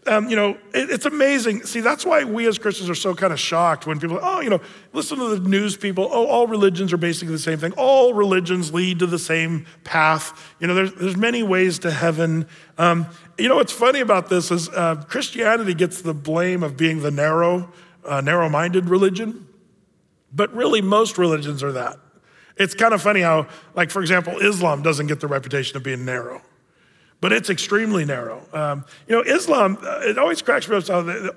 um, 0.08 0.28
you 0.28 0.36
know, 0.36 0.50
it, 0.72 0.90
it's 0.90 1.06
amazing. 1.06 1.64
See, 1.64 1.80
that's 1.80 2.04
why 2.04 2.24
we 2.24 2.46
as 2.46 2.58
Christians 2.58 2.88
are 2.88 2.94
so 2.94 3.14
kind 3.14 3.32
of 3.32 3.38
shocked 3.38 3.86
when 3.86 4.00
people, 4.00 4.18
oh, 4.20 4.40
you 4.40 4.50
know, 4.50 4.60
listen 4.92 5.18
to 5.18 5.36
the 5.36 5.48
news 5.48 5.76
people. 5.76 6.08
Oh, 6.10 6.26
all 6.26 6.46
religions 6.46 6.92
are 6.92 6.96
basically 6.96 7.34
the 7.34 7.38
same 7.38 7.58
thing. 7.58 7.72
All 7.76 8.14
religions 8.14 8.72
lead 8.72 8.98
to 9.00 9.06
the 9.06 9.18
same 9.18 9.66
path. 9.84 10.54
You 10.60 10.66
know, 10.66 10.74
there's, 10.74 10.94
there's 10.94 11.16
many 11.16 11.42
ways 11.42 11.78
to 11.80 11.90
heaven. 11.90 12.46
Um, 12.78 13.06
you 13.36 13.48
know, 13.48 13.56
what's 13.56 13.72
funny 13.72 14.00
about 14.00 14.28
this 14.28 14.50
is 14.50 14.68
uh, 14.70 14.96
Christianity 15.08 15.74
gets 15.74 16.00
the 16.00 16.14
blame 16.14 16.62
of 16.62 16.76
being 16.76 17.02
the 17.02 17.10
narrow, 17.10 17.70
uh, 18.08 18.20
narrow-minded 18.20 18.88
religion, 18.88 19.46
but 20.32 20.52
really 20.54 20.80
most 20.80 21.18
religions 21.18 21.62
are 21.62 21.72
that. 21.72 21.96
It's 22.56 22.74
kind 22.74 22.92
of 22.92 23.00
funny 23.00 23.20
how, 23.20 23.46
like, 23.74 23.90
for 23.90 24.00
example, 24.00 24.38
Islam 24.38 24.82
doesn't 24.82 25.06
get 25.06 25.20
the 25.20 25.28
reputation 25.28 25.76
of 25.76 25.82
being 25.82 26.04
narrow 26.04 26.42
but 27.20 27.32
it's 27.32 27.50
extremely 27.50 28.04
narrow. 28.04 28.42
Um, 28.52 28.84
you 29.08 29.16
know, 29.16 29.22
Islam, 29.22 29.78
uh, 29.82 30.00
it 30.02 30.18
always 30.18 30.40
cracks 30.40 30.68
me 30.68 30.76
up. 30.76 30.84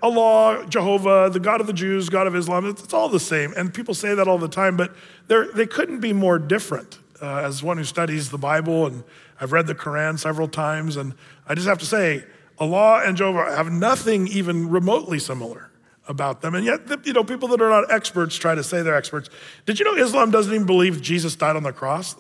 Allah, 0.04 0.66
Jehovah, 0.70 1.30
the 1.32 1.40
God 1.40 1.60
of 1.60 1.68
the 1.68 1.74
Jews, 1.74 2.10
God 2.10 2.28
of 2.28 2.36
Islam, 2.36 2.70
it's, 2.70 2.84
it's 2.84 2.94
all 2.94 3.10
the 3.10 3.20
same. 3.20 3.54
And 3.58 3.74
people 3.74 3.94
say 3.94 4.14
that 4.14 4.28
all 4.28 4.38
the 4.38 4.48
time, 4.48 4.78
but 4.78 4.94
they 5.28 5.66
couldn't 5.66 6.00
be 6.00 6.14
more 6.14 6.38
different. 6.38 7.00
Uh, 7.22 7.42
as 7.44 7.62
one 7.62 7.78
who 7.78 7.84
studies 7.84 8.32
the 8.32 8.38
Bible, 8.38 8.88
and 8.88 9.04
I've 9.40 9.52
read 9.52 9.68
the 9.68 9.76
Quran 9.76 10.18
several 10.18 10.48
times, 10.48 10.98
and 10.98 11.14
I 11.48 11.54
just 11.54 11.68
have 11.68 11.78
to 11.78 11.86
say, 11.86 12.24
Allah 12.58 13.04
and 13.06 13.16
Jehovah 13.16 13.56
have 13.56 13.72
nothing 13.72 14.28
even 14.28 14.70
remotely 14.70 15.20
similar 15.20 15.71
about 16.08 16.42
them. 16.42 16.56
And 16.56 16.66
yet, 16.66 16.82
you 17.06 17.14
know, 17.14 17.24
people 17.24 17.48
that 17.50 17.62
are 17.62 17.70
not 17.70 17.92
experts 17.92 18.36
try 18.36 18.56
to 18.56 18.64
say 18.64 18.82
they're 18.82 18.96
experts. 18.96 19.30
Did 19.66 19.80
you 19.80 19.86
know 19.86 19.96
Islam 19.96 20.32
doesn't 20.32 20.54
even 20.54 20.66
believe 20.66 21.02
Jesus 21.02 21.36
died 21.36 21.56
on 21.56 21.64
the 21.64 21.72
cross? 21.72 22.16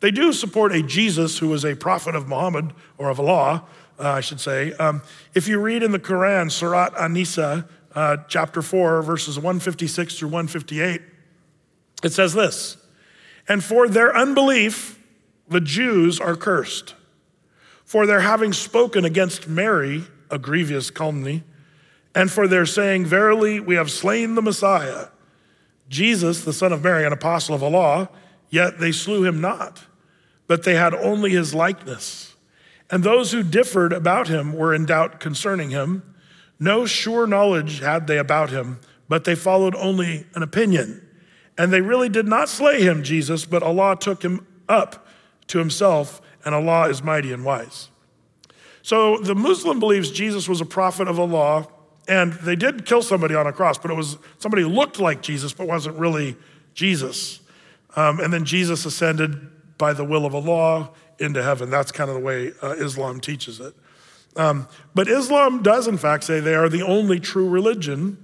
They 0.00 0.10
do 0.10 0.32
support 0.32 0.72
a 0.72 0.82
Jesus 0.82 1.38
who 1.38 1.48
was 1.48 1.64
a 1.64 1.74
prophet 1.74 2.14
of 2.14 2.26
Muhammad 2.26 2.72
or 2.98 3.10
of 3.10 3.20
Allah, 3.20 3.64
uh, 3.98 4.08
I 4.08 4.20
should 4.20 4.40
say. 4.40 4.72
Um, 4.74 5.02
if 5.34 5.46
you 5.46 5.60
read 5.60 5.82
in 5.82 5.92
the 5.92 5.98
Quran, 5.98 6.50
Surat 6.50 6.92
An-Nisa, 6.98 7.68
uh, 7.94 8.16
chapter 8.28 8.62
4, 8.62 9.02
verses 9.02 9.36
156 9.36 10.18
through 10.18 10.28
158, 10.28 11.02
it 12.02 12.12
says 12.12 12.32
this 12.32 12.78
And 13.46 13.62
for 13.62 13.88
their 13.88 14.16
unbelief, 14.16 14.98
the 15.48 15.60
Jews 15.60 16.18
are 16.18 16.36
cursed. 16.36 16.94
For 17.84 18.06
their 18.06 18.20
having 18.20 18.52
spoken 18.52 19.04
against 19.04 19.48
Mary, 19.48 20.04
a 20.30 20.38
grievous 20.38 20.90
calumny, 20.90 21.42
and 22.14 22.30
for 22.30 22.48
their 22.48 22.66
saying, 22.66 23.06
Verily, 23.06 23.60
we 23.60 23.76
have 23.76 23.90
slain 23.90 24.34
the 24.34 24.42
Messiah, 24.42 25.08
Jesus, 25.88 26.44
the 26.44 26.52
son 26.52 26.72
of 26.72 26.82
Mary, 26.82 27.04
an 27.04 27.12
apostle 27.12 27.54
of 27.54 27.62
Allah, 27.62 28.08
yet 28.48 28.78
they 28.78 28.92
slew 28.92 29.24
him 29.24 29.40
not 29.40 29.84
but 30.50 30.64
they 30.64 30.74
had 30.74 30.92
only 30.94 31.30
his 31.30 31.54
likeness. 31.54 32.34
And 32.90 33.04
those 33.04 33.30
who 33.30 33.44
differed 33.44 33.92
about 33.92 34.26
him 34.26 34.52
were 34.52 34.74
in 34.74 34.84
doubt 34.84 35.20
concerning 35.20 35.70
him. 35.70 36.02
No 36.58 36.86
sure 36.86 37.24
knowledge 37.24 37.78
had 37.78 38.08
they 38.08 38.18
about 38.18 38.50
him, 38.50 38.80
but 39.08 39.22
they 39.22 39.36
followed 39.36 39.76
only 39.76 40.26
an 40.34 40.42
opinion. 40.42 41.06
And 41.56 41.72
they 41.72 41.80
really 41.80 42.08
did 42.08 42.26
not 42.26 42.48
slay 42.48 42.82
him, 42.82 43.04
Jesus, 43.04 43.44
but 43.44 43.62
Allah 43.62 43.96
took 43.96 44.24
him 44.24 44.44
up 44.68 45.06
to 45.46 45.60
himself, 45.60 46.20
and 46.44 46.52
Allah 46.52 46.88
is 46.88 47.00
mighty 47.00 47.32
and 47.32 47.44
wise. 47.44 47.88
So 48.82 49.18
the 49.18 49.36
Muslim 49.36 49.78
believes 49.78 50.10
Jesus 50.10 50.48
was 50.48 50.60
a 50.60 50.66
prophet 50.66 51.06
of 51.06 51.20
Allah, 51.20 51.68
and 52.10 52.32
they 52.32 52.56
did 52.56 52.86
kill 52.86 53.02
somebody 53.02 53.36
on 53.36 53.46
a 53.46 53.52
cross, 53.52 53.78
but 53.78 53.88
it 53.88 53.94
was 53.94 54.18
somebody 54.38 54.64
who 54.64 54.68
looked 54.68 54.98
like 54.98 55.22
Jesus, 55.22 55.52
but 55.52 55.68
wasn't 55.68 55.96
really 55.96 56.36
Jesus. 56.74 57.38
Um, 57.94 58.18
and 58.18 58.32
then 58.32 58.44
Jesus 58.44 58.84
ascended 58.84 59.78
by 59.78 59.92
the 59.92 60.04
will 60.04 60.26
of 60.26 60.34
Allah 60.34 60.90
into 61.20 61.40
heaven. 61.40 61.70
That's 61.70 61.92
kind 61.92 62.10
of 62.10 62.16
the 62.16 62.22
way 62.22 62.52
uh, 62.60 62.72
Islam 62.72 63.20
teaches 63.20 63.60
it. 63.60 63.74
Um, 64.34 64.66
but 64.92 65.06
Islam 65.06 65.62
does, 65.62 65.86
in 65.86 65.98
fact, 65.98 66.24
say 66.24 66.40
they 66.40 66.56
are 66.56 66.68
the 66.68 66.82
only 66.82 67.20
true 67.20 67.48
religion. 67.48 68.18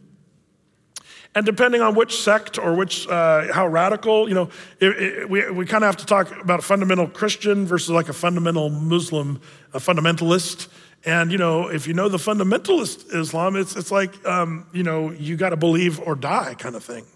And 1.37 1.46
depending 1.46 1.81
on 1.81 1.94
which 1.94 2.20
sect 2.20 2.59
or 2.59 2.75
which, 2.75 3.07
uh, 3.07 3.53
how 3.53 3.68
radical, 3.68 4.29
you 4.29 4.35
know, 4.35 4.51
it, 4.81 4.88
it, 5.01 5.31
we, 5.31 5.49
we 5.51 5.64
kind 5.64 5.85
of 5.85 5.88
have 5.88 5.96
to 5.99 6.07
talk 6.07 6.33
about 6.42 6.59
a 6.59 6.62
fundamental 6.62 7.07
Christian 7.07 7.66
versus 7.66 7.90
like 7.90 8.09
a 8.09 8.12
fundamental 8.12 8.68
Muslim, 8.68 9.40
a 9.72 9.79
fundamentalist. 9.79 10.66
And, 11.06 11.30
you 11.30 11.38
know, 11.38 11.68
if 11.68 11.86
you 11.86 11.94
know 11.94 12.08
the 12.08 12.18
fundamentalist 12.18 13.14
Islam, 13.14 13.54
it's, 13.54 13.76
it's 13.76 13.92
like, 13.92 14.26
um, 14.26 14.66
you 14.72 14.82
know, 14.82 15.12
you 15.12 15.36
got 15.36 15.50
to 15.50 15.56
believe 15.56 16.00
or 16.00 16.16
die 16.16 16.54
kind 16.54 16.74
of 16.74 16.82
thing. 16.82 17.06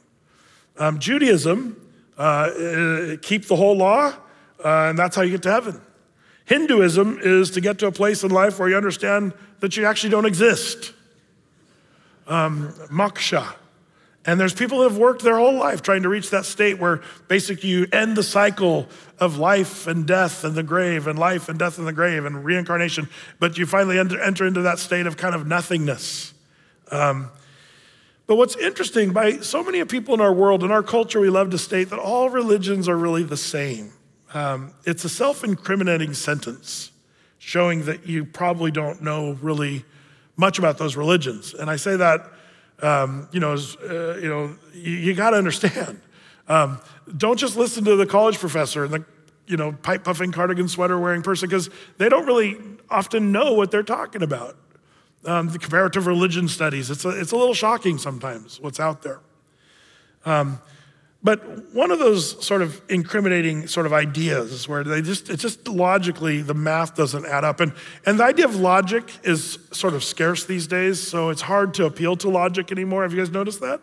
Um, 0.78 1.00
Judaism, 1.00 1.76
uh, 2.16 3.16
keep 3.20 3.46
the 3.46 3.56
whole 3.56 3.76
law, 3.76 4.14
uh, 4.64 4.88
and 4.88 4.98
that's 4.98 5.16
how 5.16 5.22
you 5.22 5.32
get 5.32 5.42
to 5.42 5.50
heaven. 5.50 5.80
Hinduism 6.44 7.18
is 7.20 7.50
to 7.50 7.60
get 7.60 7.80
to 7.80 7.88
a 7.88 7.92
place 7.92 8.22
in 8.22 8.30
life 8.30 8.60
where 8.60 8.68
you 8.68 8.76
understand 8.76 9.34
that 9.58 9.76
you 9.76 9.84
actually 9.84 10.10
don't 10.10 10.24
exist. 10.24 10.92
Um, 12.28 12.68
moksha. 12.92 13.54
And 14.26 14.38
there's 14.38 14.52
people 14.52 14.80
that 14.80 14.90
have 14.90 14.98
worked 14.98 15.22
their 15.22 15.38
whole 15.38 15.54
life 15.54 15.80
trying 15.80 16.02
to 16.02 16.08
reach 16.08 16.30
that 16.30 16.44
state 16.44 16.78
where 16.78 17.00
basically 17.28 17.70
you 17.70 17.86
end 17.90 18.16
the 18.16 18.22
cycle 18.22 18.86
of 19.18 19.38
life 19.38 19.86
and 19.86 20.06
death 20.06 20.44
and 20.44 20.54
the 20.54 20.62
grave 20.62 21.06
and 21.06 21.18
life 21.18 21.48
and 21.48 21.58
death 21.58 21.78
and 21.78 21.86
the 21.86 21.92
grave 21.92 22.26
and 22.26 22.44
reincarnation, 22.44 23.08
but 23.38 23.56
you 23.56 23.64
finally 23.64 23.98
enter, 23.98 24.46
into 24.46 24.62
that 24.62 24.78
state 24.78 25.06
of 25.06 25.16
kind 25.16 25.34
of 25.34 25.46
nothingness. 25.46 26.34
Um, 26.90 27.30
but 28.26 28.36
what's 28.36 28.56
interesting, 28.56 29.12
by 29.12 29.38
so 29.38 29.64
many 29.64 29.84
people 29.86 30.14
in 30.14 30.20
our 30.20 30.32
world, 30.32 30.62
in 30.62 30.70
our 30.70 30.82
culture, 30.82 31.18
we 31.18 31.30
love 31.30 31.50
to 31.50 31.58
state 31.58 31.90
that 31.90 31.98
all 31.98 32.30
religions 32.30 32.88
are 32.88 32.96
really 32.96 33.22
the 33.22 33.36
same. 33.36 33.92
Um, 34.34 34.74
it's 34.84 35.04
a 35.04 35.08
self 35.08 35.42
incriminating 35.42 36.14
sentence 36.14 36.92
showing 37.38 37.86
that 37.86 38.06
you 38.06 38.24
probably 38.24 38.70
don't 38.70 39.02
know 39.02 39.32
really 39.40 39.84
much 40.36 40.58
about 40.58 40.78
those 40.78 40.94
religions. 40.94 41.54
And 41.54 41.68
I 41.68 41.76
say 41.76 41.96
that, 41.96 42.30
um, 42.82 43.28
you 43.32 43.40
know, 43.40 43.52
uh, 43.52 44.16
you, 44.16 44.28
know 44.28 44.56
you, 44.74 44.92
you 44.92 45.14
got 45.14 45.30
to 45.30 45.36
understand. 45.36 46.00
Um, 46.48 46.80
don't 47.16 47.38
just 47.38 47.56
listen 47.56 47.84
to 47.84 47.94
the 47.94 48.06
college 48.06 48.38
professor 48.38 48.84
and 48.84 48.92
the 48.92 49.04
you 49.50 49.56
know, 49.56 49.72
pipe 49.72 50.04
puffing, 50.04 50.30
cardigan 50.30 50.68
sweater 50.68 50.98
wearing 50.98 51.22
person 51.22 51.48
because 51.48 51.68
they 51.98 52.08
don't 52.08 52.24
really 52.24 52.56
often 52.88 53.32
know 53.32 53.54
what 53.54 53.70
they're 53.70 53.82
talking 53.82 54.22
about. 54.22 54.56
Um, 55.24 55.48
the 55.48 55.58
comparative 55.58 56.06
religion 56.06 56.48
studies, 56.48 56.90
it's 56.90 57.04
a, 57.04 57.10
it's 57.10 57.32
a 57.32 57.36
little 57.36 57.52
shocking 57.52 57.98
sometimes 57.98 58.60
what's 58.60 58.80
out 58.80 59.02
there. 59.02 59.20
But 61.22 61.74
one 61.74 61.90
of 61.90 61.98
those 61.98 62.42
sort 62.44 62.62
of 62.62 62.80
incriminating 62.88 63.66
sort 63.66 63.84
of 63.84 63.92
ideas 63.92 64.66
where 64.66 64.82
they 64.82 65.02
just, 65.02 65.28
it's 65.28 65.42
just 65.42 65.68
logically, 65.68 66.40
the 66.40 66.54
math 66.54 66.94
doesn't 66.94 67.26
add 67.26 67.44
up. 67.44 67.60
And, 67.60 67.74
and 68.06 68.18
the 68.18 68.24
idea 68.24 68.46
of 68.46 68.56
logic 68.56 69.04
is 69.22 69.58
sort 69.70 69.92
of 69.92 70.02
scarce 70.02 70.46
these 70.46 70.66
days, 70.66 70.98
so 70.98 71.28
it's 71.28 71.42
hard 71.42 71.74
to 71.74 71.84
appeal 71.84 72.16
to 72.16 72.30
logic 72.30 72.72
anymore. 72.72 73.02
Have 73.02 73.12
you 73.12 73.18
guys 73.18 73.30
noticed 73.30 73.60
that? 73.60 73.82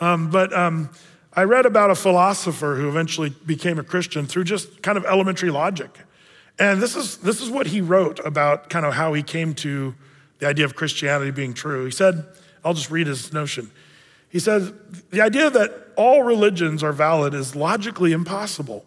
Um, 0.00 0.30
but 0.30 0.54
um, 0.54 0.88
I 1.34 1.44
read 1.44 1.66
about 1.66 1.90
a 1.90 1.94
philosopher 1.94 2.76
who 2.76 2.88
eventually 2.88 3.30
became 3.44 3.78
a 3.78 3.84
Christian 3.84 4.24
through 4.24 4.44
just 4.44 4.82
kind 4.82 4.96
of 4.96 5.04
elementary 5.04 5.50
logic. 5.50 5.90
And 6.58 6.80
this 6.80 6.96
is, 6.96 7.18
this 7.18 7.42
is 7.42 7.50
what 7.50 7.66
he 7.66 7.82
wrote 7.82 8.24
about 8.24 8.70
kind 8.70 8.86
of 8.86 8.94
how 8.94 9.12
he 9.12 9.22
came 9.22 9.52
to 9.56 9.94
the 10.38 10.46
idea 10.46 10.64
of 10.64 10.74
Christianity 10.74 11.30
being 11.30 11.52
true. 11.52 11.84
He 11.84 11.90
said, 11.90 12.24
I'll 12.64 12.74
just 12.74 12.90
read 12.90 13.06
his 13.06 13.34
notion. 13.34 13.70
He 14.30 14.38
said, 14.38 14.72
the 15.10 15.20
idea 15.20 15.50
that 15.50 15.83
all 15.96 16.22
religions 16.22 16.82
are 16.82 16.92
valid 16.92 17.34
is 17.34 17.56
logically 17.56 18.12
impossible. 18.12 18.84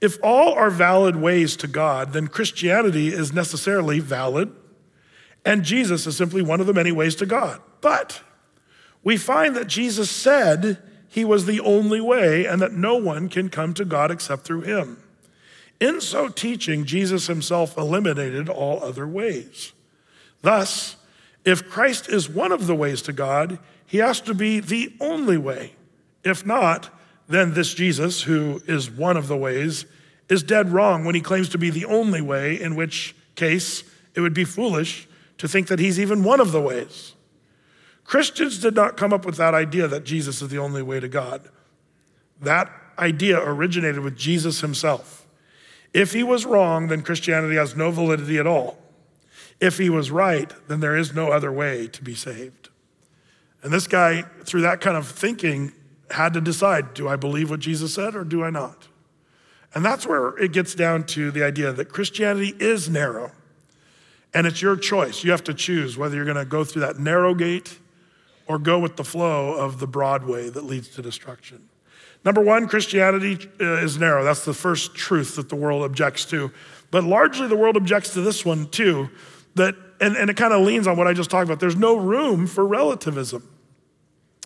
If 0.00 0.18
all 0.22 0.52
are 0.54 0.70
valid 0.70 1.16
ways 1.16 1.56
to 1.56 1.66
God, 1.66 2.12
then 2.12 2.28
Christianity 2.28 3.08
is 3.08 3.32
necessarily 3.32 3.98
valid, 3.98 4.54
and 5.44 5.64
Jesus 5.64 6.06
is 6.06 6.16
simply 6.16 6.42
one 6.42 6.60
of 6.60 6.66
the 6.66 6.74
many 6.74 6.92
ways 6.92 7.16
to 7.16 7.26
God. 7.26 7.60
But 7.80 8.22
we 9.02 9.16
find 9.16 9.56
that 9.56 9.66
Jesus 9.66 10.10
said 10.10 10.78
he 11.08 11.24
was 11.24 11.46
the 11.46 11.60
only 11.60 12.00
way 12.00 12.44
and 12.44 12.60
that 12.60 12.72
no 12.72 12.96
one 12.96 13.28
can 13.28 13.48
come 13.48 13.74
to 13.74 13.84
God 13.84 14.10
except 14.10 14.44
through 14.44 14.62
him. 14.62 15.02
In 15.80 16.00
so 16.00 16.28
teaching, 16.28 16.84
Jesus 16.84 17.26
himself 17.28 17.76
eliminated 17.76 18.48
all 18.48 18.82
other 18.82 19.06
ways. 19.06 19.72
Thus, 20.42 20.96
if 21.44 21.68
Christ 21.70 22.08
is 22.08 22.28
one 22.28 22.52
of 22.52 22.66
the 22.66 22.74
ways 22.74 23.00
to 23.02 23.12
God, 23.12 23.58
he 23.86 23.98
has 23.98 24.20
to 24.22 24.34
be 24.34 24.60
the 24.60 24.92
only 25.00 25.38
way. 25.38 25.72
If 26.24 26.44
not, 26.44 26.90
then 27.28 27.54
this 27.54 27.74
Jesus, 27.74 28.22
who 28.22 28.62
is 28.66 28.90
one 28.90 29.16
of 29.16 29.28
the 29.28 29.36
ways, 29.36 29.84
is 30.28 30.42
dead 30.42 30.72
wrong 30.72 31.04
when 31.04 31.14
he 31.14 31.20
claims 31.20 31.48
to 31.50 31.58
be 31.58 31.70
the 31.70 31.84
only 31.84 32.20
way, 32.20 32.60
in 32.60 32.74
which 32.74 33.14
case 33.34 33.84
it 34.14 34.20
would 34.20 34.34
be 34.34 34.44
foolish 34.44 35.08
to 35.38 35.48
think 35.48 35.68
that 35.68 35.78
he's 35.78 36.00
even 36.00 36.24
one 36.24 36.40
of 36.40 36.52
the 36.52 36.60
ways. 36.60 37.14
Christians 38.04 38.58
did 38.58 38.74
not 38.74 38.96
come 38.96 39.12
up 39.12 39.24
with 39.24 39.36
that 39.36 39.54
idea 39.54 39.86
that 39.86 40.04
Jesus 40.04 40.40
is 40.40 40.48
the 40.48 40.58
only 40.58 40.82
way 40.82 40.98
to 40.98 41.08
God. 41.08 41.48
That 42.40 42.70
idea 42.98 43.38
originated 43.38 44.00
with 44.00 44.16
Jesus 44.16 44.60
himself. 44.60 45.26
If 45.92 46.12
he 46.12 46.22
was 46.22 46.44
wrong, 46.44 46.88
then 46.88 47.02
Christianity 47.02 47.56
has 47.56 47.76
no 47.76 47.90
validity 47.90 48.38
at 48.38 48.46
all. 48.46 48.78
If 49.60 49.78
he 49.78 49.90
was 49.90 50.10
right, 50.10 50.52
then 50.68 50.80
there 50.80 50.96
is 50.96 51.14
no 51.14 51.30
other 51.32 51.52
way 51.52 51.86
to 51.88 52.02
be 52.02 52.14
saved. 52.14 52.68
And 53.62 53.72
this 53.72 53.86
guy, 53.86 54.22
through 54.44 54.62
that 54.62 54.80
kind 54.80 54.96
of 54.96 55.06
thinking, 55.06 55.72
had 56.10 56.34
to 56.34 56.40
decide 56.40 56.94
do 56.94 57.08
I 57.08 57.16
believe 57.16 57.50
what 57.50 57.60
Jesus 57.60 57.94
said 57.94 58.14
or 58.14 58.24
do 58.24 58.42
I 58.42 58.50
not? 58.50 58.88
And 59.74 59.84
that's 59.84 60.06
where 60.06 60.36
it 60.38 60.52
gets 60.52 60.74
down 60.74 61.04
to 61.08 61.30
the 61.30 61.44
idea 61.44 61.72
that 61.72 61.86
Christianity 61.90 62.54
is 62.58 62.88
narrow. 62.88 63.32
And 64.32 64.46
it's 64.46 64.62
your 64.62 64.76
choice. 64.76 65.24
You 65.24 65.30
have 65.30 65.44
to 65.44 65.54
choose 65.54 65.96
whether 65.96 66.16
you're 66.16 66.24
going 66.24 66.36
to 66.36 66.44
go 66.44 66.64
through 66.64 66.82
that 66.82 66.98
narrow 66.98 67.34
gate 67.34 67.78
or 68.46 68.58
go 68.58 68.78
with 68.78 68.96
the 68.96 69.04
flow 69.04 69.54
of 69.54 69.78
the 69.78 69.86
broad 69.86 70.24
way 70.24 70.48
that 70.48 70.64
leads 70.64 70.88
to 70.90 71.02
destruction. 71.02 71.68
Number 72.24 72.40
one, 72.40 72.66
Christianity 72.66 73.48
uh, 73.60 73.76
is 73.76 73.98
narrow. 73.98 74.24
That's 74.24 74.44
the 74.44 74.54
first 74.54 74.94
truth 74.94 75.36
that 75.36 75.48
the 75.48 75.56
world 75.56 75.82
objects 75.82 76.24
to. 76.26 76.50
But 76.90 77.04
largely, 77.04 77.46
the 77.46 77.56
world 77.56 77.76
objects 77.76 78.14
to 78.14 78.20
this 78.22 78.44
one 78.44 78.68
too 78.68 79.10
that 79.54 79.74
and, 80.00 80.16
and 80.16 80.30
it 80.30 80.36
kind 80.36 80.52
of 80.52 80.64
leans 80.64 80.86
on 80.86 80.96
what 80.96 81.06
I 81.06 81.12
just 81.12 81.30
talked 81.30 81.44
about. 81.44 81.60
There's 81.60 81.76
no 81.76 81.96
room 81.96 82.46
for 82.46 82.66
relativism, 82.66 83.48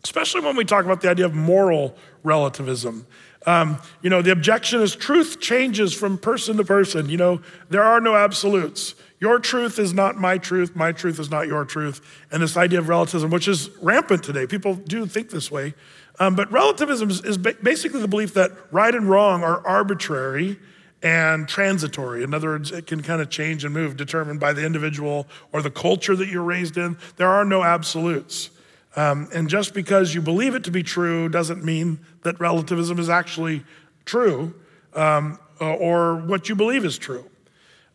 especially 0.05 0.40
when 0.40 0.57
we 0.57 0.64
talk 0.64 0.84
about 0.84 1.00
the 1.00 1.09
idea 1.09 1.24
of 1.24 1.34
moral 1.34 1.96
relativism. 2.22 3.07
Um, 3.46 3.80
you 4.03 4.11
know, 4.11 4.22
the 4.22 4.30
objection 4.30 4.80
is 4.80 4.94
truth 4.94 5.40
changes 5.40 5.92
from 5.92 6.18
person 6.18 6.57
to 6.59 6.64
person. 6.64 7.09
You 7.09 7.16
know, 7.16 7.42
there 7.70 7.82
are 7.82 8.00
no 8.00 8.14
absolutes. 8.14 8.94
Your 9.18 9.38
truth 9.38 9.78
is 9.78 9.92
not 9.92 10.16
my 10.16 10.38
truth. 10.38 10.74
My 10.74 10.92
truth 10.92 11.18
is 11.18 11.30
not 11.30 11.46
your 11.46 11.64
truth. 11.64 12.00
And 12.30 12.42
this 12.42 12.57
idea 12.57 12.78
of 12.78 12.88
relativism, 12.88 13.30
which 13.30 13.48
is 13.48 13.70
rampant 13.80 14.22
today, 14.22 14.46
people 14.46 14.74
do 14.74 15.07
think 15.07 15.30
this 15.30 15.50
way. 15.50 15.74
Um, 16.18 16.36
but 16.36 16.50
relativism 16.53 17.11
is, 17.11 17.24
is 17.24 17.38
basically 17.38 18.00
the 18.00 18.09
belief 18.09 18.34
that 18.34 18.50
right 18.70 18.94
and 18.94 19.09
wrong 19.09 19.42
are 19.42 19.64
arbitrary 19.66 20.59
and 21.03 21.48
transitory. 21.48 22.22
In 22.22 22.32
other 22.32 22.48
words, 22.48 22.70
it 22.70 22.86
can 22.86 23.03
kind 23.03 23.20
of 23.20 23.28
change 23.28 23.64
and 23.64 23.74
move, 23.74 23.96
determined 23.96 24.38
by 24.38 24.53
the 24.53 24.64
individual 24.64 25.26
or 25.53 25.62
the 25.62 25.70
culture 25.70 26.14
that 26.14 26.28
you're 26.28 26.44
raised 26.44 26.76
in. 26.76 26.96
There 27.16 27.28
are 27.28 27.44
no 27.44 27.62
absolutes. 27.62 28.50
Um, 28.95 29.28
and 29.34 29.49
just 29.49 29.72
because 29.72 30.14
you 30.14 30.20
believe 30.20 30.55
it 30.55 30.64
to 30.64 30.70
be 30.70 30.82
true 30.82 31.28
doesn't 31.28 31.64
mean 31.64 32.01
that 32.22 32.38
relativism 32.38 32.99
is 32.99 33.09
actually 33.09 33.64
true 34.05 34.55
um, 34.95 35.38
or 35.61 36.16
what 36.16 36.49
you 36.49 36.55
believe 36.55 36.84
is 36.84 36.99
true. 36.99 37.24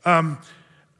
Um, 0.05 0.39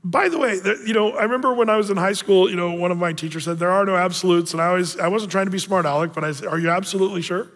by 0.03 0.29
the 0.29 0.37
way, 0.37 0.59
you 0.85 0.93
know, 0.93 1.11
I 1.11 1.23
remember 1.23 1.53
when 1.53 1.69
I 1.69 1.77
was 1.77 1.89
in 1.89 1.97
high 1.97 2.13
school, 2.13 2.49
you 2.49 2.55
know, 2.55 2.73
one 2.73 2.91
of 2.91 2.97
my 2.97 3.11
teachers 3.13 3.45
said 3.45 3.59
there 3.59 3.71
are 3.71 3.85
no 3.85 3.95
absolutes, 3.95 4.53
and 4.53 4.61
I 4.61 4.67
always, 4.67 4.97
I 4.99 5.07
wasn't 5.07 5.31
trying 5.31 5.45
to 5.45 5.51
be 5.51 5.59
smart 5.59 5.85
aleck, 5.85 6.13
but 6.13 6.23
I 6.23 6.31
said, 6.31 6.47
"Are 6.47 6.59
you 6.59 6.69
absolutely 6.69 7.21
sure?" 7.21 7.49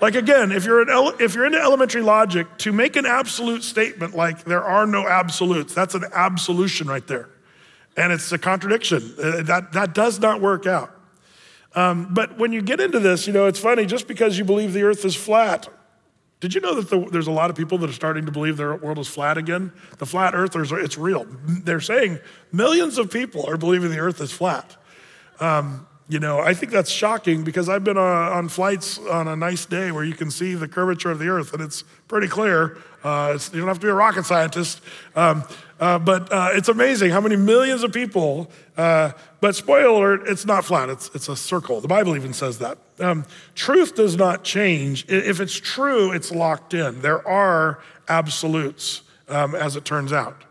Like 0.00 0.14
again, 0.14 0.52
if 0.52 0.66
you're, 0.66 0.88
ele- 0.90 1.16
if 1.20 1.34
you're 1.34 1.46
into 1.46 1.60
elementary 1.60 2.02
logic, 2.02 2.46
to 2.58 2.72
make 2.72 2.96
an 2.96 3.06
absolute 3.06 3.62
statement 3.62 4.14
like 4.14 4.44
there 4.44 4.64
are 4.64 4.86
no 4.86 5.08
absolutes, 5.08 5.72
that's 5.72 5.94
an 5.94 6.04
absolution 6.12 6.88
right 6.88 7.06
there. 7.06 7.30
And 7.96 8.12
it's 8.12 8.30
a 8.32 8.38
contradiction. 8.38 9.14
Uh, 9.18 9.42
that, 9.44 9.72
that 9.72 9.94
does 9.94 10.20
not 10.20 10.42
work 10.42 10.66
out. 10.66 10.95
Um, 11.76 12.12
but 12.12 12.38
when 12.38 12.52
you 12.52 12.62
get 12.62 12.80
into 12.80 12.98
this, 12.98 13.26
you 13.26 13.32
know, 13.32 13.46
it's 13.46 13.60
funny, 13.60 13.84
just 13.84 14.08
because 14.08 14.38
you 14.38 14.44
believe 14.44 14.72
the 14.72 14.82
earth 14.82 15.04
is 15.04 15.14
flat, 15.14 15.68
did 16.40 16.54
you 16.54 16.60
know 16.60 16.74
that 16.74 16.90
the, 16.90 17.08
there's 17.10 17.26
a 17.26 17.32
lot 17.32 17.50
of 17.50 17.56
people 17.56 17.78
that 17.78 17.90
are 17.90 17.94
starting 17.94 18.26
to 18.26 18.32
believe 18.32 18.56
the 18.56 18.74
world 18.76 18.98
is 18.98 19.08
flat 19.08 19.38
again? 19.38 19.72
The 19.98 20.06
flat 20.06 20.34
earthers, 20.34 20.72
it's 20.72 20.98
real. 20.98 21.26
They're 21.46 21.80
saying 21.80 22.18
millions 22.50 22.98
of 22.98 23.10
people 23.10 23.46
are 23.46 23.56
believing 23.56 23.90
the 23.90 23.98
earth 23.98 24.20
is 24.20 24.32
flat. 24.32 24.76
Um, 25.38 25.86
you 26.08 26.20
know, 26.20 26.38
I 26.38 26.54
think 26.54 26.72
that's 26.72 26.90
shocking 26.90 27.42
because 27.42 27.68
I've 27.68 27.84
been 27.84 27.96
uh, 27.96 28.00
on 28.00 28.48
flights 28.48 28.98
on 28.98 29.28
a 29.28 29.34
nice 29.34 29.66
day 29.66 29.90
where 29.90 30.04
you 30.04 30.14
can 30.14 30.30
see 30.30 30.54
the 30.54 30.68
curvature 30.68 31.10
of 31.10 31.18
the 31.18 31.28
earth 31.28 31.52
and 31.52 31.62
it's 31.62 31.82
pretty 32.06 32.28
clear. 32.28 32.78
Uh, 33.06 33.38
you 33.52 33.60
don't 33.60 33.68
have 33.68 33.78
to 33.78 33.86
be 33.86 33.90
a 33.90 33.94
rocket 33.94 34.26
scientist. 34.26 34.80
Um, 35.14 35.44
uh, 35.78 35.96
but 35.96 36.32
uh, 36.32 36.48
it's 36.54 36.68
amazing 36.68 37.12
how 37.12 37.20
many 37.20 37.36
millions 37.36 37.84
of 37.84 37.92
people, 37.92 38.50
uh, 38.76 39.12
but 39.40 39.54
spoiler 39.54 40.14
alert, 40.16 40.28
it's 40.28 40.44
not 40.44 40.64
flat, 40.64 40.88
it's, 40.88 41.08
it's 41.14 41.28
a 41.28 41.36
circle. 41.36 41.80
The 41.80 41.86
Bible 41.86 42.16
even 42.16 42.32
says 42.32 42.58
that. 42.58 42.78
Um, 42.98 43.24
truth 43.54 43.94
does 43.94 44.16
not 44.16 44.42
change. 44.42 45.04
If 45.08 45.38
it's 45.38 45.54
true, 45.54 46.10
it's 46.10 46.32
locked 46.32 46.74
in. 46.74 47.00
There 47.00 47.26
are 47.28 47.80
absolutes, 48.08 49.02
um, 49.28 49.54
as 49.54 49.76
it 49.76 49.84
turns 49.84 50.12
out. 50.12 50.42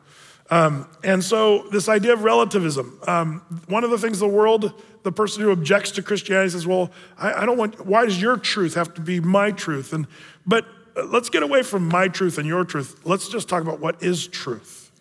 Um, 0.50 0.88
and 1.04 1.22
so, 1.22 1.68
this 1.72 1.90
idea 1.90 2.14
of 2.14 2.24
relativism, 2.24 3.00
um, 3.06 3.42
one 3.68 3.84
of 3.84 3.90
the 3.90 3.98
things 3.98 4.20
the 4.20 4.28
world 4.28 4.74
the 5.06 5.12
person 5.12 5.44
who 5.44 5.52
objects 5.52 5.92
to 5.92 6.02
Christianity 6.02 6.50
says, 6.50 6.66
Well, 6.66 6.92
I, 7.18 7.44
I, 7.44 7.46
don't 7.46 7.58
want, 7.58 7.86
why 7.86 8.06
does 8.06 8.20
your 8.20 8.38
truth 8.38 8.74
have 8.74 8.94
to 8.96 9.02
be 9.02 9.20
my 9.20 9.52
truth? 9.52 9.94
And, 9.94 10.08
but 10.48 10.66
let's 10.96 11.30
get 11.30 11.44
away 11.44 11.64
from 11.64 11.88
my 11.88 12.08
truth 12.08 12.38
and 12.38 12.48
your 12.48 12.64
truth. 12.64 13.02
Let's 13.04 13.28
just 13.30 13.50
talk 13.50 13.62
about 13.62 13.80
what 13.80 14.02
is 14.02 14.28
truth. 14.28 14.92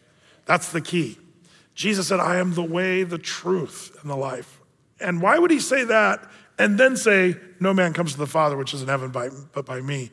That's 0.46 0.72
the 0.72 0.80
key. 0.80 1.18
Jesus 1.74 2.08
said, 2.08 2.20
I 2.20 2.36
am 2.36 2.54
the 2.54 2.62
way, 2.62 3.02
the 3.02 3.18
truth, 3.18 3.96
and 4.00 4.10
the 4.10 4.16
life. 4.16 4.60
And 5.00 5.20
why 5.20 5.38
would 5.38 5.50
he 5.50 5.60
say 5.60 5.84
that 5.84 6.28
and 6.58 6.78
then 6.78 6.96
say, 6.96 7.36
No 7.58 7.74
man 7.74 7.92
comes 7.92 8.12
to 8.12 8.18
the 8.18 8.26
Father, 8.26 8.56
which 8.56 8.74
is 8.74 8.82
in 8.82 8.88
heaven, 8.88 9.10
by, 9.10 9.30
but 9.52 9.66
by 9.66 9.80
me? 9.80 10.10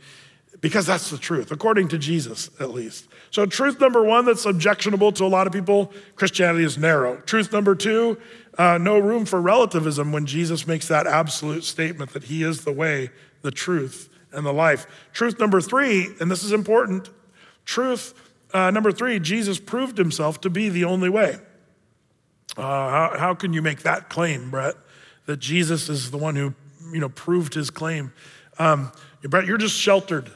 Because 0.59 0.86
that's 0.86 1.09
the 1.09 1.17
truth, 1.17 1.51
according 1.51 1.88
to 1.89 1.97
Jesus, 1.97 2.49
at 2.59 2.71
least. 2.71 3.07
So, 3.32 3.45
truth 3.45 3.79
number 3.79 4.03
one 4.03 4.25
that's 4.25 4.45
objectionable 4.45 5.11
to 5.13 5.23
a 5.23 5.27
lot 5.27 5.47
of 5.47 5.53
people 5.53 5.91
Christianity 6.15 6.63
is 6.63 6.77
narrow. 6.77 7.17
Truth 7.21 7.51
number 7.51 7.75
two 7.75 8.17
uh, 8.57 8.77
no 8.77 8.99
room 8.99 9.25
for 9.25 9.41
relativism 9.41 10.11
when 10.11 10.25
Jesus 10.25 10.67
makes 10.67 10.88
that 10.88 11.07
absolute 11.07 11.63
statement 11.63 12.11
that 12.11 12.25
he 12.25 12.43
is 12.43 12.63
the 12.63 12.71
way, 12.71 13.09
the 13.41 13.51
truth, 13.51 14.09
and 14.34 14.45
the 14.45 14.53
life. 14.53 14.88
Truth 15.13 15.39
number 15.39 15.61
three, 15.61 16.09
and 16.19 16.29
this 16.29 16.43
is 16.43 16.51
important 16.51 17.09
truth 17.65 18.13
uh, 18.53 18.71
number 18.71 18.91
three, 18.91 19.19
Jesus 19.19 19.59
proved 19.59 19.97
himself 19.97 20.41
to 20.41 20.49
be 20.49 20.69
the 20.69 20.84
only 20.84 21.09
way. 21.09 21.38
Uh, 22.57 22.61
how, 22.61 23.13
how 23.17 23.34
can 23.34 23.53
you 23.53 23.61
make 23.61 23.84
that 23.84 24.09
claim, 24.09 24.51
Brett, 24.51 24.75
that 25.25 25.38
Jesus 25.38 25.88
is 25.88 26.11
the 26.11 26.17
one 26.17 26.36
who 26.36 26.53
you 26.91 26.99
know, 26.99 27.09
proved 27.09 27.53
his 27.53 27.69
claim? 27.69 28.11
Um, 28.59 28.91
Brett, 29.23 29.45
you're 29.45 29.57
just 29.57 29.77
sheltered. 29.77 30.29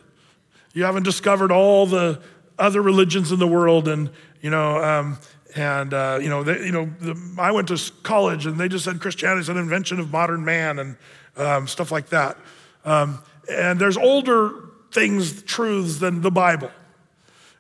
You 0.74 0.86
haven't 0.86 1.04
discovered 1.04 1.52
all 1.52 1.86
the 1.86 2.22
other 2.58 2.82
religions 2.82 3.32
in 3.32 3.40
the 3.40 3.48
world 3.48 3.88
and, 3.88 4.10
you 4.42 4.50
know, 4.50 4.82
um, 4.82 5.18
and 5.56 5.94
uh, 5.94 6.20
you 6.22 6.30
know, 6.30 6.44
they, 6.44 6.66
you 6.66 6.72
know, 6.72 6.90
the, 7.00 7.18
I 7.38 7.52
went 7.52 7.70
to 7.70 7.92
college, 8.04 8.46
and 8.46 8.58
they 8.60 8.68
just 8.68 8.84
said 8.84 9.00
Christianity 9.00 9.40
is 9.40 9.48
an 9.48 9.56
invention 9.56 10.02
of 10.02 10.12
modern 10.12 10.44
man 10.44 10.80
and 10.80 10.98
um, 11.38 11.66
stuff 11.70 11.94
like 11.94 12.10
that. 12.10 12.38
Um, 12.84 13.20
and 13.50 13.80
there's 13.80 13.98
older 13.98 14.52
things, 14.92 15.44
truths 15.44 16.00
than 16.00 16.22
the 16.22 16.32
Bible. 16.32 16.72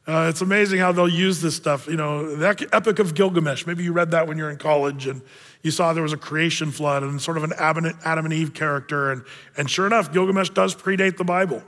Uh, 0.07 0.27
it's 0.29 0.41
amazing 0.41 0.79
how 0.79 0.91
they'll 0.91 1.09
use 1.09 1.41
this 1.41 1.55
stuff. 1.55 1.88
You 1.88 1.95
know, 1.95 2.36
the 2.36 2.69
Epic 2.71 2.99
of 2.99 3.15
Gilgamesh. 3.15 3.65
Maybe 3.65 3.83
you 3.83 3.91
read 3.91 4.11
that 4.11 4.27
when 4.27 4.38
you're 4.38 4.51
in 4.51 4.57
college 4.57 5.07
and 5.07 5.21
you 5.63 5.71
saw 5.71 5.93
there 5.93 6.03
was 6.03 6.13
a 6.13 6.17
creation 6.17 6.71
flood 6.71 7.01
and 7.01 7.19
sort 7.19 7.38
of 7.38 7.43
an 7.43 7.53
Adam 7.57 8.25
and 8.25 8.33
Eve 8.33 8.53
character. 8.53 9.11
And, 9.11 9.23
and 9.57 9.69
sure 9.69 9.88
enough, 9.88 10.13
Gilgamesh 10.13 10.49
does 10.51 10.75
predate 10.75 11.17
the 11.17 11.23
Bible. 11.23 11.63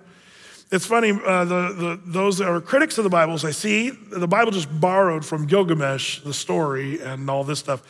It's 0.69 0.85
funny, 0.85 1.11
uh, 1.11 1.45
the, 1.45 1.73
the, 1.73 2.01
those 2.05 2.37
that 2.37 2.47
are 2.47 2.61
critics 2.61 2.97
of 2.97 3.05
the 3.05 3.09
Bible 3.09 3.37
say, 3.37 3.51
see, 3.51 3.89
the 3.89 4.27
Bible 4.27 4.51
just 4.51 4.67
borrowed 4.79 5.25
from 5.25 5.47
Gilgamesh, 5.47 6.19
the 6.19 6.33
story, 6.33 7.01
and 7.01 7.29
all 7.29 7.43
this 7.43 7.57
stuff. 7.57 7.81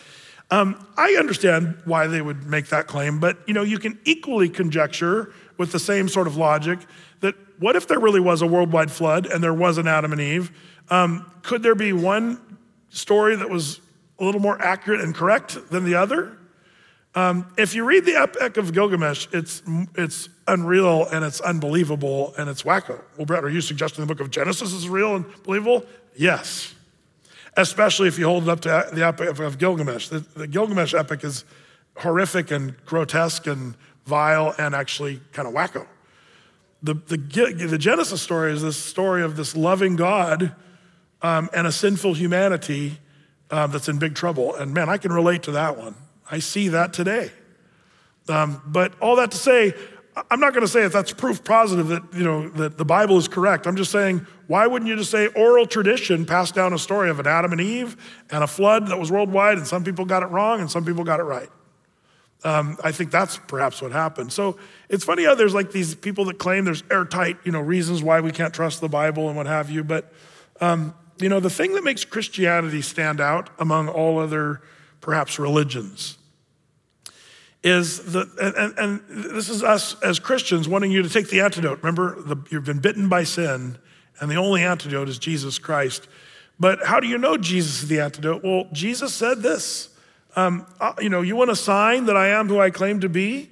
Um, 0.50 0.88
I 0.96 1.18
understand 1.20 1.78
why 1.84 2.08
they 2.08 2.22
would 2.22 2.46
make 2.46 2.68
that 2.68 2.88
claim, 2.88 3.20
but 3.20 3.38
you 3.48 3.54
know, 3.54 3.64
you 3.64 3.80
can 3.80 4.00
equally 4.06 4.48
conjecture 4.48 5.34
with 5.58 5.72
the 5.72 5.80
same 5.80 6.08
sort 6.08 6.28
of 6.28 6.38
logic 6.38 6.80
that 7.22 7.36
what 7.60 7.76
if 7.76 7.88
there 7.88 8.00
really 8.00 8.20
was 8.20 8.42
a 8.42 8.48
worldwide 8.48 8.92
flood 8.92 9.26
and 9.26 9.44
there 9.44 9.54
was 9.54 9.78
an 9.78 9.88
Adam 9.88 10.12
and 10.12 10.22
Eve? 10.22 10.52
Um, 10.90 11.30
could 11.42 11.64
there 11.64 11.76
be 11.76 11.94
one 11.94 12.40
story 12.90 13.36
that 13.36 13.50
was 13.50 13.82
a 14.20 14.24
little 14.24 14.42
more 14.42 14.62
accurate 14.62 15.02
and 15.02 15.14
correct 15.14 15.70
than 15.70 15.84
the 15.84 15.96
other? 15.96 16.38
Um, 17.16 17.52
if 17.58 17.74
you 17.74 17.84
read 17.84 18.06
the 18.06 18.16
Epic 18.16 18.58
of 18.58 18.74
Gilgamesh, 18.74 19.28
it's, 19.32 19.64
it's 19.96 20.30
unreal 20.48 21.08
and 21.12 21.26
it's 21.26 21.42
unbelievable 21.42 22.34
and 22.38 22.48
it's 22.48 22.62
wacko. 22.62 23.02
Well, 23.18 23.26
Brett, 23.26 23.44
are 23.44 23.50
you 23.50 23.62
suggesting 23.62 24.06
the 24.06 24.14
book 24.14 24.20
of 24.22 24.30
Genesis 24.30 24.72
is 24.72 24.88
real 24.88 25.16
and 25.16 25.26
believable? 25.44 25.84
Yes. 26.16 26.76
Especially 27.56 28.08
if 28.08 28.20
you 28.20 28.26
hold 28.26 28.44
it 28.44 28.50
up 28.50 28.60
to 28.62 28.90
the 28.94 29.04
Epic 29.04 29.40
of 29.40 29.58
Gilgamesh. 29.58 30.10
The, 30.10 30.20
the 30.20 30.46
Gilgamesh 30.46 30.94
epic 30.94 31.24
is 31.24 31.44
horrific 31.98 32.52
and 32.52 32.76
grotesque 32.86 33.48
and 33.48 33.76
vile 34.08 34.56
and 34.58 34.74
actually 34.74 35.22
kind 35.34 35.48
of 35.48 35.54
wacko. 35.54 35.86
The, 36.82 36.94
the, 36.94 37.18
the 37.68 37.78
Genesis 37.78 38.22
story 38.22 38.54
is 38.54 38.62
this 38.62 38.78
story 38.78 39.22
of 39.24 39.36
this 39.36 39.56
loving 39.56 39.96
God 39.96 40.56
um, 41.22 41.50
and 41.54 41.68
a 41.68 41.72
sinful 41.72 42.14
humanity 42.14 43.00
um, 43.52 43.72
that's 43.72 43.90
in 43.90 44.00
big 44.00 44.16
trouble. 44.16 44.56
And 44.56 44.74
man, 44.74 44.90
I 44.90 44.98
can 44.98 45.12
relate 45.12 45.44
to 45.44 45.52
that 45.52 45.78
one. 45.78 45.96
I 46.30 46.40
see 46.40 46.70
that 46.70 46.94
today. 46.94 47.32
Um, 48.30 48.62
but 48.66 48.94
all 49.02 49.16
that 49.18 49.32
to 49.32 49.38
say, 49.38 49.74
I'm 50.30 50.40
not 50.40 50.54
going 50.54 50.66
to 50.66 50.68
say 50.68 50.84
if 50.84 50.92
that's 50.92 51.14
proof 51.14 51.44
positive 51.44 51.88
that 51.90 52.04
you 52.14 52.24
know 52.24 52.50
that 52.50 52.78
the 52.78 52.86
Bible 52.86 53.18
is 53.18 53.28
correct. 53.28 53.68
I'm 53.68 53.76
just 53.76 53.92
saying, 53.92 54.26
why 54.48 54.68
wouldn't 54.68 54.90
you 54.90 54.96
just 54.96 55.12
say 55.12 55.28
oral 55.28 55.66
tradition 55.66 56.26
passed 56.26 56.56
down 56.56 56.74
a 56.74 56.80
story 56.80 57.10
of 57.10 57.20
an 57.20 57.28
Adam 57.28 57.52
and 57.52 57.62
Eve 57.62 57.96
and 58.32 58.44
a 58.44 58.48
flood 58.48 58.88
that 58.88 59.00
was 59.00 59.12
worldwide, 59.12 59.58
and 59.58 59.68
some 59.68 59.84
people 59.84 60.06
got 60.06 60.24
it 60.24 60.28
wrong 60.28 60.60
and 60.60 60.70
some 60.70 60.84
people 60.84 61.04
got 61.04 61.20
it 61.20 61.24
right. 61.24 61.50
Um, 62.44 62.78
I 62.84 62.92
think 62.92 63.12
that's 63.12 63.38
perhaps 63.38 63.82
what 63.82 63.92
happened. 63.92 64.32
So 64.32 64.58
it's 64.90 65.04
funny 65.04 65.26
how 65.26 65.36
there's 65.36 65.54
like 65.54 65.72
these 65.72 65.96
people 65.96 66.26
that 66.26 66.38
claim 66.38 66.66
there's 66.66 66.84
airtight, 66.92 67.38
you 67.44 67.52
know, 67.52 67.60
reasons 67.60 68.04
why 68.04 68.22
we 68.22 68.32
can't 68.32 68.54
trust 68.54 68.80
the 68.80 68.88
Bible 68.88 69.28
and 69.28 69.36
what 69.36 69.48
have 69.48 69.70
you. 69.70 69.84
But 69.84 70.14
um, 70.62 70.94
you 71.20 71.30
know, 71.30 71.40
the 71.40 71.50
thing 71.50 71.74
that 71.74 71.84
makes 71.84 72.06
Christianity 72.06 72.82
stand 72.82 73.20
out 73.20 73.50
among 73.60 73.90
all 73.90 74.20
other 74.20 74.62
perhaps 75.02 75.40
religions 75.40 76.18
is 77.64 78.14
that, 78.14 78.28
and, 78.40 78.78
and, 78.78 79.34
this 79.34 79.50
is 79.50 79.64
us 79.64 80.00
as 80.02 80.20
Christians 80.20 80.70
wanting 80.70 80.92
you 80.92 81.02
to 81.02 81.10
take 81.10 81.30
the 81.30 81.42
antidote. 81.42 81.80
Remember, 81.82 82.22
the, 82.22 82.38
you've 82.52 82.64
been 82.64 82.80
bitten 82.80 83.10
by 83.10 83.24
sin, 83.24 83.78
and 84.20 84.30
the 84.30 84.36
only 84.36 84.64
antidote 84.64 85.10
is 85.10 85.18
Jesus 85.18 85.58
Christ. 85.58 86.08
But 86.60 86.86
how 86.86 87.00
do 87.00 87.08
you 87.08 87.18
know 87.18 87.36
Jesus 87.36 87.84
is 87.84 87.90
the 87.90 88.00
antidote? 88.00 88.44
Well, 88.44 88.68
Jesus 88.72 89.14
said 89.14 89.42
this. 89.42 89.90
Um, 90.38 90.68
uh, 90.80 90.94
you 91.02 91.10
know, 91.10 91.22
you 91.22 91.36
want 91.36 91.50
a 91.50 91.56
sign 91.56 92.06
that 92.06 92.16
I 92.16 92.28
am 92.28 92.48
who 92.48 92.60
I 92.60 92.70
claim 92.70 93.00
to 93.00 93.10
be? 93.10 93.50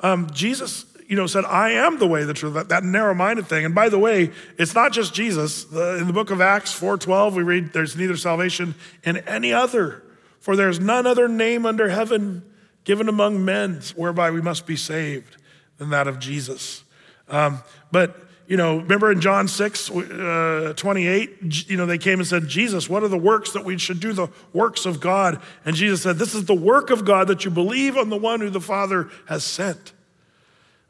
Um, 0.00 0.28
Jesus, 0.30 0.84
you 1.08 1.16
know, 1.16 1.26
said, 1.26 1.46
I 1.46 1.70
am 1.70 1.98
the 1.98 2.06
way, 2.06 2.24
the 2.24 2.34
truth, 2.34 2.52
that, 2.52 2.68
that 2.68 2.84
narrow-minded 2.84 3.46
thing. 3.46 3.64
And 3.64 3.74
by 3.74 3.88
the 3.88 3.98
way, 3.98 4.30
it's 4.58 4.74
not 4.74 4.92
just 4.92 5.14
Jesus. 5.14 5.64
In 5.72 6.06
the 6.06 6.12
book 6.12 6.30
of 6.30 6.42
Acts 6.42 6.78
4.12, 6.78 7.32
we 7.32 7.42
read, 7.42 7.72
there's 7.72 7.96
neither 7.96 8.14
salvation 8.14 8.74
in 9.04 9.16
any 9.26 9.54
other, 9.54 10.02
for 10.38 10.54
there's 10.54 10.78
none 10.78 11.06
other 11.06 11.28
name 11.28 11.64
under 11.64 11.88
heaven 11.88 12.44
given 12.84 13.08
among 13.08 13.42
men 13.42 13.80
whereby 13.96 14.30
we 14.30 14.42
must 14.42 14.66
be 14.66 14.76
saved 14.76 15.38
than 15.78 15.88
that 15.90 16.06
of 16.06 16.18
Jesus. 16.18 16.84
Um, 17.30 17.62
but 17.90 18.27
you 18.48 18.56
know, 18.56 18.78
remember 18.78 19.12
in 19.12 19.20
John 19.20 19.46
6, 19.46 19.90
uh, 19.90 20.72
28, 20.74 21.68
you 21.68 21.76
know, 21.76 21.84
they 21.84 21.98
came 21.98 22.18
and 22.18 22.26
said, 22.26 22.48
Jesus, 22.48 22.88
what 22.88 23.02
are 23.02 23.08
the 23.08 23.18
works 23.18 23.52
that 23.52 23.62
we 23.62 23.76
should 23.76 24.00
do, 24.00 24.14
the 24.14 24.28
works 24.54 24.86
of 24.86 25.00
God? 25.00 25.42
And 25.66 25.76
Jesus 25.76 26.02
said, 26.02 26.16
This 26.16 26.34
is 26.34 26.46
the 26.46 26.54
work 26.54 26.88
of 26.88 27.04
God 27.04 27.28
that 27.28 27.44
you 27.44 27.50
believe 27.50 27.98
on 27.98 28.08
the 28.08 28.16
one 28.16 28.40
who 28.40 28.48
the 28.48 28.60
Father 28.60 29.10
has 29.26 29.44
sent. 29.44 29.92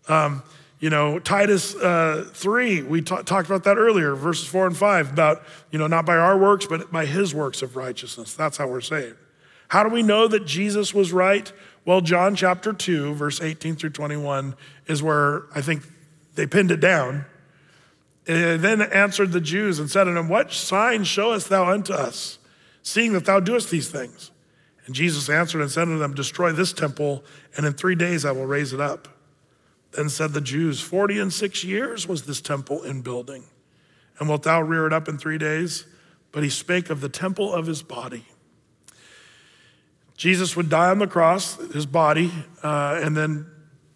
Um, 0.07 0.45
you 0.79 0.89
know, 0.89 1.19
Titus 1.19 1.75
uh, 1.75 2.31
3, 2.33 2.83
we 2.83 3.03
t- 3.03 3.23
talked 3.25 3.49
about 3.49 3.65
that 3.65 3.77
earlier, 3.77 4.15
verses 4.15 4.47
4 4.47 4.69
and 4.69 4.77
5, 4.77 5.13
about, 5.13 5.43
you 5.73 5.81
know, 5.81 5.89
not 5.89 6.07
by 6.07 6.17
our 6.17 6.39
works, 6.39 6.65
but 6.65 6.93
by 6.93 7.07
his 7.07 7.35
works 7.35 7.61
of 7.61 7.75
righteousness. 7.75 8.35
That's 8.35 8.57
how 8.57 8.69
we're 8.69 8.81
saved. 8.81 9.17
How 9.67 9.83
do 9.83 9.89
we 9.89 10.05
know 10.05 10.29
that 10.29 10.47
Jesus 10.47 10.95
was 10.95 11.13
right? 11.13 11.53
Well, 11.85 12.03
John 12.03 12.37
chapter 12.37 12.73
2, 12.73 13.15
verse 13.15 13.41
18 13.41 13.75
through 13.75 13.91
21 13.91 14.55
is 14.87 15.03
where 15.03 15.43
I 15.53 15.61
think 15.61 15.83
they 16.37 16.47
pinned 16.47 16.71
it 16.71 16.79
down. 16.79 17.25
And 18.29 18.61
then 18.61 18.83
answered 18.83 19.33
the 19.33 19.41
Jews 19.41 19.79
and 19.79 19.91
said 19.91 20.03
unto 20.03 20.15
them, 20.15 20.29
What 20.29 20.53
sign 20.53 21.05
showest 21.05 21.49
thou 21.49 21.71
unto 21.73 21.95
us, 21.95 22.39
seeing 22.83 23.15
that 23.15 23.25
thou 23.25 23.41
doest 23.41 23.71
these 23.71 23.91
things? 23.91 24.31
And 24.85 24.95
Jesus 24.95 25.31
answered 25.31 25.63
and 25.63 25.71
said 25.71 25.83
unto 25.83 25.99
them, 25.99 26.15
Destroy 26.15 26.53
this 26.53 26.75
temple, 26.75 27.25
and 27.57 27.65
in 27.65 27.73
three 27.73 27.95
days 27.95 28.27
I 28.27 28.33
will 28.33 28.47
raise 28.47 28.75
it 28.75 28.81
up. 28.81 29.09
Then 29.93 30.11
said 30.11 30.35
the 30.35 30.43
Jews, 30.43 30.81
Forty 30.83 31.19
and 31.19 31.33
six 31.33 31.65
years 31.65 32.07
was 32.07 32.25
this 32.25 32.43
temple 32.43 32.83
in 32.83 33.01
building, 33.01 33.45
and 34.19 34.29
wilt 34.29 34.43
thou 34.43 34.61
rear 34.61 34.87
it 34.87 34.93
up 34.93 35.09
in 35.09 35.17
three 35.17 35.39
days? 35.39 35.87
But 36.31 36.43
he 36.43 36.51
spake 36.51 36.91
of 36.91 37.01
the 37.01 37.09
temple 37.09 37.55
of 37.55 37.67
his 37.67 37.83
body. 37.83 38.27
Jesus 40.19 40.55
would 40.55 40.69
die 40.69 40.91
on 40.91 40.99
the 40.99 41.07
cross, 41.07 41.57
his 41.73 41.87
body, 41.87 42.31
uh, 42.63 43.01
and 43.03 43.17
then 43.17 43.47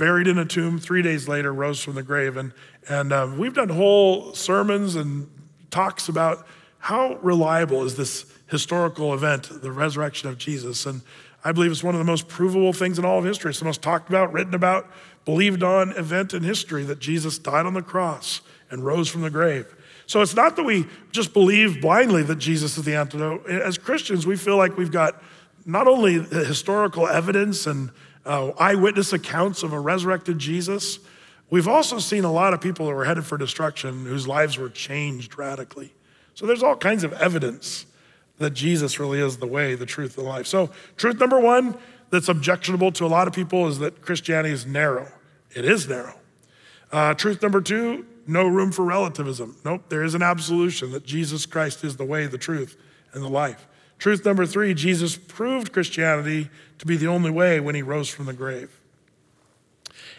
buried 0.03 0.26
in 0.26 0.36
a 0.36 0.44
tomb. 0.44 0.80
Three 0.80 1.00
days 1.00 1.28
later, 1.28 1.55
rose 1.55 1.80
from 1.80 1.94
the 1.94 2.03
grave. 2.03 2.36
And, 2.36 2.53
and 2.88 3.12
uh, 3.12 3.32
we've 3.38 3.55
done 3.55 3.68
whole 3.68 4.34
sermons 4.34 4.96
and 4.96 5.30
talks 5.70 6.09
about 6.09 6.44
how 6.80 7.18
reliable 7.22 7.84
is 7.84 7.94
this 7.94 8.26
historical 8.48 9.14
event, 9.14 9.62
the 9.62 9.70
resurrection 9.70 10.28
of 10.28 10.38
Jesus. 10.38 10.86
And 10.86 11.03
I 11.44 11.53
believe 11.53 11.70
it's 11.70 11.84
one 11.84 11.94
of 11.94 12.00
the 12.00 12.05
most 12.05 12.26
provable 12.26 12.72
things 12.72 12.98
in 12.98 13.05
all 13.05 13.20
of 13.20 13.24
history. 13.24 13.50
It's 13.50 13.61
the 13.61 13.64
most 13.64 13.80
talked 13.80 14.09
about, 14.09 14.32
written 14.32 14.55
about, 14.55 14.90
believed 15.24 15.62
on 15.62 15.92
event 15.92 16.34
in 16.34 16.42
history 16.42 16.82
that 16.82 16.98
Jesus 16.98 17.38
died 17.38 17.64
on 17.64 17.74
the 17.74 17.80
cross 17.80 18.40
and 18.72 18.84
rose 18.84 19.09
from 19.09 19.22
the 19.22 19.30
grave. 19.30 19.72
So 20.07 20.20
it's 20.20 20.34
not 20.34 20.57
that 20.57 20.64
we 20.64 20.88
just 21.12 21.32
believe 21.32 21.80
blindly 21.80 22.24
that 22.24 22.40
Jesus 22.40 22.76
is 22.76 22.84
the 22.84 22.96
antidote. 22.96 23.46
As 23.46 23.78
Christians, 23.78 24.26
we 24.26 24.34
feel 24.34 24.57
like 24.57 24.76
we've 24.76 24.90
got 24.90 25.22
not 25.64 25.86
only 25.86 26.18
the 26.18 26.44
historical 26.44 27.07
evidence 27.07 27.68
and 27.68 27.92
uh, 28.25 28.53
eyewitness 28.59 29.12
accounts 29.12 29.62
of 29.62 29.73
a 29.73 29.81
resurrected 29.81 30.39
Jesus, 30.39 30.99
we've 31.51 31.68
also 31.68 31.99
seen 31.99 32.25
a 32.25 32.33
lot 32.33 32.55
of 32.55 32.61
people 32.61 32.87
that 32.87 32.95
were 32.95 33.05
headed 33.05 33.25
for 33.25 33.37
destruction 33.37 34.07
whose 34.07 34.29
lives 34.29 34.59
were 34.59 34.68
changed 34.68 35.37
radically. 35.39 35.93
So 36.35 36.47
there's 36.47 36.62
all 36.62 36.77
kinds 36.77 37.05
of 37.05 37.12
evidence 37.14 37.87
that 38.39 38.51
Jesus 38.51 38.99
really 38.99 39.20
is 39.20 39.37
the 39.39 39.47
way, 39.47 39.75
the 39.75 39.87
truth, 39.87 40.16
and 40.16 40.27
the 40.27 40.31
life. 40.31 40.47
So, 40.47 40.70
truth 40.97 41.18
number 41.18 41.39
one 41.39 41.77
that's 42.11 42.29
objectionable 42.29 42.93
to 42.93 43.07
a 43.07 43.09
lot 43.09 43.27
of 43.27 43.33
people 43.33 43.66
is 43.68 43.79
that 43.79 44.03
Christianity 44.03 44.53
is 44.53 44.66
narrow. 44.66 45.09
It 45.55 45.64
is 45.64 45.89
narrow. 45.89 46.14
Uh, 46.91 47.14
truth 47.14 47.41
number 47.41 47.61
two, 47.61 48.07
no 48.27 48.47
room 48.47 48.70
for 48.70 48.85
relativism. 48.85 49.57
Nope, 49.64 49.85
there 49.89 50.05
is 50.05 50.14
an 50.14 50.23
absolution 50.23 50.93
that 50.93 51.05
Jesus 51.05 51.47
Christ 51.47 51.85
is 51.85 51.97
the 51.97 52.05
way, 52.05 52.27
the 52.27 52.39
truth, 52.39 52.77
and 53.14 53.23
the 53.23 53.29
life. 53.29 53.66
Truth 54.03 54.24
number 54.24 54.46
three 54.46 54.74
Jesus 54.74 55.16
proved 55.16 55.72
Christianity 55.72 56.50
to 56.78 56.86
be 56.86 56.96
the 56.96 57.07
only 57.07 57.30
way 57.30 57.61
when 57.61 57.76
he 57.76 57.82
rose 57.82 58.09
from 58.09 58.26
the 58.26 58.32
grave. 58.32 58.80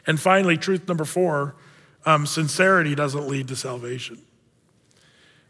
And 0.08 0.18
finally, 0.18 0.56
truth 0.56 0.88
number 0.88 1.04
four 1.04 1.56
um, 2.06 2.26
sincerity 2.26 2.96
doesn't 2.96 3.28
lead 3.28 3.50
to 3.50 3.58
salvation. 3.58 4.22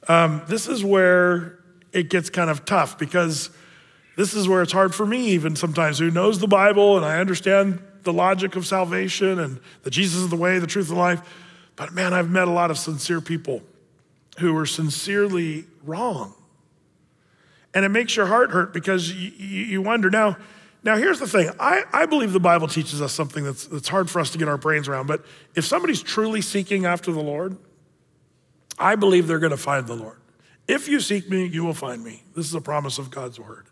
Um, 0.07 0.41
this 0.47 0.67
is 0.67 0.83
where 0.83 1.59
it 1.91 2.09
gets 2.09 2.31
kind 2.31 2.49
of 2.49 2.65
tough 2.65 2.97
because 2.97 3.51
this 4.17 4.33
is 4.33 4.47
where 4.47 4.63
it's 4.63 4.73
hard 4.73 4.95
for 4.95 5.05
me, 5.05 5.27
even 5.27 5.55
sometimes, 5.55 5.99
who 5.99 6.09
knows 6.09 6.39
the 6.39 6.47
Bible 6.47 6.97
and 6.97 7.05
I 7.05 7.19
understand 7.19 7.83
the 8.01 8.13
logic 8.13 8.55
of 8.55 8.65
salvation 8.65 9.37
and 9.37 9.59
that 9.83 9.91
Jesus 9.91 10.23
is 10.23 10.29
the 10.29 10.37
way, 10.37 10.57
the 10.57 10.65
truth, 10.65 10.89
and 10.89 10.97
the 10.97 11.01
life. 11.01 11.21
But 11.75 11.93
man, 11.93 12.15
I've 12.15 12.31
met 12.31 12.47
a 12.47 12.51
lot 12.51 12.71
of 12.71 12.79
sincere 12.79 13.21
people 13.21 13.61
who 14.39 14.57
are 14.57 14.65
sincerely 14.65 15.65
wrong 15.83 16.33
and 17.73 17.85
it 17.85 17.89
makes 17.89 18.15
your 18.15 18.25
heart 18.25 18.51
hurt 18.51 18.73
because 18.73 19.11
you, 19.11 19.29
you 19.29 19.81
wonder. 19.81 20.09
Now, 20.09 20.37
now 20.83 20.97
here's 20.97 21.19
the 21.19 21.27
thing. 21.27 21.49
I, 21.59 21.83
I 21.91 22.05
believe 22.05 22.33
the 22.33 22.39
Bible 22.39 22.67
teaches 22.67 23.01
us 23.01 23.13
something 23.13 23.43
that's, 23.43 23.65
that's 23.67 23.87
hard 23.87 24.09
for 24.09 24.19
us 24.19 24.31
to 24.31 24.37
get 24.37 24.47
our 24.47 24.57
brains 24.57 24.87
around. 24.87 25.07
But 25.07 25.25
if 25.55 25.65
somebody's 25.65 26.01
truly 26.03 26.41
seeking 26.41 26.85
after 26.85 27.11
the 27.11 27.21
Lord, 27.21 27.57
I 28.77 28.95
believe 28.95 29.27
they're 29.27 29.39
going 29.39 29.51
to 29.51 29.57
find 29.57 29.87
the 29.87 29.95
Lord. 29.95 30.19
If 30.67 30.87
you 30.87 30.99
seek 30.99 31.29
me, 31.29 31.45
you 31.45 31.63
will 31.63 31.73
find 31.73 32.03
me. 32.03 32.23
This 32.35 32.45
is 32.45 32.53
a 32.53 32.61
promise 32.61 32.97
of 32.97 33.11
God's 33.11 33.39
word. 33.39 33.67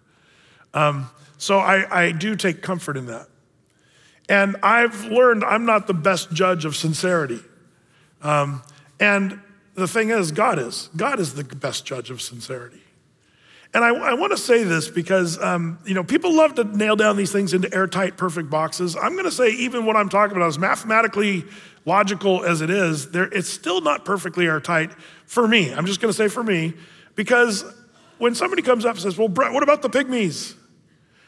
Um, 0.73 1.09
so 1.37 1.59
I, 1.59 2.03
I 2.05 2.11
do 2.11 2.35
take 2.35 2.61
comfort 2.61 2.97
in 2.97 3.07
that. 3.07 3.27
And 4.29 4.55
I've 4.63 5.05
learned 5.05 5.43
I'm 5.43 5.65
not 5.65 5.87
the 5.87 5.93
best 5.93 6.31
judge 6.31 6.65
of 6.65 6.75
sincerity. 6.75 7.41
Um, 8.21 8.61
and 8.99 9.39
the 9.73 9.87
thing 9.87 10.09
is, 10.09 10.31
God 10.31 10.59
is. 10.59 10.89
God 10.95 11.19
is 11.19 11.33
the 11.33 11.43
best 11.43 11.85
judge 11.85 12.09
of 12.11 12.21
sincerity. 12.21 12.81
And 13.73 13.85
I, 13.85 13.89
I 13.89 14.13
want 14.15 14.31
to 14.31 14.37
say 14.37 14.63
this 14.63 14.89
because, 14.89 15.41
um, 15.41 15.79
you 15.85 15.93
know, 15.93 16.03
people 16.03 16.35
love 16.35 16.55
to 16.55 16.63
nail 16.65 16.95
down 16.95 17.15
these 17.15 17.31
things 17.31 17.53
into 17.53 17.73
airtight, 17.73 18.17
perfect 18.17 18.49
boxes. 18.49 18.97
I'm 18.97 19.13
going 19.13 19.25
to 19.25 19.31
say, 19.31 19.49
even 19.51 19.85
what 19.85 19.95
I'm 19.95 20.09
talking 20.09 20.35
about, 20.35 20.47
as 20.47 20.59
mathematically 20.59 21.45
logical 21.85 22.43
as 22.43 22.61
it 22.61 22.69
is, 22.69 23.11
there, 23.11 23.25
it's 23.31 23.49
still 23.49 23.79
not 23.79 24.03
perfectly 24.03 24.45
airtight 24.45 24.91
for 25.25 25.47
me. 25.47 25.73
I'm 25.73 25.85
just 25.85 26.01
going 26.01 26.11
to 26.11 26.17
say 26.17 26.27
for 26.27 26.43
me, 26.43 26.73
because 27.15 27.63
when 28.17 28.35
somebody 28.35 28.61
comes 28.61 28.85
up 28.85 28.95
and 28.95 29.01
says, 29.01 29.17
well, 29.17 29.29
Brett, 29.29 29.53
what 29.53 29.63
about 29.63 29.81
the 29.81 29.89
pygmies? 29.89 30.55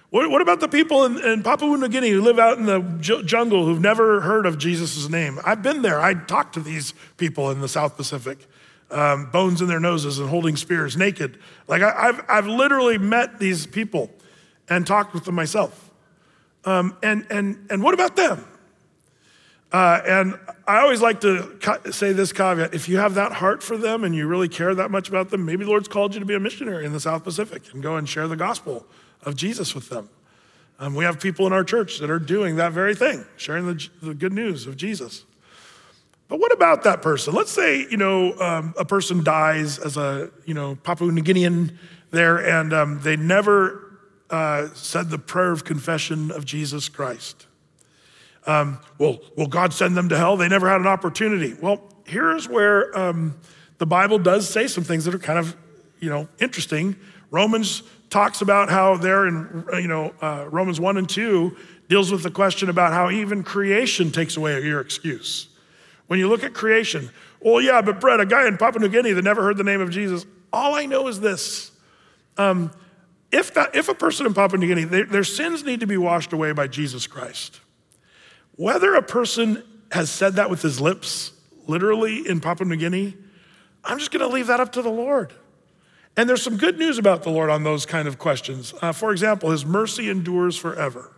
What, 0.09 0.29
what 0.29 0.43
about 0.43 0.59
the 0.59 0.67
people 0.67 1.05
in, 1.05 1.17
in, 1.17 1.41
Papua 1.41 1.75
New 1.75 1.87
Guinea 1.87 2.11
who 2.11 2.21
live 2.21 2.37
out 2.37 2.59
in 2.59 2.67
the 2.67 2.81
jungle 3.25 3.65
who've 3.65 3.81
never 3.81 4.21
heard 4.21 4.45
of 4.45 4.59
Jesus' 4.59 5.09
name? 5.09 5.39
I've 5.43 5.63
been 5.63 5.81
there. 5.81 5.99
I 5.99 6.13
talked 6.13 6.53
to 6.53 6.59
these 6.59 6.93
people 7.17 7.49
in 7.49 7.61
the 7.61 7.67
South 7.67 7.97
Pacific, 7.97 8.47
um, 8.91 9.29
bones 9.31 9.61
in 9.61 9.67
their 9.67 9.79
noses 9.79 10.19
and 10.19 10.29
holding 10.29 10.55
spears, 10.55 10.95
naked. 10.95 11.39
Like 11.67 11.81
I, 11.81 12.05
have 12.05 12.25
I've 12.29 12.47
literally 12.47 12.97
met 12.97 13.39
these 13.39 13.65
people 13.65 14.11
and 14.69 14.85
talked 14.85 15.13
with 15.13 15.25
them 15.25 15.35
myself. 15.35 15.91
Um, 16.65 16.95
and, 17.03 17.25
and, 17.29 17.67
and 17.69 17.83
what 17.83 17.93
about 17.93 18.15
them? 18.15 18.45
Uh, 19.71 20.01
and 20.05 20.39
I 20.67 20.81
always 20.81 21.01
like 21.01 21.21
to 21.21 21.57
say 21.91 22.13
this 22.13 22.31
caveat 22.31 22.75
if 22.75 22.87
you 22.87 22.97
have 22.97 23.15
that 23.15 23.33
heart 23.33 23.63
for 23.63 23.75
them 23.75 24.03
and 24.03 24.13
you 24.13 24.27
really 24.27 24.47
care 24.47 24.75
that 24.75 24.91
much 24.91 25.09
about 25.09 25.31
them, 25.31 25.45
maybe 25.45 25.65
the 25.65 25.71
Lord's 25.71 25.87
called 25.87 26.13
you 26.13 26.19
to 26.19 26.25
be 26.25 26.35
a 26.35 26.39
missionary 26.39 26.85
in 26.85 26.93
the 26.93 26.99
South 26.99 27.23
Pacific 27.23 27.63
and 27.73 27.81
go 27.81 27.95
and 27.95 28.07
share 28.07 28.27
the 28.27 28.35
gospel 28.35 28.85
of 29.23 29.35
Jesus 29.35 29.73
with 29.73 29.89
them. 29.89 30.09
Um, 30.79 30.93
we 30.93 31.05
have 31.05 31.19
people 31.19 31.47
in 31.47 31.53
our 31.53 31.63
church 31.63 31.99
that 31.99 32.09
are 32.11 32.19
doing 32.19 32.57
that 32.57 32.71
very 32.71 32.93
thing, 32.93 33.25
sharing 33.35 33.65
the, 33.65 33.89
the 34.01 34.13
good 34.13 34.33
news 34.33 34.67
of 34.67 34.77
Jesus. 34.77 35.25
But 36.27 36.39
what 36.39 36.51
about 36.51 36.83
that 36.83 37.01
person? 37.01 37.33
Let's 37.33 37.51
say, 37.51 37.85
you 37.89 37.97
know, 37.97 38.37
um, 38.39 38.73
a 38.77 38.85
person 38.85 39.23
dies 39.23 39.77
as 39.77 39.97
a, 39.97 40.31
you 40.45 40.53
know, 40.53 40.75
Papua 40.75 41.11
New 41.11 41.21
Guinean 41.21 41.75
there, 42.11 42.37
and 42.37 42.73
um, 42.73 42.99
they 43.01 43.15
never 43.15 43.99
uh, 44.29 44.69
said 44.73 45.09
the 45.09 45.19
prayer 45.19 45.51
of 45.51 45.63
confession 45.63 46.31
of 46.31 46.45
Jesus 46.45 46.89
Christ. 46.89 47.45
Um, 48.45 48.79
well, 48.97 49.19
will 49.37 49.47
God 49.47 49.73
send 49.73 49.95
them 49.95 50.09
to 50.09 50.17
hell? 50.17 50.37
They 50.37 50.47
never 50.47 50.69
had 50.69 50.81
an 50.81 50.87
opportunity. 50.87 51.55
Well, 51.61 51.81
here's 52.05 52.49
where 52.49 52.97
um, 52.97 53.39
the 53.77 53.85
Bible 53.85 54.19
does 54.19 54.49
say 54.49 54.67
some 54.67 54.83
things 54.83 55.05
that 55.05 55.13
are 55.13 55.19
kind 55.19 55.39
of, 55.39 55.55
you 55.99 56.09
know, 56.09 56.27
interesting. 56.39 56.95
Romans 57.31 57.83
talks 58.09 58.41
about 58.41 58.69
how 58.69 58.97
there 58.97 59.27
in, 59.27 59.65
you 59.73 59.87
know, 59.87 60.13
uh, 60.21 60.47
Romans 60.49 60.79
1 60.79 60.97
and 60.97 61.09
2 61.09 61.55
deals 61.89 62.11
with 62.11 62.23
the 62.23 62.31
question 62.31 62.69
about 62.69 62.93
how 62.93 63.09
even 63.09 63.43
creation 63.43 64.11
takes 64.11 64.37
away 64.37 64.61
your 64.63 64.81
excuse. 64.81 65.47
When 66.13 66.19
you 66.19 66.29
look 66.29 66.43
at 66.43 66.53
creation, 66.53 67.09
well, 67.39 67.59
yeah, 67.59 67.81
but 67.81 67.99
Brett, 67.99 68.19
a 68.19 68.27
guy 68.27 68.47
in 68.47 68.55
Papua 68.57 68.79
New 68.83 68.89
Guinea 68.89 69.13
that 69.13 69.23
never 69.23 69.41
heard 69.41 69.57
the 69.57 69.63
name 69.63 69.81
of 69.81 69.89
Jesus, 69.89 70.27
all 70.53 70.75
I 70.75 70.85
know 70.85 71.07
is 71.07 71.19
this. 71.19 71.71
Um, 72.37 72.69
if, 73.31 73.55
that, 73.55 73.75
if 73.75 73.89
a 73.89 73.95
person 73.95 74.27
in 74.27 74.35
Papua 74.35 74.59
New 74.59 74.67
Guinea, 74.67 74.83
they, 74.83 75.01
their 75.01 75.23
sins 75.23 75.63
need 75.63 75.79
to 75.79 75.87
be 75.87 75.97
washed 75.97 76.31
away 76.31 76.51
by 76.51 76.67
Jesus 76.67 77.07
Christ. 77.07 77.61
Whether 78.57 78.93
a 78.93 79.01
person 79.01 79.63
has 79.91 80.11
said 80.11 80.33
that 80.35 80.51
with 80.51 80.61
his 80.61 80.79
lips, 80.79 81.31
literally 81.65 82.29
in 82.29 82.41
Papua 82.41 82.69
New 82.69 82.75
Guinea, 82.75 83.17
I'm 83.83 83.97
just 83.97 84.11
going 84.11 84.21
to 84.21 84.31
leave 84.31 84.45
that 84.45 84.59
up 84.59 84.73
to 84.73 84.83
the 84.83 84.91
Lord. 84.91 85.33
And 86.15 86.29
there's 86.29 86.43
some 86.43 86.57
good 86.57 86.77
news 86.77 86.99
about 86.99 87.23
the 87.23 87.31
Lord 87.31 87.49
on 87.49 87.63
those 87.63 87.87
kind 87.87 88.07
of 88.07 88.19
questions. 88.19 88.71
Uh, 88.83 88.91
for 88.91 89.11
example, 89.11 89.49
his 89.49 89.65
mercy 89.65 90.11
endures 90.11 90.57
forever. 90.57 91.12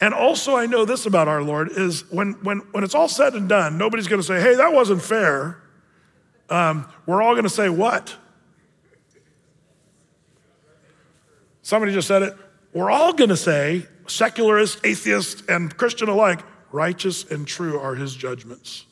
And 0.00 0.12
also, 0.12 0.56
I 0.56 0.66
know 0.66 0.84
this 0.84 1.06
about 1.06 1.28
our 1.28 1.42
Lord 1.42 1.70
is 1.70 2.10
when, 2.10 2.32
when, 2.42 2.58
when 2.72 2.84
it's 2.84 2.94
all 2.94 3.08
said 3.08 3.34
and 3.34 3.48
done, 3.48 3.78
nobody's 3.78 4.08
going 4.08 4.20
to 4.20 4.26
say, 4.26 4.40
hey, 4.40 4.56
that 4.56 4.72
wasn't 4.72 5.02
fair. 5.02 5.62
Um, 6.50 6.88
we're 7.06 7.22
all 7.22 7.32
going 7.32 7.44
to 7.44 7.50
say, 7.50 7.68
what? 7.68 8.14
Somebody 11.62 11.92
just 11.92 12.08
said 12.08 12.22
it. 12.22 12.36
We're 12.72 12.90
all 12.90 13.12
going 13.12 13.30
to 13.30 13.36
say, 13.36 13.86
secularist, 14.06 14.84
atheist, 14.84 15.48
and 15.48 15.74
Christian 15.76 16.08
alike, 16.08 16.40
righteous 16.72 17.24
and 17.30 17.46
true 17.46 17.78
are 17.78 17.94
his 17.94 18.14
judgments. 18.14 18.84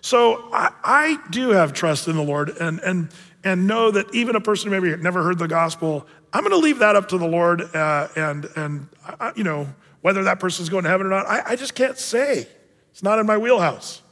So 0.00 0.48
I, 0.52 0.72
I 0.82 1.18
do 1.30 1.50
have 1.50 1.72
trust 1.72 2.08
in 2.08 2.16
the 2.16 2.22
Lord, 2.22 2.50
and, 2.60 2.80
and, 2.80 3.10
and 3.44 3.66
know 3.66 3.90
that 3.90 4.12
even 4.14 4.36
a 4.36 4.40
person 4.40 4.70
who 4.70 4.80
maybe 4.80 5.00
never 5.00 5.22
heard 5.22 5.38
the 5.38 5.48
gospel, 5.48 6.06
I'm 6.32 6.40
going 6.40 6.50
to 6.50 6.58
leave 6.58 6.80
that 6.80 6.96
up 6.96 7.08
to 7.10 7.18
the 7.18 7.28
Lord, 7.28 7.62
uh, 7.62 8.08
and 8.16 8.48
and 8.56 8.88
I, 9.04 9.32
you 9.36 9.44
know 9.44 9.68
whether 10.04 10.24
that 10.24 10.38
person's 10.38 10.68
going 10.68 10.84
to 10.84 10.90
heaven 10.90 11.06
or 11.06 11.08
not, 11.08 11.26
I, 11.26 11.52
I 11.52 11.56
just 11.56 11.74
can't 11.74 11.96
say. 11.96 12.46
It's 12.90 13.02
not 13.02 13.18
in 13.18 13.24
my 13.24 13.38
wheelhouse. 13.38 14.02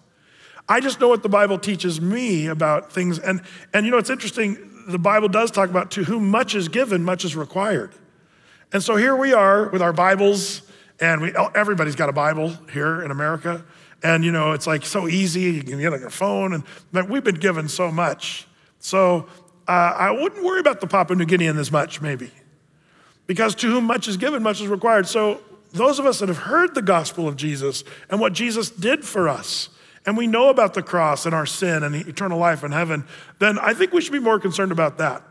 I 0.66 0.80
just 0.80 0.98
know 0.98 1.08
what 1.08 1.22
the 1.22 1.28
Bible 1.28 1.58
teaches 1.58 2.00
me 2.00 2.46
about 2.46 2.90
things, 2.90 3.18
and 3.18 3.42
and 3.74 3.84
you 3.84 3.92
know 3.92 3.98
it's 3.98 4.08
interesting. 4.08 4.86
The 4.88 4.98
Bible 4.98 5.28
does 5.28 5.50
talk 5.50 5.68
about 5.68 5.90
to 5.90 6.04
whom 6.04 6.30
much 6.30 6.54
is 6.54 6.68
given, 6.68 7.04
much 7.04 7.26
is 7.26 7.36
required, 7.36 7.90
and 8.72 8.82
so 8.82 8.96
here 8.96 9.14
we 9.14 9.34
are 9.34 9.68
with 9.68 9.82
our 9.82 9.92
Bibles, 9.92 10.62
and 10.98 11.20
we 11.20 11.34
everybody's 11.54 11.94
got 11.94 12.08
a 12.08 12.12
Bible 12.14 12.56
here 12.72 13.02
in 13.02 13.10
America, 13.10 13.62
and 14.02 14.24
you 14.24 14.32
know 14.32 14.52
it's 14.52 14.66
like 14.66 14.86
so 14.86 15.08
easy. 15.08 15.42
You 15.42 15.62
can 15.62 15.78
get 15.78 15.92
on 15.92 16.00
your 16.00 16.08
phone, 16.08 16.54
and 16.54 16.64
man, 16.90 17.06
we've 17.10 17.22
been 17.22 17.34
given 17.34 17.68
so 17.68 17.92
much. 17.92 18.46
So 18.78 19.28
uh, 19.68 19.72
I 19.72 20.10
wouldn't 20.10 20.42
worry 20.42 20.60
about 20.60 20.80
the 20.80 20.86
Papua 20.86 21.18
New 21.18 21.26
Guinean 21.26 21.58
as 21.58 21.70
much, 21.70 22.00
maybe, 22.00 22.30
because 23.26 23.54
to 23.56 23.70
whom 23.70 23.84
much 23.84 24.08
is 24.08 24.16
given, 24.16 24.42
much 24.42 24.62
is 24.62 24.68
required. 24.68 25.06
So 25.06 25.42
those 25.72 25.98
of 25.98 26.06
us 26.06 26.20
that 26.20 26.28
have 26.28 26.38
heard 26.38 26.74
the 26.74 26.82
gospel 26.82 27.26
of 27.26 27.36
Jesus 27.36 27.84
and 28.10 28.20
what 28.20 28.32
Jesus 28.32 28.70
did 28.70 29.04
for 29.04 29.28
us, 29.28 29.68
and 30.04 30.16
we 30.16 30.26
know 30.26 30.48
about 30.48 30.74
the 30.74 30.82
cross 30.82 31.26
and 31.26 31.34
our 31.34 31.46
sin 31.46 31.82
and 31.82 31.94
eternal 31.94 32.38
life 32.38 32.64
in 32.64 32.72
heaven, 32.72 33.04
then 33.38 33.58
I 33.58 33.74
think 33.74 33.92
we 33.92 34.00
should 34.00 34.12
be 34.12 34.18
more 34.18 34.40
concerned 34.40 34.72
about 34.72 34.98
that. 34.98 35.22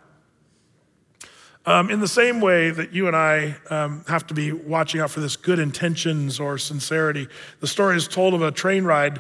Um, 1.64 1.92
in 1.92 2.00
the 2.00 2.08
same 2.08 2.42
way 2.42 2.72
that 2.72 2.92
you 2.92 3.06
and 3.08 3.16
I 3.16 3.56
um, 3.70 4.04
have 4.08 4.26
to 4.28 4.34
be 4.34 4.52
watching 4.52 5.00
out 5.00 5.12
for 5.12 5.20
this 5.20 5.36
good 5.36 5.60
intentions 5.60 6.40
or 6.40 6.58
sincerity, 6.58 7.28
the 7.60 7.68
story 7.68 7.96
is 7.98 8.08
told 8.08 8.34
of 8.34 8.42
a 8.42 8.52
train 8.52 8.84
ride 8.84 9.20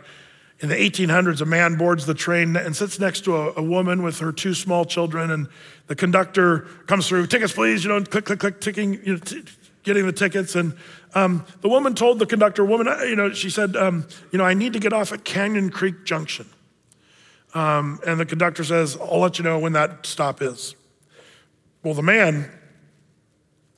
in 0.59 0.69
the 0.69 0.75
1800s, 0.75 1.41
a 1.41 1.45
man 1.45 1.75
boards 1.75 2.05
the 2.05 2.13
train 2.13 2.55
and 2.55 2.75
sits 2.75 2.99
next 2.99 3.21
to 3.25 3.35
a, 3.35 3.53
a, 3.55 3.63
woman 3.63 4.03
with 4.03 4.19
her 4.19 4.31
two 4.31 4.53
small 4.53 4.85
children, 4.85 5.31
and 5.31 5.47
the 5.87 5.95
conductor 5.95 6.61
comes 6.85 7.07
through, 7.07 7.25
tickets 7.27 7.51
please, 7.51 7.83
you 7.83 7.89
know, 7.89 8.03
click, 8.03 8.25
click, 8.25 8.39
click, 8.39 8.61
ticking, 8.61 8.93
you 9.03 9.13
know, 9.13 9.17
t- 9.17 9.43
getting 9.83 10.05
the 10.05 10.11
tickets. 10.11 10.55
And 10.55 10.73
um, 11.13 11.45
the 11.61 11.69
woman 11.69 11.95
told 11.95 12.19
the 12.19 12.25
conductor, 12.25 12.63
woman, 12.63 12.87
you 13.01 13.15
know, 13.15 13.33
she 13.33 13.49
said, 13.49 13.75
um, 13.75 14.07
you 14.31 14.37
know, 14.37 14.45
I 14.45 14.53
need 14.53 14.73
to 14.73 14.79
get 14.79 14.93
off 14.93 15.11
at 15.11 15.23
Canyon 15.23 15.69
Creek 15.69 16.05
Junction. 16.05 16.47
Um, 17.53 17.99
and 18.05 18.19
the 18.19 18.25
conductor 18.25 18.63
says, 18.63 18.97
I'll 18.99 19.19
let 19.19 19.37
you 19.37 19.43
know 19.43 19.59
when 19.59 19.73
that 19.73 20.05
stop 20.05 20.41
is. 20.41 20.75
Well, 21.83 21.93
the 21.93 22.03
man, 22.03 22.49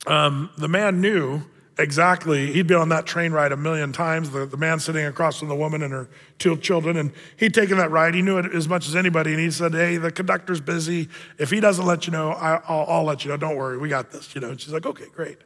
um, 0.06 0.50
the 0.58 0.68
man 0.68 1.00
knew 1.00 1.42
exactly. 1.78 2.52
He'd 2.52 2.66
been 2.66 2.76
on 2.76 2.90
that 2.90 3.06
train 3.06 3.32
ride 3.32 3.50
a 3.50 3.56
million 3.56 3.92
times, 3.92 4.30
the, 4.30 4.46
the 4.46 4.56
man 4.56 4.78
sitting 4.78 5.04
across 5.06 5.38
from 5.38 5.48
the 5.48 5.56
woman 5.56 5.82
and 5.82 5.92
her 5.92 6.08
two 6.38 6.56
children. 6.58 6.96
And 6.96 7.12
he'd 7.36 7.54
taken 7.54 7.78
that 7.78 7.90
ride. 7.90 8.14
He 8.14 8.22
knew 8.22 8.38
it 8.38 8.52
as 8.54 8.68
much 8.68 8.86
as 8.86 8.94
anybody. 8.94 9.32
And 9.32 9.40
he 9.40 9.50
said, 9.50 9.72
Hey, 9.72 9.96
the 9.96 10.12
conductor's 10.12 10.60
busy. 10.60 11.08
If 11.38 11.50
he 11.50 11.60
doesn't 11.60 11.84
let 11.84 12.06
you 12.06 12.12
know, 12.12 12.30
I, 12.30 12.60
will 12.68 13.04
let 13.04 13.24
you 13.24 13.30
know. 13.30 13.36
Don't 13.36 13.56
worry, 13.56 13.78
we 13.78 13.88
got 13.88 14.10
this. 14.10 14.34
You 14.34 14.40
know, 14.40 14.50
and 14.50 14.60
she's 14.60 14.72
like, 14.72 14.86
Okay, 14.86 15.06
great. 15.12 15.38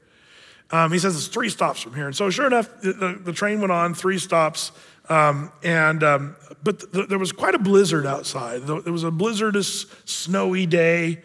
Um, 0.70 0.92
he 0.92 0.98
says 0.98 1.16
it's 1.16 1.28
three 1.28 1.48
stops 1.48 1.80
from 1.80 1.94
here. 1.94 2.06
And 2.06 2.16
so, 2.16 2.28
sure 2.30 2.46
enough, 2.46 2.80
the, 2.82 2.92
the, 2.92 3.20
the 3.24 3.32
train 3.32 3.60
went 3.60 3.72
on 3.72 3.94
three 3.94 4.18
stops. 4.18 4.72
Um, 5.08 5.50
and 5.62 6.02
um, 6.04 6.36
but 6.62 6.92
th- 6.92 7.08
there 7.08 7.18
was 7.18 7.32
quite 7.32 7.54
a 7.54 7.58
blizzard 7.58 8.04
outside. 8.04 8.66
There 8.66 8.92
was 8.92 9.04
a 9.04 9.10
blizzardous, 9.10 9.86
snowy 10.06 10.66
day. 10.66 11.22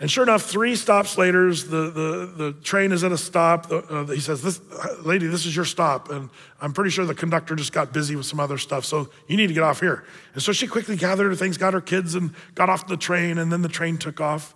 And 0.00 0.08
sure 0.08 0.22
enough, 0.22 0.44
three 0.44 0.76
stops 0.76 1.18
later, 1.18 1.52
the, 1.52 1.90
the, 1.90 2.32
the 2.36 2.52
train 2.62 2.92
is 2.92 3.02
at 3.02 3.10
a 3.10 3.18
stop. 3.18 3.66
Uh, 3.72 4.04
he 4.04 4.20
says, 4.20 4.42
this, 4.42 4.60
Lady, 5.00 5.26
this 5.26 5.44
is 5.44 5.56
your 5.56 5.64
stop. 5.64 6.10
And 6.10 6.30
I'm 6.60 6.72
pretty 6.72 6.90
sure 6.90 7.04
the 7.04 7.16
conductor 7.16 7.56
just 7.56 7.72
got 7.72 7.92
busy 7.92 8.14
with 8.14 8.24
some 8.24 8.38
other 8.38 8.58
stuff, 8.58 8.84
so 8.84 9.08
you 9.26 9.36
need 9.36 9.48
to 9.48 9.54
get 9.54 9.64
off 9.64 9.80
here. 9.80 10.04
And 10.34 10.42
so 10.42 10.52
she 10.52 10.68
quickly 10.68 10.94
gathered 10.94 11.30
her 11.30 11.34
things, 11.34 11.58
got 11.58 11.74
her 11.74 11.80
kids, 11.80 12.14
and 12.14 12.32
got 12.54 12.70
off 12.70 12.86
the 12.86 12.96
train, 12.96 13.38
and 13.38 13.50
then 13.50 13.62
the 13.62 13.68
train 13.68 13.98
took 13.98 14.20
off. 14.20 14.54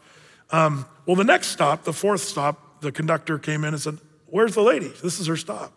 Um, 0.51 0.87
well, 1.07 1.17
the 1.17 1.25
next 1.25 1.49
stop, 1.49 1.83
the 1.83 1.93
fourth 1.93 2.21
stop, 2.21 2.72
the 2.83 2.93
conductor 2.93 3.39
came 3.39 3.65
in 3.65 3.73
and 3.73 3.83
said, 3.83 3.99
Where's 4.27 4.55
the 4.55 4.63
lady? 4.63 4.89
This 5.03 5.21
is 5.21 5.27
her 5.27 5.37
stop. 5.37 5.73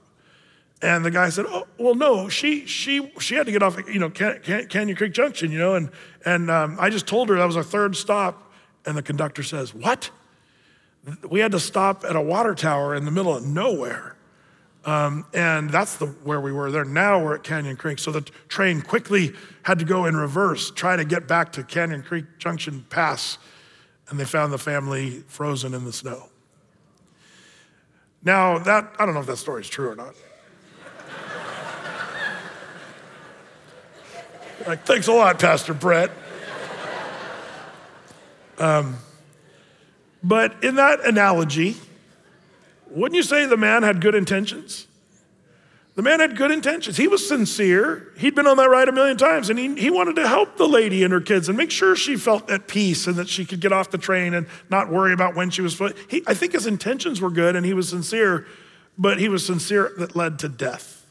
And 0.82 1.06
the 1.06 1.12
guy 1.12 1.30
said, 1.30 1.45
"Oh, 1.47 1.68
well, 1.78 1.95
no, 1.95 2.28
she 2.28 2.66
she 2.66 3.12
she 3.20 3.36
had 3.36 3.45
to 3.45 3.51
get 3.51 3.64
off, 3.64 3.78
you 3.88 3.99
know, 3.99 4.10
Canyon 4.10 4.95
Creek 4.95 5.14
Junction, 5.14 5.51
you 5.51 5.58
know, 5.58 5.76
and 5.76 5.89
and 6.26 6.51
um, 6.51 6.78
I 6.80 6.89
just 6.89 7.08
told 7.08 7.30
her 7.30 7.36
that 7.36 7.45
was 7.45 7.56
our 7.56 7.64
third 7.64 7.95
stop, 7.95 8.51
and 8.86 8.97
the 8.97 9.01
conductor 9.01 9.41
says, 9.41 9.74
What? 9.74 10.10
We 11.30 11.39
had 11.39 11.51
to 11.51 11.60
stop 11.60 12.03
at 12.03 12.16
a 12.16 12.22
water 12.22 12.56
tower 12.56 12.95
in 12.95 13.06
the 13.06 13.12
middle 13.12 13.36
of 13.36 13.45
nowhere. 13.45 14.16
Um, 14.86 15.26
and 15.34 15.70
that's 15.70 15.97
the, 15.97 16.08
where 16.08 16.41
we 16.41 16.51
were 16.51 16.72
there. 16.72 16.86
Now 16.86 17.24
we're 17.24 17.36
at 17.36 17.43
Canyon 17.43 17.76
Creek. 17.76 17.99
So 17.99 18.12
the 18.12 18.22
train 18.47 18.82
quickly 18.82 19.34
had 19.64 19.80
to 19.80 19.86
go 19.86 20.06
in 20.06 20.16
reverse, 20.16 20.72
try 20.72 20.95
to 20.95 21.06
get 21.06 21.28
back 21.28 21.51
to 21.53 21.64
Canyon 21.64 22.03
Creek 22.03 22.26
Junction 22.38 22.86
Pass. 22.89 23.38
And 24.10 24.20
they 24.20 24.26
found 24.26 24.53
the 24.53 24.60
family 24.60 25.24
frozen 25.28 25.74
in 25.74 25.86
the 25.86 25.93
snow. 25.93 26.30
Now, 28.26 28.57
that, 28.57 28.91
I 28.97 29.05
don't 29.05 29.13
know 29.13 29.21
if 29.21 29.28
that 29.28 29.38
story 29.38 29.61
is 29.61 29.69
true 29.69 29.91
or 29.91 29.95
not. 29.95 30.15
like, 34.67 34.84
thanks 34.84 35.07
a 35.07 35.13
lot, 35.13 35.39
Pastor 35.39 35.76
Brett. 35.76 36.09
Um, 38.57 38.97
but 40.23 40.63
in 40.63 40.76
that 40.76 41.05
analogy, 41.05 41.76
wouldn't 42.89 43.15
you 43.15 43.21
say 43.21 43.45
the 43.45 43.57
man 43.57 43.84
had 43.84 44.01
good 44.01 44.15
intentions? 44.15 44.88
The 45.95 46.01
man 46.01 46.19
had 46.19 46.35
good 46.35 46.51
intentions. 46.51 46.97
He 46.97 47.07
was 47.07 47.25
sincere. 47.25 48.11
He'd 48.17 48.35
been 48.35 48.47
on 48.47 48.57
that 48.57 48.69
ride 48.69 48.89
a 48.89 48.91
million 48.91 49.15
times 49.15 49.49
and 49.49 49.57
he, 49.57 49.73
he 49.75 49.89
wanted 49.89 50.17
to 50.17 50.27
help 50.27 50.57
the 50.57 50.67
lady 50.67 51.03
and 51.03 51.13
her 51.13 51.21
kids 51.21 51.47
and 51.47 51.57
make 51.57 51.71
sure 51.71 51.95
she 51.95 52.17
felt 52.17 52.49
at 52.51 52.67
peace 52.67 53.07
and 53.07 53.15
that 53.15 53.29
she 53.29 53.45
could 53.45 53.61
get 53.61 53.71
off 53.71 53.91
the 53.91 53.97
train 53.97 54.33
and 54.33 54.45
not 54.69 54.89
worry 54.89 55.13
about 55.13 55.35
when 55.35 55.49
she 55.49 55.61
was. 55.61 55.81
He, 56.09 56.21
I 56.27 56.33
think 56.33 56.51
his 56.51 56.67
intentions 56.67 57.21
were 57.21 57.29
good 57.31 57.55
and 57.55 57.65
he 57.65 57.73
was 57.73 57.87
sincere, 57.87 58.45
but 58.97 59.19
he 59.19 59.29
was 59.29 59.45
sincere 59.45 59.93
that 59.97 60.17
led 60.17 60.37
to 60.39 60.49
death. 60.49 61.05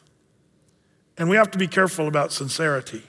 And 1.17 1.31
we 1.31 1.37
have 1.37 1.51
to 1.53 1.59
be 1.59 1.67
careful 1.67 2.07
about 2.07 2.31
sincerity 2.31 3.05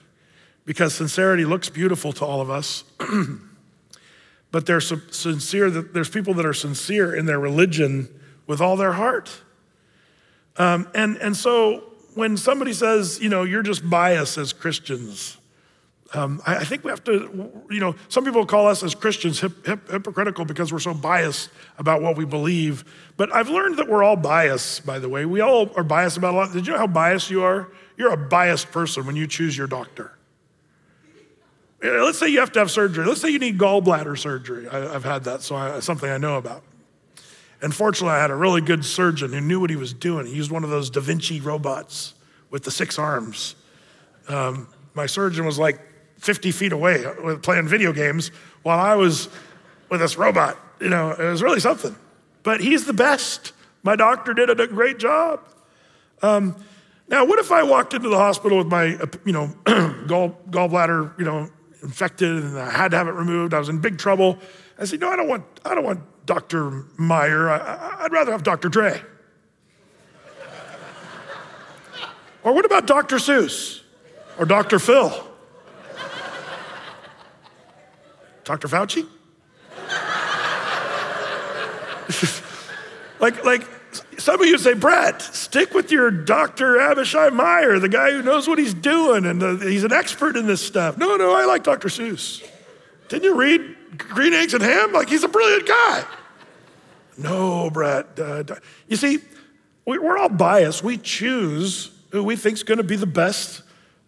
because 0.64 0.94
sincerity 0.94 1.44
looks 1.44 1.68
beautiful 1.68 2.10
to 2.14 2.24
all 2.24 2.40
of 2.40 2.48
us. 2.48 2.84
but 4.50 4.64
there's 4.64 4.90
sincere 5.14 5.68
there's 5.68 6.08
people 6.08 6.32
that 6.34 6.46
are 6.46 6.54
sincere 6.54 7.14
in 7.14 7.26
their 7.26 7.38
religion 7.38 8.08
with 8.46 8.62
all 8.62 8.76
their 8.76 8.92
heart. 8.92 9.42
Um, 10.58 10.88
and, 10.94 11.16
and 11.18 11.36
so 11.36 11.84
when 12.14 12.36
somebody 12.36 12.72
says, 12.72 13.20
you 13.20 13.28
know, 13.28 13.42
you're 13.42 13.62
just 13.62 13.88
biased 13.88 14.38
as 14.38 14.52
Christians, 14.52 15.36
um, 16.14 16.40
I, 16.46 16.58
I, 16.58 16.64
think 16.64 16.84
we 16.84 16.90
have 16.90 17.02
to, 17.04 17.50
you 17.68 17.80
know, 17.80 17.94
some 18.08 18.24
people 18.24 18.46
call 18.46 18.68
us 18.68 18.82
as 18.82 18.94
Christians 18.94 19.40
hip, 19.40 19.66
hip, 19.66 19.90
hypocritical 19.90 20.44
because 20.44 20.72
we're 20.72 20.78
so 20.78 20.94
biased 20.94 21.50
about 21.78 22.00
what 22.00 22.16
we 22.16 22.24
believe. 22.24 22.84
But 23.16 23.34
I've 23.34 23.48
learned 23.48 23.78
that 23.78 23.88
we're 23.88 24.04
all 24.04 24.16
biased, 24.16 24.86
by 24.86 24.98
the 24.98 25.08
way. 25.08 25.26
We 25.26 25.40
all 25.40 25.70
are 25.76 25.82
biased 25.82 26.16
about 26.16 26.34
a 26.34 26.36
lot. 26.36 26.52
Did 26.52 26.66
you 26.66 26.72
know 26.72 26.78
how 26.78 26.86
biased 26.86 27.30
you 27.30 27.42
are? 27.42 27.68
You're 27.96 28.12
a 28.12 28.16
biased 28.16 28.70
person 28.70 29.04
when 29.04 29.16
you 29.16 29.26
choose 29.26 29.58
your 29.58 29.66
doctor. 29.66 30.12
Let's 31.82 32.18
say 32.18 32.28
you 32.28 32.40
have 32.40 32.52
to 32.52 32.60
have 32.60 32.70
surgery. 32.70 33.04
Let's 33.04 33.20
say 33.20 33.30
you 33.30 33.38
need 33.38 33.58
gallbladder 33.58 34.18
surgery. 34.18 34.68
I, 34.68 34.92
have 34.92 35.04
had 35.04 35.24
that, 35.24 35.42
so 35.42 35.56
I, 35.56 35.80
something 35.80 36.08
I 36.08 36.18
know 36.18 36.36
about. 36.36 36.62
And 37.62 37.74
fortunately, 37.74 38.14
I 38.14 38.20
had 38.20 38.30
a 38.30 38.34
really 38.34 38.60
good 38.60 38.84
surgeon 38.84 39.32
who 39.32 39.40
knew 39.40 39.60
what 39.60 39.70
he 39.70 39.76
was 39.76 39.92
doing. 39.92 40.26
He 40.26 40.34
used 40.34 40.50
one 40.50 40.64
of 40.64 40.70
those 40.70 40.90
Da 40.90 41.00
Vinci 41.00 41.40
robots 41.40 42.14
with 42.50 42.64
the 42.64 42.70
six 42.70 42.98
arms. 42.98 43.54
Um, 44.28 44.68
my 44.94 45.06
surgeon 45.06 45.46
was 45.46 45.58
like 45.58 45.80
50 46.18 46.50
feet 46.50 46.72
away 46.72 47.04
playing 47.42 47.68
video 47.68 47.92
games 47.92 48.30
while 48.62 48.78
I 48.78 48.94
was 48.94 49.28
with 49.88 50.00
this 50.00 50.16
robot. 50.16 50.58
You 50.80 50.88
know, 50.88 51.12
it 51.12 51.30
was 51.30 51.42
really 51.42 51.60
something. 51.60 51.94
But 52.42 52.60
he's 52.60 52.84
the 52.84 52.92
best. 52.92 53.52
My 53.82 53.96
doctor 53.96 54.34
did 54.34 54.48
a 54.48 54.66
great 54.66 54.98
job. 54.98 55.40
Um, 56.22 56.56
now, 57.08 57.24
what 57.24 57.38
if 57.38 57.52
I 57.52 57.62
walked 57.62 57.94
into 57.94 58.08
the 58.08 58.18
hospital 58.18 58.58
with 58.58 58.66
my, 58.66 58.98
you 59.24 59.32
know, 59.32 59.46
gall, 60.06 60.36
gallbladder, 60.50 61.18
you 61.18 61.24
know, 61.24 61.48
infected 61.82 62.30
and 62.30 62.58
I 62.58 62.70
had 62.70 62.90
to 62.90 62.96
have 62.96 63.06
it 63.06 63.12
removed? 63.12 63.54
I 63.54 63.58
was 63.58 63.68
in 63.68 63.78
big 63.78 63.98
trouble. 63.98 64.38
I 64.78 64.84
said, 64.84 65.00
no, 65.00 65.08
I 65.08 65.16
don't 65.16 65.28
want, 65.28 65.44
I 65.64 65.74
don't 65.74 65.84
want 65.84 66.00
Dr. 66.26 66.84
Meyer. 66.98 67.48
I, 67.48 68.02
would 68.02 68.12
rather 68.12 68.32
have 68.32 68.42
Dr. 68.42 68.68
Dre. 68.68 69.00
or 72.42 72.52
what 72.52 72.64
about 72.64 72.86
Dr. 72.86 73.16
Seuss? 73.16 73.80
Or 74.38 74.44
Dr. 74.44 74.78
Phil? 74.78 75.26
Dr. 78.44 78.68
Fauci? 78.68 79.06
like, 83.20 83.44
like 83.44 83.62
some 84.18 84.40
of 84.40 84.46
you 84.46 84.58
say, 84.58 84.74
Brett, 84.74 85.20
stick 85.22 85.74
with 85.74 85.90
your 85.90 86.10
Dr. 86.10 86.80
Abishai 86.80 87.30
Meyer, 87.30 87.78
the 87.78 87.88
guy 87.88 88.12
who 88.12 88.22
knows 88.22 88.46
what 88.46 88.58
he's 88.58 88.74
doing 88.74 89.26
and 89.26 89.40
the, 89.42 89.56
he's 89.68 89.84
an 89.84 89.92
expert 89.92 90.36
in 90.36 90.46
this 90.46 90.64
stuff. 90.64 90.96
No, 90.98 91.16
no, 91.16 91.34
I 91.34 91.44
like 91.44 91.64
Dr. 91.64 91.88
Seuss. 91.88 92.46
Didn't 93.08 93.24
you 93.24 93.34
read 93.34 93.75
green 93.96 94.32
eggs 94.32 94.54
and 94.54 94.62
ham? 94.62 94.92
Like, 94.92 95.08
he's 95.08 95.24
a 95.24 95.28
brilliant 95.28 95.66
guy. 95.66 96.04
No, 97.18 97.70
Brett. 97.70 98.18
Uh, 98.18 98.44
you 98.88 98.96
see, 98.96 99.18
we're 99.84 100.18
all 100.18 100.28
biased. 100.28 100.82
We 100.82 100.98
choose 100.98 101.90
who 102.10 102.22
we 102.22 102.36
think's 102.36 102.62
going 102.62 102.78
to 102.78 102.84
be 102.84 102.96
the 102.96 103.06
best 103.06 103.62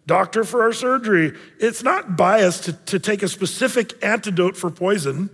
doctor 0.06 0.42
for 0.44 0.62
our 0.62 0.72
surgery. 0.72 1.38
It's 1.58 1.82
not 1.82 2.16
biased 2.16 2.64
to, 2.64 2.72
to 2.72 2.98
take 2.98 3.22
a 3.22 3.28
specific 3.28 4.02
antidote 4.04 4.56
for 4.56 4.70
poison. 4.70 5.30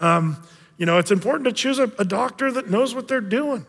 Um, 0.00 0.42
you 0.76 0.86
know, 0.86 0.98
it's 0.98 1.10
important 1.10 1.46
to 1.46 1.52
choose 1.52 1.78
a, 1.78 1.92
a 1.98 2.04
doctor 2.04 2.50
that 2.52 2.70
knows 2.70 2.94
what 2.94 3.08
they're 3.08 3.20
doing. 3.20 3.66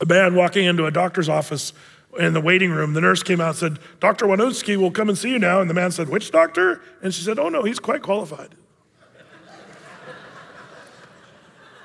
A 0.00 0.06
man 0.06 0.34
walking 0.34 0.64
into 0.64 0.86
a 0.86 0.90
doctor's 0.90 1.28
office 1.28 1.72
in 2.18 2.34
the 2.34 2.40
waiting 2.40 2.70
room, 2.70 2.92
the 2.92 3.00
nurse 3.00 3.22
came 3.22 3.40
out 3.40 3.50
and 3.50 3.56
said, 3.56 3.78
Dr. 4.00 4.26
Wanutsky 4.26 4.76
will 4.76 4.90
come 4.90 5.08
and 5.08 5.16
see 5.16 5.30
you 5.30 5.38
now. 5.38 5.60
And 5.60 5.70
the 5.70 5.74
man 5.74 5.90
said, 5.90 6.08
Which 6.08 6.30
doctor? 6.30 6.82
And 7.02 7.14
she 7.14 7.22
said, 7.22 7.38
Oh, 7.38 7.48
no, 7.48 7.62
he's 7.62 7.78
quite 7.78 8.02
qualified. 8.02 8.54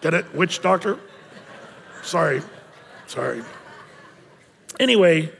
Get 0.08 0.14
it? 0.14 0.34
Which 0.34 0.62
doctor? 0.62 0.98
Sorry. 2.02 2.42
Sorry. 3.08 3.44
Anyway, 4.80 5.34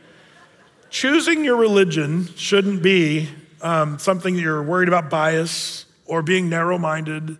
choosing 0.90 1.46
your 1.46 1.56
religion 1.56 2.28
shouldn't 2.36 2.84
be 2.84 3.30
um, 3.62 3.98
something 3.98 4.36
that 4.36 4.42
you're 4.42 4.62
worried 4.62 4.90
about 4.90 5.10
bias 5.10 5.86
or 6.06 6.22
being 6.22 6.50
narrow 6.50 6.78
minded. 6.78 7.38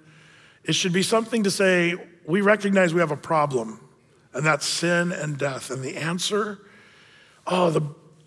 It 0.64 0.72
should 0.72 0.94
be 0.94 1.04
something 1.04 1.44
to 1.44 1.52
say, 1.52 1.96
we 2.26 2.40
recognize 2.40 2.94
we 2.94 3.02
have 3.02 3.12
a 3.12 3.18
problem, 3.18 3.82
and 4.32 4.46
that's 4.46 4.66
sin 4.66 5.12
and 5.12 5.38
death. 5.38 5.70
And 5.70 5.84
the 5.84 5.98
answer, 5.98 6.60
oh, 7.46 7.72
the 7.72 7.82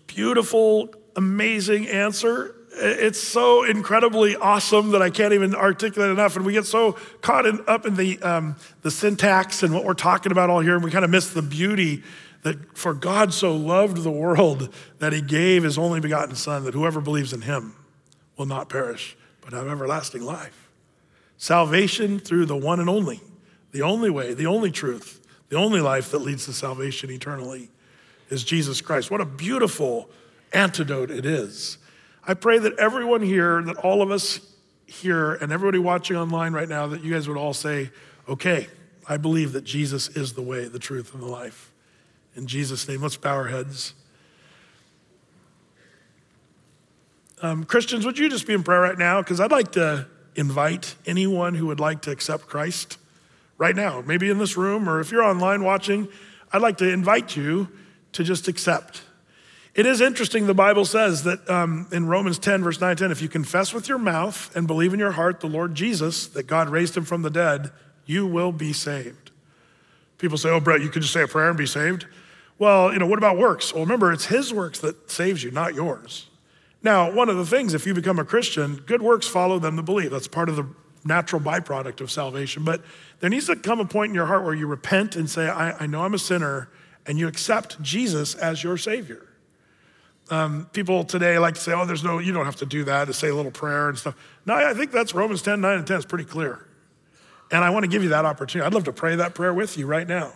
beautiful, 0.05 0.93
amazing 1.15 1.87
answer 1.87 2.55
it's 2.73 3.19
so 3.19 3.63
incredibly 3.63 4.35
awesome 4.35 4.91
that 4.91 5.01
I 5.01 5.09
can't 5.09 5.33
even 5.33 5.53
articulate 5.53 6.11
enough. 6.11 6.35
And 6.35 6.45
we 6.45 6.53
get 6.53 6.65
so 6.65 6.93
caught 7.21 7.45
in, 7.45 7.63
up 7.67 7.85
in 7.85 7.95
the, 7.95 8.21
um, 8.21 8.55
the 8.81 8.91
syntax 8.91 9.63
and 9.63 9.73
what 9.73 9.83
we're 9.83 9.93
talking 9.93 10.31
about 10.31 10.49
all 10.49 10.61
here, 10.61 10.75
and 10.75 10.83
we 10.83 10.91
kind 10.91 11.05
of 11.05 11.11
miss 11.11 11.31
the 11.31 11.41
beauty 11.41 12.03
that 12.43 12.77
for 12.77 12.93
God 12.93 13.33
so 13.33 13.55
loved 13.55 13.97
the 13.97 14.11
world 14.11 14.73
that 14.99 15.13
he 15.13 15.21
gave 15.21 15.63
his 15.63 15.77
only 15.77 15.99
begotten 15.99 16.35
Son, 16.35 16.63
that 16.63 16.73
whoever 16.73 17.01
believes 17.01 17.33
in 17.33 17.41
him 17.41 17.75
will 18.37 18.47
not 18.47 18.69
perish, 18.69 19.15
but 19.41 19.53
have 19.53 19.67
everlasting 19.67 20.23
life. 20.23 20.69
Salvation 21.37 22.19
through 22.19 22.45
the 22.45 22.57
one 22.57 22.79
and 22.79 22.89
only, 22.89 23.21
the 23.71 23.81
only 23.81 24.09
way, 24.09 24.33
the 24.33 24.47
only 24.47 24.71
truth, 24.71 25.19
the 25.49 25.57
only 25.57 25.81
life 25.81 26.11
that 26.11 26.19
leads 26.19 26.45
to 26.45 26.53
salvation 26.53 27.11
eternally 27.11 27.69
is 28.29 28.43
Jesus 28.43 28.81
Christ. 28.81 29.11
What 29.11 29.21
a 29.21 29.25
beautiful 29.25 30.09
antidote 30.53 31.11
it 31.11 31.25
is. 31.25 31.77
I 32.27 32.33
pray 32.35 32.59
that 32.59 32.77
everyone 32.77 33.21
here, 33.21 33.61
that 33.63 33.77
all 33.77 34.01
of 34.01 34.11
us 34.11 34.39
here, 34.85 35.33
and 35.33 35.51
everybody 35.51 35.79
watching 35.79 36.17
online 36.17 36.53
right 36.53 36.69
now, 36.69 36.87
that 36.87 37.03
you 37.03 37.13
guys 37.13 37.27
would 37.27 37.37
all 37.37 37.53
say, 37.53 37.89
okay, 38.27 38.67
I 39.07 39.17
believe 39.17 39.53
that 39.53 39.63
Jesus 39.63 40.09
is 40.09 40.33
the 40.33 40.41
way, 40.41 40.67
the 40.67 40.79
truth, 40.79 41.13
and 41.13 41.23
the 41.23 41.27
life. 41.27 41.71
In 42.35 42.47
Jesus' 42.47 42.87
name, 42.87 43.01
let's 43.01 43.17
bow 43.17 43.33
our 43.33 43.47
heads. 43.47 43.93
Um, 47.41 47.63
Christians, 47.63 48.05
would 48.05 48.19
you 48.19 48.29
just 48.29 48.45
be 48.45 48.53
in 48.53 48.61
prayer 48.61 48.81
right 48.81 48.97
now? 48.97 49.21
Because 49.21 49.39
I'd 49.39 49.51
like 49.51 49.71
to 49.73 50.07
invite 50.35 50.95
anyone 51.05 51.55
who 51.55 51.65
would 51.67 51.79
like 51.79 52.03
to 52.03 52.11
accept 52.11 52.47
Christ 52.47 52.97
right 53.57 53.75
now, 53.75 54.01
maybe 54.01 54.29
in 54.29 54.37
this 54.37 54.55
room, 54.55 54.87
or 54.87 54.99
if 54.99 55.11
you're 55.11 55.23
online 55.23 55.63
watching, 55.63 56.07
I'd 56.53 56.61
like 56.61 56.77
to 56.77 56.89
invite 56.89 57.35
you 57.35 57.67
to 58.13 58.23
just 58.23 58.47
accept. 58.47 59.01
It 59.73 59.85
is 59.85 60.01
interesting, 60.01 60.47
the 60.47 60.53
Bible 60.53 60.83
says 60.83 61.23
that 61.23 61.49
um, 61.49 61.87
in 61.93 62.05
Romans 62.07 62.37
10, 62.37 62.61
verse 62.61 62.81
9 62.81 62.97
10, 62.97 63.11
if 63.11 63.21
you 63.21 63.29
confess 63.29 63.73
with 63.73 63.87
your 63.87 63.97
mouth 63.97 64.53
and 64.55 64.67
believe 64.67 64.93
in 64.93 64.99
your 64.99 65.11
heart 65.11 65.39
the 65.39 65.47
Lord 65.47 65.75
Jesus, 65.75 66.27
that 66.27 66.43
God 66.43 66.67
raised 66.67 66.97
him 66.97 67.05
from 67.05 67.21
the 67.21 67.29
dead, 67.29 67.71
you 68.05 68.27
will 68.27 68.51
be 68.51 68.73
saved. 68.73 69.31
People 70.17 70.37
say, 70.37 70.49
oh, 70.49 70.59
Brett, 70.59 70.81
you 70.81 70.89
could 70.89 71.01
just 71.01 71.13
say 71.13 71.23
a 71.23 71.27
prayer 71.27 71.47
and 71.47 71.57
be 71.57 71.65
saved. 71.65 72.05
Well, 72.59 72.91
you 72.91 72.99
know, 72.99 73.07
what 73.07 73.17
about 73.17 73.37
works? 73.37 73.73
Well, 73.73 73.83
remember, 73.83 74.11
it's 74.11 74.25
his 74.25 74.53
works 74.53 74.79
that 74.79 75.09
saves 75.09 75.41
you, 75.41 75.51
not 75.51 75.73
yours. 75.73 76.27
Now, 76.83 77.11
one 77.11 77.29
of 77.29 77.37
the 77.37 77.45
things, 77.45 77.73
if 77.73 77.87
you 77.87 77.93
become 77.93 78.19
a 78.19 78.25
Christian, 78.25 78.75
good 78.85 79.01
works 79.01 79.27
follow 79.27 79.57
them 79.57 79.77
to 79.77 79.83
believe. 79.83 80.11
That's 80.11 80.27
part 80.27 80.49
of 80.49 80.57
the 80.57 80.67
natural 81.05 81.41
byproduct 81.41 82.01
of 82.01 82.11
salvation. 82.11 82.63
But 82.63 82.81
there 83.19 83.29
needs 83.29 83.47
to 83.47 83.55
come 83.55 83.79
a 83.79 83.85
point 83.85 84.09
in 84.09 84.15
your 84.15 84.25
heart 84.25 84.43
where 84.43 84.53
you 84.53 84.67
repent 84.67 85.15
and 85.15 85.29
say, 85.29 85.47
I, 85.47 85.83
I 85.83 85.87
know 85.87 86.03
I'm 86.03 86.13
a 86.13 86.19
sinner, 86.19 86.69
and 87.07 87.17
you 87.17 87.27
accept 87.27 87.81
Jesus 87.81 88.35
as 88.35 88.63
your 88.63 88.77
Savior. 88.77 89.30
Um, 90.29 90.69
people 90.71 91.03
today 91.03 91.37
like 91.39 91.55
to 91.55 91.59
say, 91.61 91.73
oh, 91.73 91.85
there's 91.85 92.03
no, 92.03 92.19
you 92.19 92.31
don't 92.31 92.45
have 92.45 92.55
to 92.57 92.65
do 92.65 92.85
that, 92.85 93.05
to 93.05 93.13
say 93.13 93.29
a 93.29 93.35
little 93.35 93.51
prayer 93.51 93.89
and 93.89 93.97
stuff. 93.97 94.15
No, 94.45 94.53
I 94.53 94.73
think 94.73 94.91
that's 94.91 95.13
Romans 95.13 95.41
10, 95.41 95.59
9, 95.59 95.79
and 95.79 95.87
10 95.87 95.97
is 95.97 96.05
pretty 96.05 96.23
clear. 96.23 96.65
And 97.51 97.65
I 97.65 97.69
want 97.69 97.83
to 97.83 97.89
give 97.89 98.01
you 98.01 98.09
that 98.09 98.23
opportunity. 98.23 98.65
I'd 98.65 98.73
love 98.73 98.85
to 98.85 98.93
pray 98.93 99.15
that 99.17 99.35
prayer 99.35 99.53
with 99.53 99.77
you 99.77 99.85
right 99.85 100.07
now. 100.07 100.31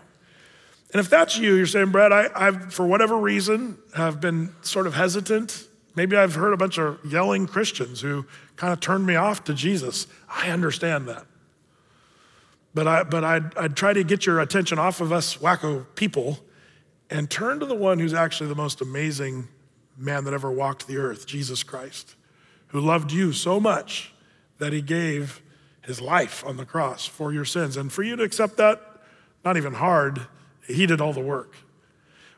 And 0.91 0.99
if 0.99 1.09
that's 1.09 1.37
you, 1.37 1.55
you're 1.55 1.65
saying, 1.65 1.91
Brett, 1.91 2.11
I, 2.11 2.29
I've, 2.35 2.73
for 2.73 2.85
whatever 2.85 3.17
reason, 3.17 3.77
have 3.95 4.19
been 4.19 4.53
sort 4.61 4.85
of 4.85 4.93
hesitant. 4.93 5.67
Maybe 5.95 6.17
I've 6.17 6.35
heard 6.35 6.53
a 6.53 6.57
bunch 6.57 6.77
of 6.77 6.99
yelling 7.05 7.47
Christians 7.47 8.01
who 8.01 8.25
kind 8.57 8.73
of 8.73 8.79
turned 8.81 9.05
me 9.05 9.15
off 9.15 9.45
to 9.45 9.53
Jesus. 9.53 10.07
I 10.29 10.49
understand 10.49 11.07
that. 11.07 11.25
But, 12.73 12.87
I, 12.87 13.03
but 13.03 13.23
I'd, 13.23 13.57
I'd 13.57 13.77
try 13.77 13.93
to 13.93 14.03
get 14.03 14.25
your 14.25 14.41
attention 14.41 14.77
off 14.77 14.99
of 14.99 15.13
us 15.13 15.37
wacko 15.37 15.85
people 15.95 16.39
and 17.09 17.29
turn 17.29 17.61
to 17.61 17.65
the 17.65 17.75
one 17.75 17.99
who's 17.99 18.13
actually 18.13 18.49
the 18.49 18.55
most 18.55 18.81
amazing 18.81 19.47
man 19.97 20.23
that 20.25 20.33
ever 20.33 20.51
walked 20.51 20.87
the 20.87 20.97
earth, 20.97 21.25
Jesus 21.25 21.63
Christ, 21.63 22.15
who 22.67 22.79
loved 22.79 23.11
you 23.11 23.31
so 23.31 23.59
much 23.59 24.13
that 24.57 24.73
he 24.73 24.81
gave 24.81 25.41
his 25.81 26.01
life 26.01 26.43
on 26.45 26.57
the 26.57 26.65
cross 26.65 27.05
for 27.05 27.31
your 27.31 27.45
sins. 27.45 27.77
And 27.77 27.91
for 27.91 28.03
you 28.03 28.15
to 28.15 28.23
accept 28.23 28.57
that, 28.57 28.81
not 29.43 29.57
even 29.57 29.73
hard, 29.73 30.27
he 30.67 30.85
did 30.85 31.01
all 31.01 31.13
the 31.13 31.21
work. 31.21 31.55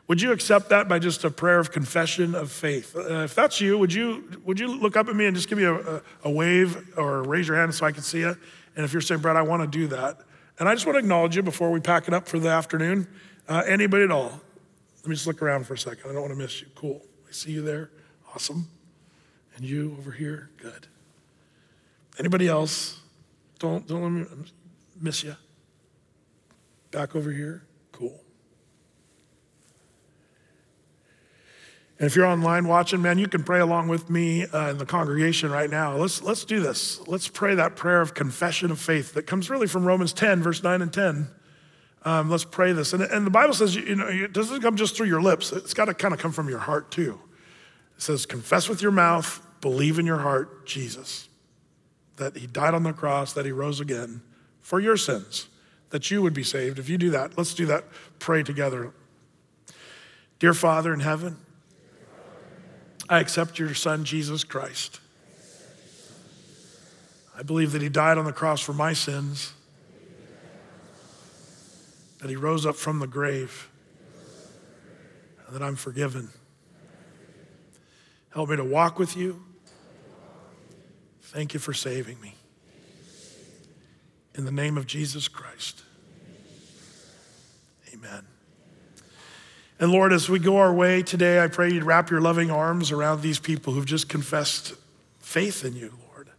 Would 0.06 0.22
you 0.22 0.32
accept 0.32 0.70
that 0.70 0.88
by 0.88 0.98
just 0.98 1.24
a 1.24 1.30
prayer 1.30 1.58
of 1.58 1.70
confession 1.70 2.34
of 2.34 2.50
faith? 2.50 2.96
Uh, 2.96 3.24
if 3.24 3.34
that's 3.34 3.60
you, 3.60 3.76
would 3.76 3.92
you, 3.92 4.40
would 4.44 4.58
you 4.58 4.68
look 4.68 4.96
up 4.96 5.08
at 5.08 5.16
me 5.16 5.26
and 5.26 5.36
just 5.36 5.48
give 5.48 5.58
me 5.58 5.64
a, 5.64 6.02
a, 6.24 6.30
wave 6.30 6.96
or 6.96 7.22
raise 7.22 7.46
your 7.46 7.58
hand 7.58 7.74
so 7.74 7.84
I 7.84 7.92
can 7.92 8.02
see 8.02 8.20
you? 8.20 8.34
And 8.74 8.84
if 8.84 8.92
you're 8.92 9.02
saying, 9.02 9.20
Brett, 9.20 9.36
I 9.36 9.42
want 9.42 9.70
to 9.70 9.78
do 9.78 9.86
that. 9.88 10.20
And 10.58 10.68
I 10.68 10.74
just 10.74 10.86
want 10.86 10.94
to 10.94 11.00
acknowledge 11.00 11.36
you 11.36 11.42
before 11.42 11.70
we 11.70 11.80
pack 11.80 12.08
it 12.08 12.14
up 12.14 12.26
for 12.26 12.38
the 12.38 12.48
afternoon. 12.48 13.06
Uh, 13.48 13.62
anybody 13.66 14.04
at 14.04 14.10
all? 14.10 14.40
Let 15.02 15.08
me 15.08 15.14
just 15.14 15.26
look 15.26 15.42
around 15.42 15.66
for 15.66 15.74
a 15.74 15.78
second. 15.78 16.10
I 16.10 16.14
don't 16.14 16.22
want 16.22 16.32
to 16.32 16.38
miss 16.38 16.60
you. 16.62 16.68
Cool. 16.74 17.02
See 17.38 17.52
you 17.52 17.62
there. 17.62 17.92
Awesome. 18.34 18.66
And 19.54 19.64
you 19.64 19.94
over 19.96 20.10
here? 20.10 20.50
Good. 20.56 20.88
Anybody 22.18 22.48
else? 22.48 23.00
Don't, 23.60 23.86
don't 23.86 24.02
let 24.02 24.10
me 24.10 24.50
miss 25.00 25.22
you. 25.22 25.36
Back 26.90 27.14
over 27.14 27.30
here? 27.30 27.62
Cool. 27.92 28.20
And 32.00 32.08
if 32.08 32.16
you're 32.16 32.26
online 32.26 32.66
watching, 32.66 33.02
man, 33.02 33.18
you 33.18 33.28
can 33.28 33.44
pray 33.44 33.60
along 33.60 33.86
with 33.86 34.10
me 34.10 34.44
uh, 34.46 34.70
in 34.70 34.78
the 34.78 34.86
congregation 34.86 35.52
right 35.52 35.70
now. 35.70 35.94
Let's, 35.94 36.20
let's 36.20 36.44
do 36.44 36.58
this. 36.58 37.06
Let's 37.06 37.28
pray 37.28 37.54
that 37.54 37.76
prayer 37.76 38.00
of 38.00 38.14
confession 38.14 38.72
of 38.72 38.80
faith 38.80 39.14
that 39.14 39.28
comes 39.28 39.48
really 39.48 39.68
from 39.68 39.84
Romans 39.84 40.12
10, 40.12 40.42
verse 40.42 40.64
9 40.64 40.82
and 40.82 40.92
10. 40.92 41.28
Um, 42.02 42.30
let's 42.30 42.44
pray 42.44 42.72
this. 42.72 42.92
And, 42.92 43.02
and 43.02 43.24
the 43.24 43.30
Bible 43.30 43.54
says, 43.54 43.76
you 43.76 43.94
know, 43.94 44.08
it 44.08 44.32
doesn't 44.32 44.60
come 44.60 44.74
just 44.74 44.96
through 44.96 45.06
your 45.06 45.22
lips, 45.22 45.52
it's 45.52 45.74
got 45.74 45.84
to 45.84 45.94
kind 45.94 46.12
of 46.12 46.18
come 46.18 46.32
from 46.32 46.48
your 46.48 46.58
heart 46.58 46.90
too. 46.90 47.20
It 47.98 48.02
says, 48.02 48.26
confess 48.26 48.68
with 48.68 48.80
your 48.80 48.92
mouth, 48.92 49.44
believe 49.60 49.98
in 49.98 50.06
your 50.06 50.18
heart, 50.18 50.64
Jesus, 50.64 51.28
that 52.16 52.36
he 52.36 52.46
died 52.46 52.72
on 52.72 52.84
the 52.84 52.92
cross, 52.92 53.32
that 53.32 53.44
he 53.44 53.50
rose 53.50 53.80
again 53.80 54.22
for 54.60 54.78
your 54.78 54.96
sins, 54.96 55.48
that 55.90 56.08
you 56.08 56.22
would 56.22 56.32
be 56.32 56.44
saved. 56.44 56.78
If 56.78 56.88
you 56.88 56.96
do 56.96 57.10
that, 57.10 57.36
let's 57.36 57.54
do 57.54 57.66
that. 57.66 57.84
Pray 58.20 58.44
together. 58.44 58.92
Dear 60.38 60.54
Father 60.54 60.94
in 60.94 61.00
heaven, 61.00 61.38
I 63.08 63.18
accept 63.18 63.58
your 63.58 63.74
Son, 63.74 64.04
Jesus 64.04 64.44
Christ. 64.44 65.00
I 67.36 67.42
believe 67.42 67.72
that 67.72 67.82
he 67.82 67.88
died 67.88 68.16
on 68.16 68.26
the 68.26 68.32
cross 68.32 68.60
for 68.60 68.72
my 68.72 68.92
sins, 68.92 69.54
that 72.20 72.30
he 72.30 72.36
rose 72.36 72.64
up 72.64 72.76
from 72.76 73.00
the 73.00 73.06
grave, 73.08 73.68
and 75.46 75.56
that 75.56 75.64
I'm 75.64 75.74
forgiven. 75.76 76.28
Help 78.30 78.50
me 78.50 78.56
to 78.56 78.64
walk 78.64 78.98
with 78.98 79.16
you. 79.16 79.42
Thank 81.22 81.54
you 81.54 81.60
for 81.60 81.72
saving 81.72 82.20
me. 82.20 82.34
In 84.34 84.44
the 84.44 84.52
name 84.52 84.78
of 84.78 84.86
Jesus 84.86 85.28
Christ. 85.28 85.82
Amen. 87.92 88.24
And 89.80 89.92
Lord, 89.92 90.12
as 90.12 90.28
we 90.28 90.38
go 90.38 90.56
our 90.56 90.72
way 90.72 91.02
today, 91.02 91.42
I 91.42 91.48
pray 91.48 91.70
you'd 91.70 91.84
wrap 91.84 92.10
your 92.10 92.20
loving 92.20 92.50
arms 92.50 92.90
around 92.90 93.20
these 93.20 93.38
people 93.38 93.72
who've 93.72 93.86
just 93.86 94.08
confessed 94.08 94.74
faith 95.20 95.64
in 95.64 95.76
you, 95.76 95.92
Lord. 96.08 96.30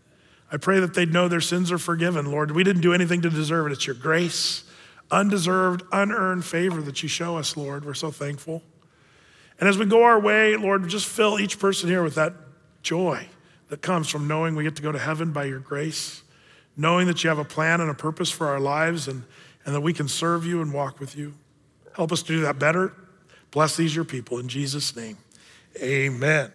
I 0.51 0.57
pray 0.57 0.79
that 0.79 0.93
they'd 0.93 1.11
know 1.11 1.27
their 1.27 1.41
sins 1.41 1.71
are 1.71 1.77
forgiven, 1.77 2.31
Lord. 2.31 2.51
We 2.51 2.63
didn't 2.63 2.81
do 2.81 2.93
anything 2.93 3.21
to 3.21 3.29
deserve 3.29 3.67
it. 3.67 3.71
It's 3.71 3.85
your 3.85 3.95
grace, 3.95 4.63
undeserved, 5.11 5.83
unearned 5.91 6.43
favor 6.43 6.81
that 6.81 7.03
you 7.03 7.09
show 7.09 7.37
us, 7.37 7.55
Lord. 7.55 7.85
We're 7.85 7.93
so 7.93 8.11
thankful. 8.11 8.63
And 9.60 9.68
as 9.68 9.78
we 9.78 9.86
go 9.86 10.03
our 10.03 10.20
way, 10.20 10.55
Lord, 10.55 10.88
just 10.88 11.07
fill 11.07 11.39
each 11.39 11.60
person 11.60 11.89
here 11.89 12.03
with 12.03 12.16
that 12.16 12.34
joy 12.82 13.28
that 13.68 13.82
comes 13.82 14.10
from 14.10 14.28
knowing 14.28 14.55
we 14.55 14.64
get 14.64 14.76
to 14.78 14.82
go 14.82 14.91
to 14.91 14.99
heaven 14.99 15.32
by 15.32 15.45
your 15.45 15.60
grace, 15.60 16.24
knowing 16.78 17.07
that 17.07 17.24
you 17.24 17.30
have 17.30 17.39
a 17.39 17.45
plan 17.45 17.82
and 17.82 17.89
a 17.89 17.93
purpose 17.93 18.32
for 18.32 18.47
our 18.47 18.60
lives 18.60 19.07
and, 19.07 19.24
and 19.66 19.76
that 19.76 19.82
we 19.82 19.93
can 19.93 20.07
serve 20.07 20.45
you 20.45 20.62
and 20.62 20.74
walk 20.74 20.99
with 20.99 21.18
you. 21.18 21.34
Help 21.93 22.12
us 22.12 22.22
to 22.24 22.28
do 22.30 22.41
that 22.41 22.57
better 22.57 22.93
Bless 23.51 23.76
these, 23.76 23.95
your 23.95 24.05
people, 24.05 24.38
in 24.38 24.47
Jesus' 24.47 24.95
name. 24.95 25.18
Amen. 25.82 26.53